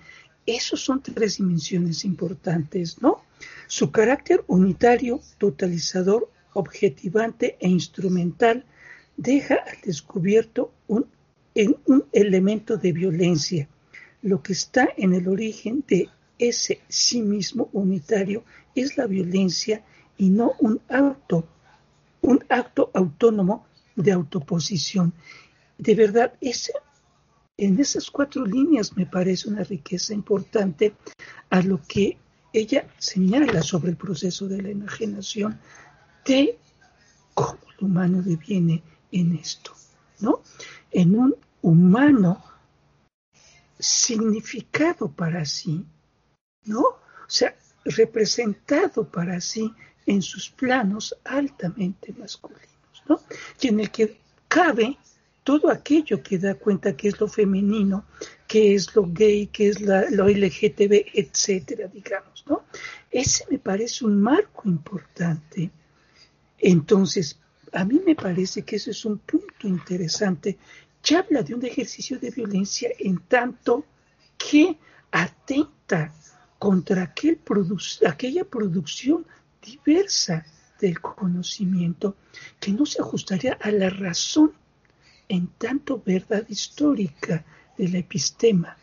Esos 0.47 0.81
son 0.81 1.03
tres 1.03 1.37
dimensiones 1.37 2.05
importantes, 2.05 3.01
¿no? 3.03 3.21
Su 3.67 3.91
carácter 3.91 4.43
unitario, 4.47 5.21
totalizador, 5.37 6.31
objetivante 6.53 7.55
e 7.59 7.69
instrumental 7.69 8.65
deja 9.15 9.55
al 9.55 9.77
descubierto 9.83 10.71
en 11.53 11.75
un 11.85 12.05
elemento 12.11 12.77
de 12.77 12.91
violencia, 12.91 13.69
lo 14.21 14.41
que 14.41 14.53
está 14.53 14.89
en 14.97 15.13
el 15.13 15.27
origen 15.27 15.83
de 15.87 16.09
ese 16.37 16.81
sí 16.87 17.21
mismo 17.21 17.69
unitario 17.73 18.43
es 18.75 18.97
la 18.97 19.07
violencia 19.07 19.83
y 20.17 20.29
no 20.29 20.53
un 20.59 20.81
acto, 20.89 21.47
un 22.21 22.43
acto 22.49 22.91
autónomo 22.93 23.65
de 23.95 24.11
autoposición. 24.11 25.13
De 25.77 25.95
verdad, 25.95 26.33
ese, 26.41 26.73
en 27.57 27.79
esas 27.79 28.09
cuatro 28.09 28.45
líneas 28.45 28.95
me 28.95 29.05
parece 29.05 29.49
una 29.49 29.63
riqueza 29.63 30.13
importante 30.13 30.93
a 31.49 31.61
lo 31.61 31.81
que 31.87 32.17
ella 32.53 32.87
señala 32.97 33.61
sobre 33.61 33.91
el 33.91 33.97
proceso 33.97 34.47
de 34.47 34.61
la 34.61 34.69
enajenación 34.69 35.59
de 36.25 36.57
cómo 37.33 37.59
el 37.77 37.85
humano 37.85 38.21
deviene 38.21 38.83
en 39.11 39.35
esto, 39.35 39.71
¿no? 40.19 40.41
En 40.91 41.17
un 41.17 41.35
humano 41.61 42.43
significado 43.79 45.09
para 45.11 45.45
sí, 45.45 45.85
¿no? 46.65 46.81
O 46.81 46.99
sea, 47.27 47.55
representado 47.85 49.09
para 49.09 49.39
sí 49.39 49.73
en 50.05 50.21
sus 50.21 50.49
planos 50.49 51.15
altamente 51.23 52.13
masculinos, 52.13 53.03
¿no? 53.07 53.21
Y 53.61 53.69
en 53.69 53.79
el 53.79 53.89
que 53.89 54.19
cabe 54.47 54.97
todo 55.43 55.71
aquello 55.71 56.21
que 56.21 56.37
da 56.37 56.55
cuenta 56.55 56.95
que 56.95 57.07
es 57.07 57.19
lo 57.19 57.27
femenino, 57.27 58.05
que 58.47 58.75
es 58.75 58.93
lo 58.95 59.07
gay, 59.07 59.47
que 59.47 59.69
es 59.69 59.81
lo 59.81 60.27
LGTB, 60.27 61.11
etcétera, 61.13 61.87
digamos, 61.87 62.43
¿no? 62.47 62.65
Ese 63.09 63.45
me 63.49 63.57
parece 63.57 64.05
un 64.05 64.21
marco 64.21 64.67
importante. 64.67 65.71
Entonces, 66.57 67.39
a 67.71 67.85
mí 67.85 68.01
me 68.05 68.15
parece 68.15 68.63
que 68.63 68.75
ese 68.75 68.91
es 68.91 69.05
un 69.05 69.19
punto 69.19 69.67
interesante. 69.67 70.57
Ya 71.09 71.21
habla 71.21 71.41
de 71.41 71.55
un 71.55 71.65
ejercicio 71.65 72.19
de 72.19 72.29
violencia 72.29 72.91
en 72.99 73.17
tanto 73.17 73.83
que 74.37 74.77
atenta 75.09 76.13
contra 76.59 77.01
aquel 77.01 77.39
aquella 78.05 78.45
producción 78.45 79.25
diversa 79.59 80.45
del 80.79 81.01
conocimiento 81.01 82.15
que 82.59 82.71
no 82.71 82.85
se 82.85 83.01
ajustaría 83.01 83.53
a 83.53 83.71
la 83.71 83.89
razón 83.89 84.53
en 85.27 85.47
tanto 85.57 85.99
verdad 86.05 86.45
histórica 86.47 87.43
de 87.75 87.89
la 87.89 87.97
epistema 87.97 88.77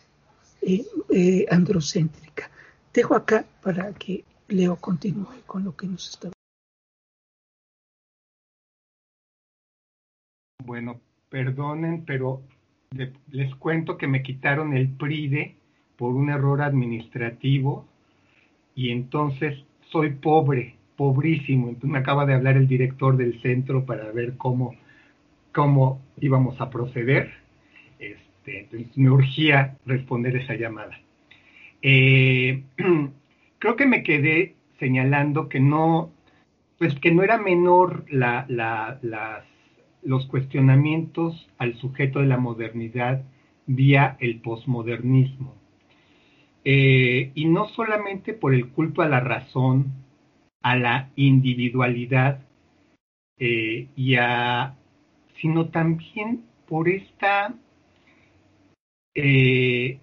eh, 0.63 0.85
eh, 1.11 1.47
androcéntrica. 1.49 2.51
Dejo 2.93 3.15
acá 3.15 3.47
para 3.63 3.95
que 3.95 4.25
Leo 4.49 4.75
continúe 4.75 5.43
con 5.47 5.63
lo 5.63 5.77
que 5.77 5.87
nos 5.87 6.09
está. 6.09 6.33
Bueno, 10.65 11.01
perdonen, 11.29 12.05
pero 12.05 12.43
les 13.31 13.55
cuento 13.57 13.99
que 13.99 14.07
me 14.07 14.23
quitaron 14.23 14.77
el 14.77 14.89
PRIDE 14.89 15.57
por 15.97 16.15
un 16.15 16.31
error 16.31 16.63
administrativo 16.63 17.87
y 18.75 18.91
entonces 18.91 19.65
soy 19.91 20.11
pobre, 20.11 20.75
pobrísimo. 20.97 21.75
Me 21.83 21.99
acaba 21.99 22.27
de 22.27 22.35
hablar 22.35 22.57
el 22.57 22.69
director 22.69 23.17
del 23.17 23.41
centro 23.41 23.85
para 23.85 24.11
ver 24.13 24.37
cómo, 24.37 24.75
cómo 25.53 26.01
íbamos 26.21 26.61
a 26.61 26.71
proceder. 26.71 27.33
Este, 27.99 28.61
entonces 28.61 28.97
me 28.97 29.11
urgía 29.11 29.77
responder 29.87 30.37
esa 30.37 30.55
llamada. 30.55 31.01
Eh, 31.83 32.63
creo 33.59 33.77
que 33.77 33.87
me 33.87 34.03
quedé 34.03 34.55
señalando 34.79 35.49
que 35.49 35.61
no, 35.61 36.11
pues 36.79 36.95
que 37.01 37.11
no 37.11 37.23
era 37.23 37.39
menor 37.39 38.05
la, 38.11 38.45
la, 38.49 38.99
las, 39.03 39.45
los 40.07 40.27
cuestionamientos 40.27 41.49
al 41.59 41.77
sujeto 41.79 42.21
de 42.21 42.27
la 42.27 42.39
modernidad 42.39 43.25
vía 43.67 44.17
el 44.21 44.41
posmodernismo. 44.41 45.55
Eh, 46.65 47.33
y 47.35 47.47
no 47.47 47.69
solamente 47.71 48.33
por 48.33 48.55
el 48.55 48.69
culto 48.69 49.03
a 49.03 49.09
la 49.09 49.21
razón, 49.21 49.93
a 50.63 50.77
la 50.77 51.11
individualidad, 51.17 52.41
eh, 53.39 53.89
y 53.97 54.15
a, 54.15 54.77
sino 55.41 55.69
también 55.71 56.45
por 56.69 56.89
esta, 56.89 57.55
eh, 59.15 59.99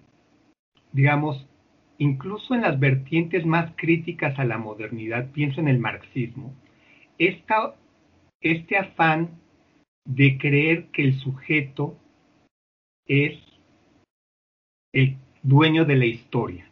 digamos, 0.92 1.46
incluso 1.98 2.54
en 2.54 2.60
las 2.60 2.78
vertientes 2.78 3.46
más 3.46 3.72
críticas 3.76 4.38
a 4.38 4.44
la 4.44 4.58
modernidad, 4.58 5.30
pienso 5.32 5.60
en 5.60 5.68
el 5.68 5.78
marxismo, 5.78 6.54
este 7.18 8.76
afán 8.76 9.43
de 10.04 10.38
creer 10.38 10.86
que 10.86 11.02
el 11.02 11.14
sujeto 11.18 11.96
es 13.06 13.38
el 14.92 15.16
dueño 15.42 15.84
de 15.84 15.96
la 15.96 16.06
historia. 16.06 16.66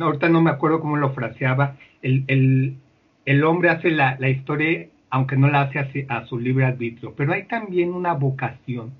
ahorita 0.00 0.28
no 0.28 0.42
me 0.42 0.50
acuerdo 0.50 0.80
cómo 0.80 0.96
lo 0.96 1.12
fraseaba. 1.12 1.76
El, 2.02 2.76
el, 3.24 3.44
hombre 3.44 3.70
hace 3.70 3.90
la, 3.90 4.16
la, 4.18 4.28
historia 4.28 4.88
aunque 5.10 5.36
no 5.36 5.48
la 5.48 5.62
hace 5.62 6.06
a, 6.08 6.16
a 6.16 6.26
su 6.26 6.38
libre 6.38 6.64
arbitrio, 6.64 7.14
pero 7.14 7.32
hay 7.32 7.44
también 7.44 7.92
una 7.92 8.14
vocación 8.14 8.92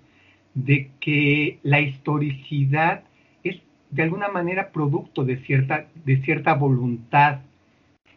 de 0.55 0.91
que 1.01 1.59
la 1.63 1.81
historicidad 1.81 3.05
es 3.45 3.61
de 3.91 4.03
alguna 4.03 4.29
manera 4.29 4.71
producto 4.71 5.25
de 5.25 5.39
cierta, 5.39 5.87
de 6.05 6.21
cierta 6.23 6.55
voluntad 6.55 7.41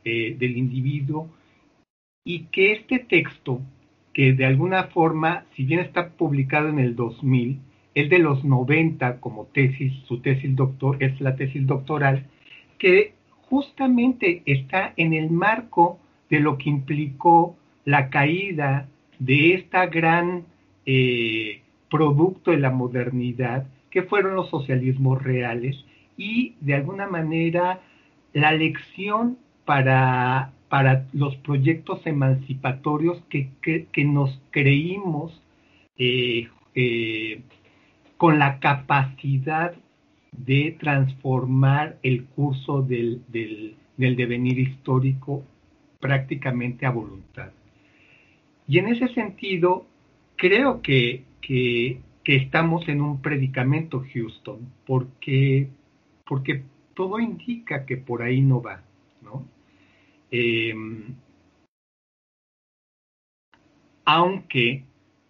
eh, 0.03 0.35
del 0.37 0.57
individuo 0.57 1.29
y 2.25 2.45
que 2.45 2.73
este 2.73 2.99
texto, 2.99 3.61
que 4.13 4.33
de 4.33 4.45
alguna 4.45 4.85
forma, 4.85 5.45
si 5.55 5.63
bien 5.63 5.79
está 5.79 6.09
publicado 6.09 6.69
en 6.69 6.79
el 6.79 6.95
2000, 6.95 7.59
es 7.95 8.09
de 8.09 8.19
los 8.19 8.43
90 8.43 9.19
como 9.19 9.45
tesis, 9.45 9.93
su 10.07 10.19
tesis 10.21 10.55
doctor, 10.55 10.97
es 11.01 11.19
la 11.21 11.35
tesis 11.35 11.65
doctoral, 11.65 12.27
que 12.77 13.13
justamente 13.49 14.41
está 14.45 14.93
en 14.97 15.13
el 15.13 15.29
marco 15.29 15.99
de 16.29 16.39
lo 16.39 16.57
que 16.57 16.69
implicó 16.69 17.55
la 17.85 18.09
caída 18.09 18.87
de 19.19 19.53
esta 19.55 19.85
gran 19.87 20.45
eh, 20.85 21.61
producto 21.89 22.51
de 22.51 22.57
la 22.57 22.71
modernidad, 22.71 23.67
que 23.91 24.03
fueron 24.03 24.35
los 24.35 24.49
socialismos 24.49 25.21
reales, 25.21 25.85
y 26.17 26.55
de 26.61 26.73
alguna 26.75 27.07
manera 27.07 27.81
la 28.33 28.51
lección 28.51 29.37
para, 29.65 30.51
para 30.73 31.05
los 31.13 31.35
proyectos 31.35 32.01
emancipatorios 32.07 33.21
que, 33.29 33.51
que, 33.61 34.05
nos 34.05 34.41
creímos 34.49 35.39
eh, 35.99 36.47
eh, 36.73 37.43
con 38.17 38.39
la 38.39 38.59
capacidad 38.59 39.75
de 40.31 40.75
transformar 40.79 41.99
el 42.01 42.25
curso 42.25 42.81
del, 42.81 43.21
del, 43.27 43.75
del 43.97 44.15
devenir 44.15 44.57
histórico 44.57 45.43
prácticamente 45.99 46.87
a 46.87 46.89
voluntad. 46.89 47.51
Y 48.67 48.79
en 48.79 48.87
ese 48.87 49.09
sentido, 49.09 49.85
creo 50.37 50.81
que, 50.81 51.21
que, 51.39 52.01
estamos 52.25 52.89
en 52.89 52.99
un 53.01 53.21
predicamento, 53.21 54.03
Houston, 54.11 54.71
porque, 54.87 55.67
porque 56.25 56.63
todo 56.95 57.19
indica 57.19 57.85
que 57.85 57.97
por 57.97 58.23
ahí 58.23 58.41
no 58.41 58.59
va. 58.59 58.81
Em, 60.35 61.13
aunque 64.03 64.83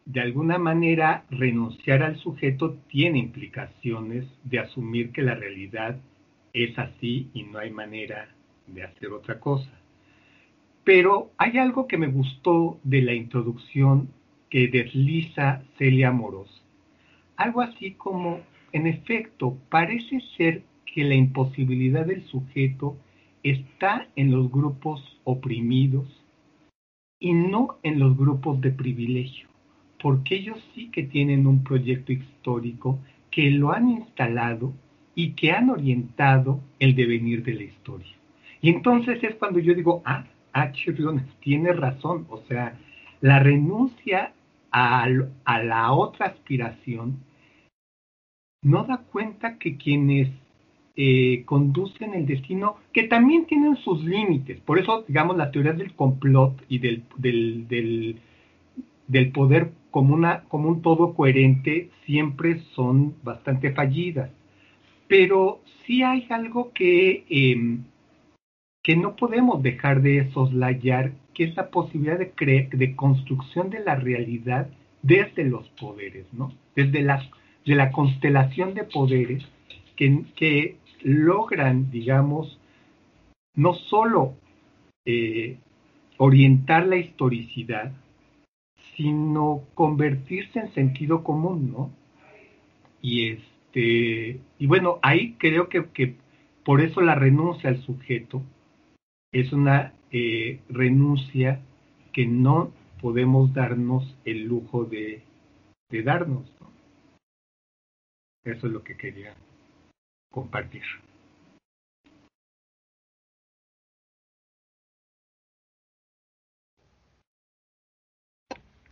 de 0.05 0.21
alguna 0.21 0.57
manera 0.57 1.25
renunciar 1.29 2.03
al 2.03 2.15
sujeto 2.19 2.77
tiene 2.87 3.19
implicaciones 3.19 4.25
de 4.45 4.59
asumir 4.59 5.11
que 5.11 5.21
la 5.21 5.35
realidad 5.35 5.99
es 6.53 6.79
así 6.79 7.29
y 7.33 7.43
no 7.43 7.59
hay 7.59 7.69
manera 7.69 8.29
de 8.67 8.83
hacer 8.83 9.11
otra 9.11 9.41
cosa. 9.41 9.69
Pero 10.85 11.33
hay 11.37 11.57
algo 11.57 11.85
que 11.85 11.97
me 11.97 12.07
gustó 12.07 12.79
de 12.85 13.01
la 13.01 13.13
introducción 13.13 14.07
que 14.49 14.69
desliza 14.69 15.63
Celia 15.77 16.13
Moros. 16.13 16.63
Algo 17.35 17.59
así 17.59 17.91
como, 17.91 18.39
en 18.71 18.87
efecto, 18.87 19.57
parece 19.69 20.21
ser 20.37 20.63
que 20.85 21.03
la 21.03 21.15
imposibilidad 21.15 22.05
del 22.05 22.23
sujeto 22.27 22.95
está 23.43 24.07
en 24.15 24.31
los 24.31 24.51
grupos 24.51 25.01
oprimidos 25.23 26.07
y 27.19 27.33
no 27.33 27.77
en 27.83 27.99
los 27.99 28.17
grupos 28.17 28.59
de 28.61 28.71
privilegio, 28.71 29.47
porque 30.01 30.35
ellos 30.35 30.57
sí 30.73 30.89
que 30.89 31.03
tienen 31.03 31.47
un 31.47 31.63
proyecto 31.63 32.11
histórico 32.11 32.99
que 33.29 33.51
lo 33.51 33.71
han 33.71 33.89
instalado 33.89 34.73
y 35.15 35.31
que 35.33 35.51
han 35.51 35.69
orientado 35.69 36.61
el 36.79 36.95
devenir 36.95 37.43
de 37.43 37.53
la 37.53 37.63
historia. 37.63 38.13
Y 38.61 38.69
entonces 38.69 39.23
es 39.23 39.35
cuando 39.35 39.59
yo 39.59 39.73
digo, 39.73 40.01
ah, 40.05 40.25
H. 40.53 40.93
tiene 41.39 41.73
razón, 41.73 42.25
o 42.29 42.37
sea, 42.47 42.77
la 43.21 43.39
renuncia 43.39 44.33
a, 44.71 45.07
la 45.07 45.93
otra 45.93 46.27
aspiración 46.27 47.23
no 48.61 48.83
da 48.85 48.97
cuenta 48.97 49.57
que 49.57 49.77
quienes 49.77 50.29
eh, 50.95 51.43
conducen 51.45 52.13
el 52.13 52.25
destino, 52.25 52.77
que 52.91 53.03
también 53.03 53.45
tienen 53.45 53.75
sus 53.77 54.03
límites. 54.03 54.59
Por 54.61 54.79
eso, 54.79 55.03
digamos, 55.07 55.37
las 55.37 55.51
teorías 55.51 55.77
del 55.77 55.93
complot 55.93 56.63
y 56.69 56.79
del, 56.79 57.03
del, 57.17 58.17
del, 59.07 59.31
poder 59.31 59.71
como, 59.91 60.13
una, 60.13 60.43
como 60.43 60.69
un 60.69 60.81
todo 60.81 61.13
coherente 61.13 61.89
siempre 62.05 62.61
son 62.75 63.15
bastante 63.23 63.71
fallidas. 63.71 64.29
Pero 65.07 65.61
sí 65.85 66.03
hay 66.03 66.25
algo 66.29 66.71
que 66.73 67.25
em, 67.29 67.83
que 68.83 68.97
no 68.97 69.15
podemos 69.15 69.63
dejar 69.63 70.01
de 70.01 70.29
soslayar, 70.33 71.13
que 71.33 71.45
es 71.45 71.55
la 71.55 71.69
posibilidad 71.69 72.19
de, 72.19 72.69
de 72.71 72.95
construcción 72.95 73.69
de 73.69 73.79
la 73.79 73.95
realidad 73.95 74.67
desde 75.01 75.45
los 75.45 75.67
poderes, 75.69 76.25
¿no? 76.33 76.51
Desde 76.75 77.01
la, 77.01 77.23
de 77.65 77.75
la 77.75 77.91
constelación 77.91 78.73
de 78.73 78.83
poderes 78.83 79.43
que, 79.95 80.23
que 80.35 80.75
logran, 81.03 81.91
digamos, 81.91 82.59
no 83.55 83.73
solo 83.73 84.35
eh, 85.05 85.57
orientar 86.17 86.87
la 86.87 86.97
historicidad, 86.97 87.91
sino 88.95 89.63
convertirse 89.73 90.59
en 90.59 90.73
sentido 90.73 91.23
común, 91.23 91.71
¿no? 91.71 91.91
Y 93.01 93.29
este, 93.29 94.39
y 94.59 94.67
bueno, 94.67 94.99
ahí 95.01 95.33
creo 95.39 95.67
que, 95.67 95.85
que 95.89 96.15
por 96.63 96.81
eso 96.81 97.01
la 97.01 97.15
renuncia 97.15 97.69
al 97.69 97.81
sujeto 97.81 98.41
es 99.31 99.51
una 99.51 99.93
eh, 100.11 100.59
renuncia 100.69 101.59
que 102.13 102.27
no 102.27 102.71
podemos 103.01 103.53
darnos 103.53 104.15
el 104.25 104.43
lujo 104.43 104.85
de, 104.85 105.23
darnos. 105.89 106.49
Eso 108.43 108.67
es 108.67 108.73
lo 108.73 108.83
que 108.83 108.95
quería 108.95 109.35
compartir. 110.33 110.83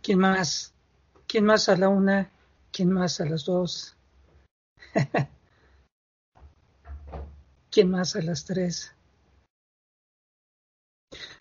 ¿Quién 0.00 0.20
más? 0.20 0.72
¿Quién 1.26 1.44
más 1.44 1.68
a 1.68 1.76
la 1.76 1.88
una? 1.88 2.30
¿Quién 2.70 2.92
más 2.92 3.20
a 3.20 3.26
las 3.26 3.44
dos? 3.44 3.96
¿Quién 7.70 7.90
más 7.90 8.14
a 8.14 8.22
las 8.22 8.44
tres? 8.44 8.94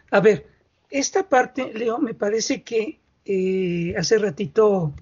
A 0.09 0.19
ver, 0.19 0.47
esta 0.89 1.29
parte, 1.29 1.71
Leo, 1.73 1.99
me 1.99 2.15
parece 2.15 2.63
que 2.63 2.99
eh, 3.23 3.93
hace 3.97 4.17
ratito 4.17 4.93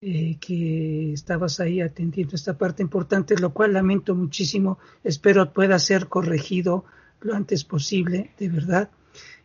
eh, 0.00 0.36
que 0.40 1.12
estabas 1.12 1.58
ahí 1.58 1.80
atendiendo 1.80 2.36
esta 2.36 2.56
parte 2.56 2.82
importante, 2.82 3.36
lo 3.36 3.52
cual 3.52 3.72
lamento 3.72 4.14
muchísimo, 4.14 4.78
espero 5.02 5.52
pueda 5.52 5.76
ser 5.80 6.06
corregido 6.06 6.84
lo 7.20 7.34
antes 7.34 7.64
posible, 7.64 8.30
de 8.38 8.48
verdad. 8.48 8.90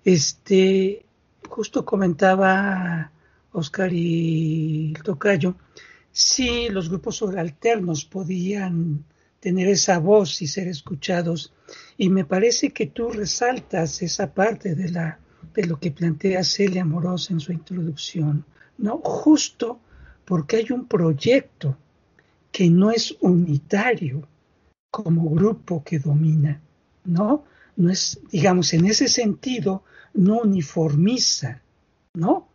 Este, 0.06 1.06
justo 1.50 1.84
comentaba 1.84 3.12
Oscar 3.52 3.92
y 3.94 4.94
el 4.96 5.02
Tocayo, 5.02 5.56
si 6.12 6.70
los 6.70 6.90
grupos 6.90 7.24
alternos 7.24 8.06
podían 8.06 9.06
tener 9.40 9.68
esa 9.68 9.98
voz 9.98 10.40
y 10.44 10.48
ser 10.48 10.68
escuchados. 10.68 11.52
Y 11.98 12.10
me 12.10 12.26
parece 12.26 12.70
que 12.70 12.86
tú 12.86 13.10
resaltas 13.10 14.04
esa 14.04 14.32
parte 14.32 14.76
de, 14.76 14.92
la, 14.92 15.20
de 15.56 15.66
lo 15.66 15.80
que 15.80 15.90
plantea 15.90 16.44
Celia 16.44 16.86
Moros 16.86 17.32
en 17.32 17.40
su 17.40 17.52
introducción, 17.52 18.46
¿no? 18.78 19.00
Justo 19.00 19.80
porque 20.26 20.58
hay 20.58 20.72
un 20.72 20.88
proyecto 20.88 21.78
que 22.52 22.70
no 22.70 22.92
es 22.92 23.16
unitario 23.22 24.28
como 24.92 25.30
grupo 25.32 25.84
que 25.84 26.00
domina, 26.00 26.62
¿no? 27.06 27.46
No 27.76 27.90
es, 27.90 28.20
digamos, 28.32 28.74
en 28.74 28.86
ese 28.86 29.08
sentido, 29.08 29.84
no 30.14 30.42
uniformiza, 30.42 31.62
¿no? 32.14 32.50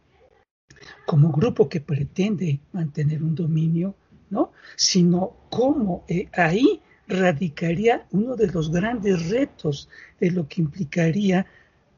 Como 1.05 1.33
grupo 1.33 1.69
que 1.69 1.81
pretende 1.81 2.61
mantener 2.73 3.25
un 3.25 3.35
dominio, 3.35 3.97
¿no? 4.31 4.53
Sino 4.77 5.33
cómo 5.51 6.05
eh, 6.07 6.29
ahí 6.33 6.81
radicaría 7.09 8.07
uno 8.13 8.37
de 8.37 8.47
los 8.49 8.71
grandes 8.71 9.29
retos 9.31 9.89
de 10.21 10.31
lo 10.31 10.47
que 10.47 10.61
implicaría 10.61 11.47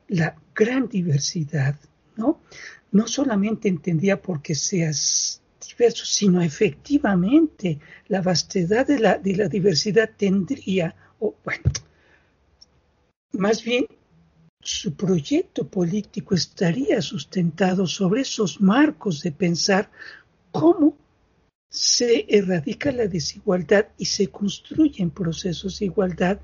la 0.08 0.36
gran 0.54 0.88
diversidad, 0.88 1.76
¿no? 2.16 2.40
No 2.92 3.06
solamente 3.06 3.68
entendía 3.68 4.20
porque 4.22 4.54
seas 4.54 5.42
sino 5.88 6.42
efectivamente 6.42 7.78
la 8.08 8.20
vastedad 8.20 8.86
de 8.86 8.98
la, 8.98 9.18
de 9.18 9.36
la 9.36 9.48
diversidad 9.48 10.10
tendría, 10.16 10.94
o 11.18 11.34
bueno, 11.44 11.70
más 13.32 13.64
bien 13.64 13.86
su 14.60 14.94
proyecto 14.94 15.66
político 15.66 16.34
estaría 16.34 17.00
sustentado 17.00 17.86
sobre 17.86 18.22
esos 18.22 18.60
marcos 18.60 19.22
de 19.22 19.32
pensar 19.32 19.90
cómo 20.52 20.96
se 21.70 22.26
erradica 22.28 22.92
la 22.92 23.06
desigualdad 23.06 23.86
y 23.96 24.04
se 24.04 24.26
construyen 24.26 25.10
procesos 25.10 25.78
de 25.78 25.86
igualdad 25.86 26.40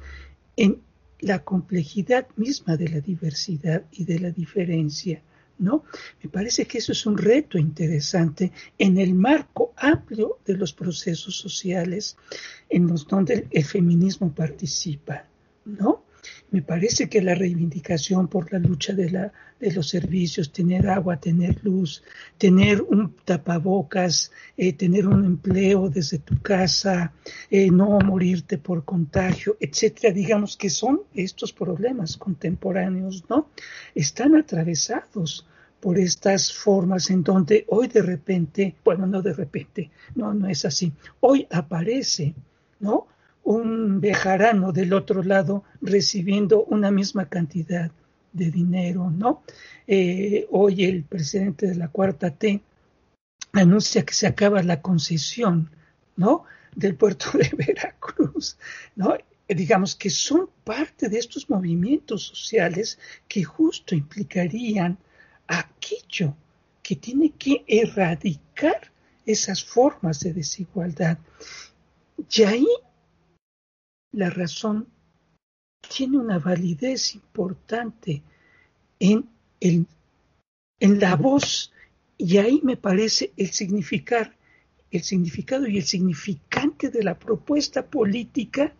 en 0.56 0.80
la 1.20 1.40
complejidad 1.44 2.26
misma 2.36 2.76
de 2.76 2.88
la 2.88 3.00
diversidad 3.00 3.84
y 3.90 4.04
de 4.04 4.20
la 4.20 4.30
diferencia. 4.30 5.20
¿No? 5.58 5.84
Me 6.22 6.28
parece 6.28 6.66
que 6.66 6.78
eso 6.78 6.92
es 6.92 7.06
un 7.06 7.16
reto 7.16 7.58
interesante 7.58 8.52
en 8.78 8.98
el 8.98 9.14
marco 9.14 9.72
amplio 9.76 10.38
de 10.44 10.54
los 10.54 10.72
procesos 10.72 11.36
sociales 11.36 12.16
en 12.68 12.86
los 12.86 13.06
donde 13.06 13.46
el 13.50 13.64
feminismo 13.64 14.34
participa, 14.34 15.24
¿no? 15.64 16.05
Me 16.50 16.62
parece 16.62 17.08
que 17.08 17.20
la 17.20 17.34
reivindicación 17.34 18.28
por 18.28 18.52
la 18.52 18.58
lucha 18.58 18.92
de, 18.92 19.10
la, 19.10 19.32
de 19.58 19.72
los 19.72 19.88
servicios, 19.88 20.52
tener 20.52 20.88
agua, 20.88 21.16
tener 21.18 21.58
luz, 21.64 22.04
tener 22.38 22.82
un 22.82 23.14
tapabocas, 23.24 24.30
eh, 24.56 24.72
tener 24.72 25.08
un 25.08 25.24
empleo 25.24 25.88
desde 25.88 26.18
tu 26.18 26.40
casa, 26.40 27.12
eh, 27.50 27.70
no 27.70 27.98
morirte 27.98 28.58
por 28.58 28.84
contagio, 28.84 29.56
etcétera, 29.58 30.14
digamos 30.14 30.56
que 30.56 30.70
son 30.70 31.02
estos 31.14 31.52
problemas 31.52 32.16
contemporáneos, 32.16 33.24
¿no? 33.28 33.48
Están 33.94 34.36
atravesados 34.36 35.46
por 35.80 35.98
estas 35.98 36.52
formas 36.52 37.10
en 37.10 37.22
donde 37.22 37.64
hoy 37.68 37.88
de 37.88 38.02
repente, 38.02 38.76
bueno, 38.84 39.06
no 39.06 39.20
de 39.20 39.32
repente, 39.32 39.90
no, 40.14 40.32
no 40.32 40.48
es 40.48 40.64
así, 40.64 40.92
hoy 41.20 41.46
aparece, 41.50 42.34
¿no? 42.80 43.08
Un 43.46 44.00
bejarano 44.00 44.72
del 44.72 44.92
otro 44.92 45.22
lado 45.22 45.62
recibiendo 45.80 46.64
una 46.64 46.90
misma 46.90 47.28
cantidad 47.28 47.92
de 48.32 48.50
dinero, 48.50 49.08
¿no? 49.10 49.44
Eh, 49.86 50.48
hoy 50.50 50.84
el 50.84 51.04
presidente 51.04 51.68
de 51.68 51.76
la 51.76 51.86
Cuarta 51.86 52.30
T 52.30 52.60
anuncia 53.52 54.04
que 54.04 54.14
se 54.14 54.26
acaba 54.26 54.64
la 54.64 54.82
concesión, 54.82 55.70
¿no? 56.16 56.42
Del 56.74 56.96
puerto 56.96 57.38
de 57.38 57.48
Veracruz, 57.56 58.58
¿no? 58.96 59.16
digamos 59.48 59.94
que 59.94 60.10
son 60.10 60.50
parte 60.64 61.08
de 61.08 61.18
estos 61.20 61.48
movimientos 61.48 62.24
sociales 62.24 62.98
que 63.28 63.44
justo 63.44 63.94
implicarían 63.94 64.98
aquello 65.46 66.34
que 66.82 66.96
tiene 66.96 67.30
que 67.30 67.64
erradicar 67.68 68.90
esas 69.24 69.64
formas 69.64 70.18
de 70.18 70.32
desigualdad. 70.32 71.18
Y 72.28 72.42
ahí 72.42 72.66
la 74.16 74.30
razón 74.30 74.88
tiene 75.94 76.16
una 76.16 76.38
validez 76.38 77.14
importante 77.14 78.22
en, 78.98 79.28
en 79.60 79.86
la 81.00 81.16
voz 81.16 81.70
y 82.16 82.38
ahí 82.38 82.60
me 82.64 82.78
parece 82.78 83.32
el 83.36 83.50
significar, 83.50 84.34
el 84.90 85.02
significado 85.02 85.66
y 85.66 85.76
el 85.76 85.84
significante 85.84 86.88
de 86.88 87.04
la 87.04 87.18
propuesta 87.18 87.84
política 87.84 88.72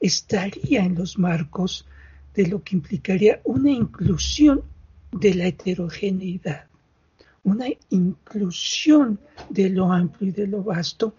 estaría 0.00 0.84
en 0.84 0.96
los 0.96 1.18
marcos 1.20 1.86
de 2.34 2.48
lo 2.48 2.64
que 2.64 2.74
implicaría 2.74 3.40
una 3.44 3.70
inclusión 3.70 4.64
de 5.12 5.34
la 5.34 5.46
heterogeneidad, 5.46 6.66
una 7.44 7.66
inclusión 7.90 9.20
de 9.48 9.70
lo 9.70 9.92
amplio 9.92 10.30
y 10.30 10.32
de 10.32 10.48
lo 10.48 10.64
vasto, 10.64 11.14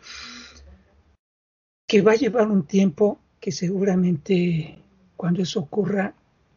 que 1.87 2.01
va 2.01 2.11
a 2.11 2.15
llevar 2.15 2.51
un 2.51 2.63
tiempo 2.63 3.21
que 3.45 3.51
seguramente 3.51 4.75
cuando 5.15 5.43
eso 5.43 5.59
ocurra, 5.59 6.15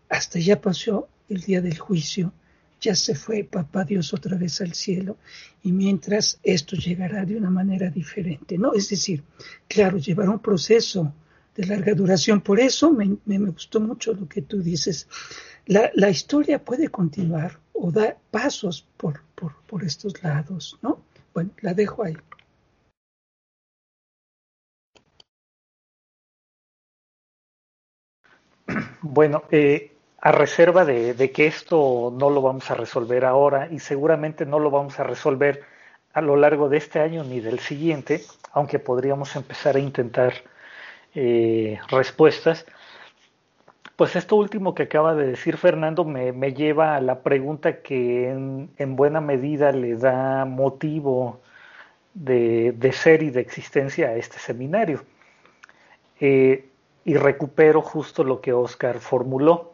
hasta 0.09 0.39
ya 0.39 0.59
pasó 0.59 1.07
el 1.29 1.43
día 1.43 1.61
del 1.61 1.77
juicio, 1.77 2.33
ya 2.81 2.95
se 2.95 3.15
fue 3.15 3.45
papá 3.45 3.85
Dios 3.85 4.15
otra 4.15 4.39
vez 4.39 4.63
al 4.63 4.73
cielo, 4.73 5.19
y 5.63 5.73
mientras 5.73 6.41
esto 6.43 6.77
llegará 6.77 7.27
de 7.27 7.37
una 7.37 7.51
manera 7.51 7.91
diferente, 7.91 8.57
¿no? 8.57 8.73
Es 8.73 8.89
decir, 8.89 9.23
claro, 9.69 9.99
llevará 9.99 10.31
un 10.31 10.39
proceso 10.39 11.13
de 11.55 11.67
larga 11.67 11.93
duración, 11.93 12.41
por 12.41 12.59
eso 12.59 12.91
me, 12.91 13.19
me, 13.27 13.39
gustó 13.39 13.81
mucho 13.81 14.15
lo 14.15 14.27
que 14.27 14.41
tú 14.41 14.63
dices. 14.63 15.09
La, 15.67 15.91
la, 15.93 16.09
historia 16.09 16.65
puede 16.65 16.89
continuar 16.89 17.61
o 17.75 17.93
da 17.93 18.17
pasos 18.31 18.89
por, 18.97 19.21
por, 19.35 19.53
por 19.67 19.85
estos 19.85 20.23
lados, 20.23 20.79
¿no? 20.81 21.03
Bueno, 21.35 21.51
la 21.61 21.75
dejo 21.75 22.03
ahí. 22.03 22.17
Bueno, 29.03 29.45
eh, 29.51 29.93
a 30.21 30.33
reserva 30.33 30.85
de, 30.85 31.31
que 31.33 31.47
esto 31.47 32.13
no 32.17 32.31
lo 32.31 32.43
vamos 32.43 32.71
a 32.71 32.75
resolver 32.75 33.25
ahora 33.25 33.69
y 33.71 33.79
seguramente 33.79 34.47
no 34.47 34.59
lo 34.59 34.71
vamos 34.71 34.99
a 35.01 35.05
resolver 35.05 35.63
a 36.13 36.21
lo 36.21 36.37
largo 36.37 36.69
de 36.69 36.79
este 36.79 37.01
año 37.01 37.25
ni 37.25 37.41
del 37.41 37.61
siguiente, 37.61 38.23
aunque 38.53 38.79
podríamos 38.79 39.37
empezar 39.37 39.77
a 39.77 39.81
intentar 39.81 40.35
eh, 41.15 41.79
respuestas. 41.89 42.67
Pues 43.97 44.15
esto 44.17 44.37
último 44.37 44.75
que 44.75 44.85
acaba 44.85 45.15
de 45.15 45.27
decir 45.27 45.57
Fernando 45.57 46.05
me, 46.05 46.33
lleva 46.53 46.97
a 46.97 47.01
la 47.01 47.21
pregunta 47.23 47.83
que 47.83 48.31
en, 48.31 48.97
buena 48.97 49.21
medida 49.21 49.73
le 49.73 49.97
da 49.97 50.45
motivo 50.45 51.41
de, 52.15 52.91
ser 52.93 53.23
y 53.23 53.31
de 53.31 53.41
existencia 53.41 54.09
a 54.09 54.17
este 54.17 54.39
seminario. 54.39 55.03
Eh, 56.21 56.68
y 57.09 57.15
recupero 57.15 57.81
justo 57.81 58.23
lo 58.23 58.43
que 58.43 58.53
Oscar 58.53 58.99
formuló, 58.99 59.73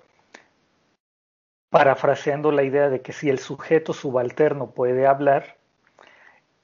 parafraseando 1.68 2.52
la 2.52 2.62
idea 2.62 2.88
de 2.88 3.00
que 3.00 3.12
si 3.12 3.28
el 3.28 3.40
sujeto 3.40 3.92
subalterno 3.92 4.70
puede 4.70 5.08
hablar, 5.08 5.56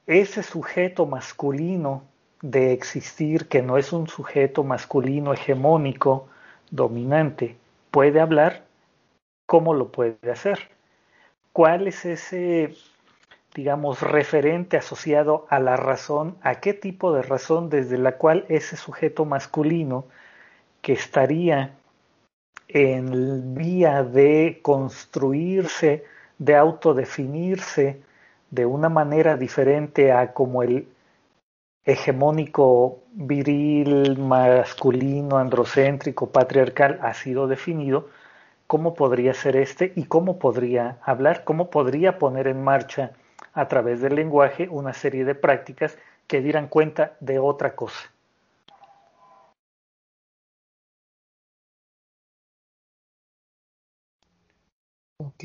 ese 0.07 0.43
sujeto 0.43 1.05
masculino 1.05 2.03
de 2.41 2.71
existir, 2.71 3.49
que 3.49 3.61
no 3.61 3.77
es 3.77 3.91
un 3.91 4.07
sujeto 4.07 4.63
masculino 4.63 5.33
hegemónico, 5.33 6.29
dominante, 6.69 7.57
puede 7.91 8.21
hablar, 8.21 8.63
¿cómo 9.47 9.73
lo 9.73 9.91
puede 9.91 10.31
hacer? 10.31 10.69
¿Cuál 11.51 11.89
es 11.89 12.05
ese, 12.05 12.75
digamos, 13.53 13.99
referente 13.99 14.77
asociado 14.77 15.47
a 15.49 15.59
la 15.59 15.75
razón, 15.75 16.37
a 16.41 16.61
qué 16.61 16.73
tipo 16.73 17.11
de 17.11 17.23
razón 17.23 17.69
desde 17.69 17.97
la 17.97 18.13
cual 18.13 18.45
ese 18.47 18.77
sujeto 18.77 19.25
masculino 19.25 20.05
que 20.81 20.93
estaría 20.93 21.75
en 22.67 23.53
vía 23.53 24.03
de 24.03 24.59
construirse, 24.61 26.05
de 26.37 26.55
autodefinirse 26.55 28.01
de 28.49 28.65
una 28.65 28.89
manera 28.89 29.37
diferente 29.37 30.11
a 30.11 30.33
como 30.33 30.63
el 30.63 30.87
hegemónico 31.83 32.99
viril, 33.13 34.17
masculino, 34.17 35.37
androcéntrico, 35.37 36.29
patriarcal 36.29 36.99
ha 37.01 37.13
sido 37.13 37.47
definido, 37.47 38.09
cómo 38.67 38.93
podría 38.93 39.33
ser 39.33 39.55
este 39.55 39.91
y 39.95 40.05
cómo 40.05 40.37
podría 40.37 40.97
hablar, 41.01 41.43
cómo 41.43 41.69
podría 41.69 42.19
poner 42.19 42.47
en 42.47 42.63
marcha 42.63 43.11
a 43.53 43.67
través 43.67 44.01
del 44.01 44.15
lenguaje 44.15 44.69
una 44.69 44.93
serie 44.93 45.25
de 45.25 45.35
prácticas 45.35 45.97
que 46.27 46.41
dieran 46.41 46.67
cuenta 46.67 47.17
de 47.19 47.39
otra 47.39 47.75
cosa. 47.75 48.10
Ok. 55.21 55.43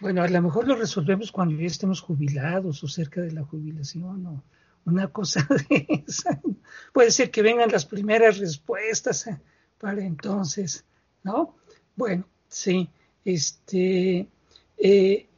Bueno, 0.00 0.22
a 0.22 0.28
lo 0.28 0.42
mejor 0.42 0.68
lo 0.68 0.76
resolvemos 0.76 1.32
cuando 1.32 1.60
ya 1.60 1.66
estemos 1.66 2.00
jubilados 2.00 2.84
o 2.84 2.88
cerca 2.88 3.20
de 3.20 3.32
la 3.32 3.42
jubilación 3.42 4.26
o 4.26 4.44
una 4.84 5.08
cosa 5.08 5.46
de 5.68 6.04
esa. 6.06 6.40
Puede 6.92 7.10
ser 7.10 7.30
que 7.32 7.42
vengan 7.42 7.72
las 7.72 7.86
primeras 7.86 8.38
respuestas 8.38 9.26
eh, 9.26 9.40
para 9.78 10.04
entonces, 10.04 10.84
¿no? 11.24 11.56
Bueno, 11.96 12.28
sí, 12.48 12.88
este, 13.24 14.28
eh, 14.78 15.28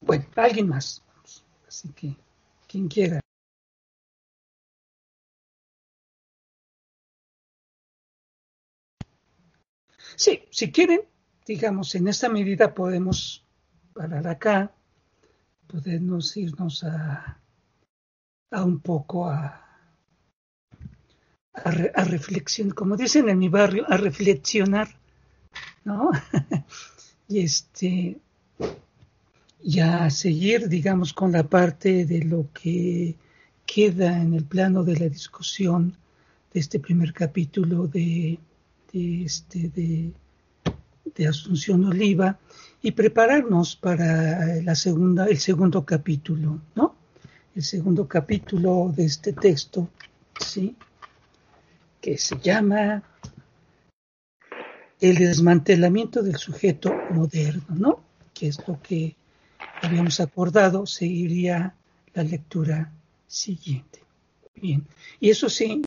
bueno, 0.00 0.26
alguien 0.34 0.68
más. 0.68 1.00
Así 1.68 1.90
que, 1.90 2.16
quien 2.66 2.88
quiera. 2.88 3.20
Sí, 10.16 10.44
si 10.50 10.70
quieren, 10.70 11.02
digamos, 11.46 11.94
en 11.94 12.08
esta 12.08 12.28
medida 12.28 12.74
podemos 12.74 13.44
parar 13.92 14.26
acá, 14.26 14.72
podemos 15.66 16.36
irnos 16.36 16.84
a, 16.84 17.40
a 18.50 18.64
un 18.64 18.80
poco 18.80 19.28
a, 19.28 19.64
a, 21.52 22.04
reflexión, 22.04 22.70
como 22.70 22.96
dicen 22.96 23.28
en 23.28 23.38
mi 23.38 23.48
barrio, 23.48 23.84
a 23.88 23.96
reflexionar, 23.96 24.88
¿no? 25.84 26.10
y 27.28 27.40
este, 27.40 28.18
ya 29.62 30.10
seguir, 30.10 30.68
digamos, 30.68 31.12
con 31.12 31.32
la 31.32 31.44
parte 31.44 32.04
de 32.04 32.24
lo 32.24 32.48
que 32.52 33.16
queda 33.66 34.20
en 34.20 34.34
el 34.34 34.44
plano 34.44 34.84
de 34.84 34.96
la 34.96 35.08
discusión 35.08 35.96
de 36.52 36.60
este 36.60 36.78
primer 36.78 37.12
capítulo 37.12 37.86
de 37.86 38.38
de, 38.94 39.24
este, 39.24 39.68
de, 39.68 40.12
Asunción 41.28 41.84
Oliva 41.84 42.38
y 42.82 42.90
prepararnos 42.90 43.76
para 43.76 44.60
la 44.62 44.74
segunda, 44.74 45.26
el 45.26 45.38
segundo 45.38 45.84
capítulo, 45.84 46.60
¿no? 46.74 46.94
el 47.54 47.62
segundo 47.62 48.08
capítulo 48.08 48.92
de 48.94 49.04
este 49.04 49.32
texto, 49.32 49.88
¿sí? 50.40 50.74
que 52.00 52.18
se 52.18 52.36
llama 52.40 53.02
El 55.00 55.16
desmantelamiento 55.16 56.22
del 56.22 56.36
sujeto 56.36 56.92
moderno, 57.10 57.64
¿no? 57.68 58.00
que 58.32 58.48
es 58.48 58.58
lo 58.66 58.80
que 58.82 59.14
habíamos 59.82 60.18
acordado, 60.18 60.84
seguiría 60.84 61.74
la 62.12 62.24
lectura 62.24 62.92
siguiente. 63.26 64.00
Bien, 64.56 64.86
y 65.20 65.30
eso 65.30 65.48
sí, 65.48 65.82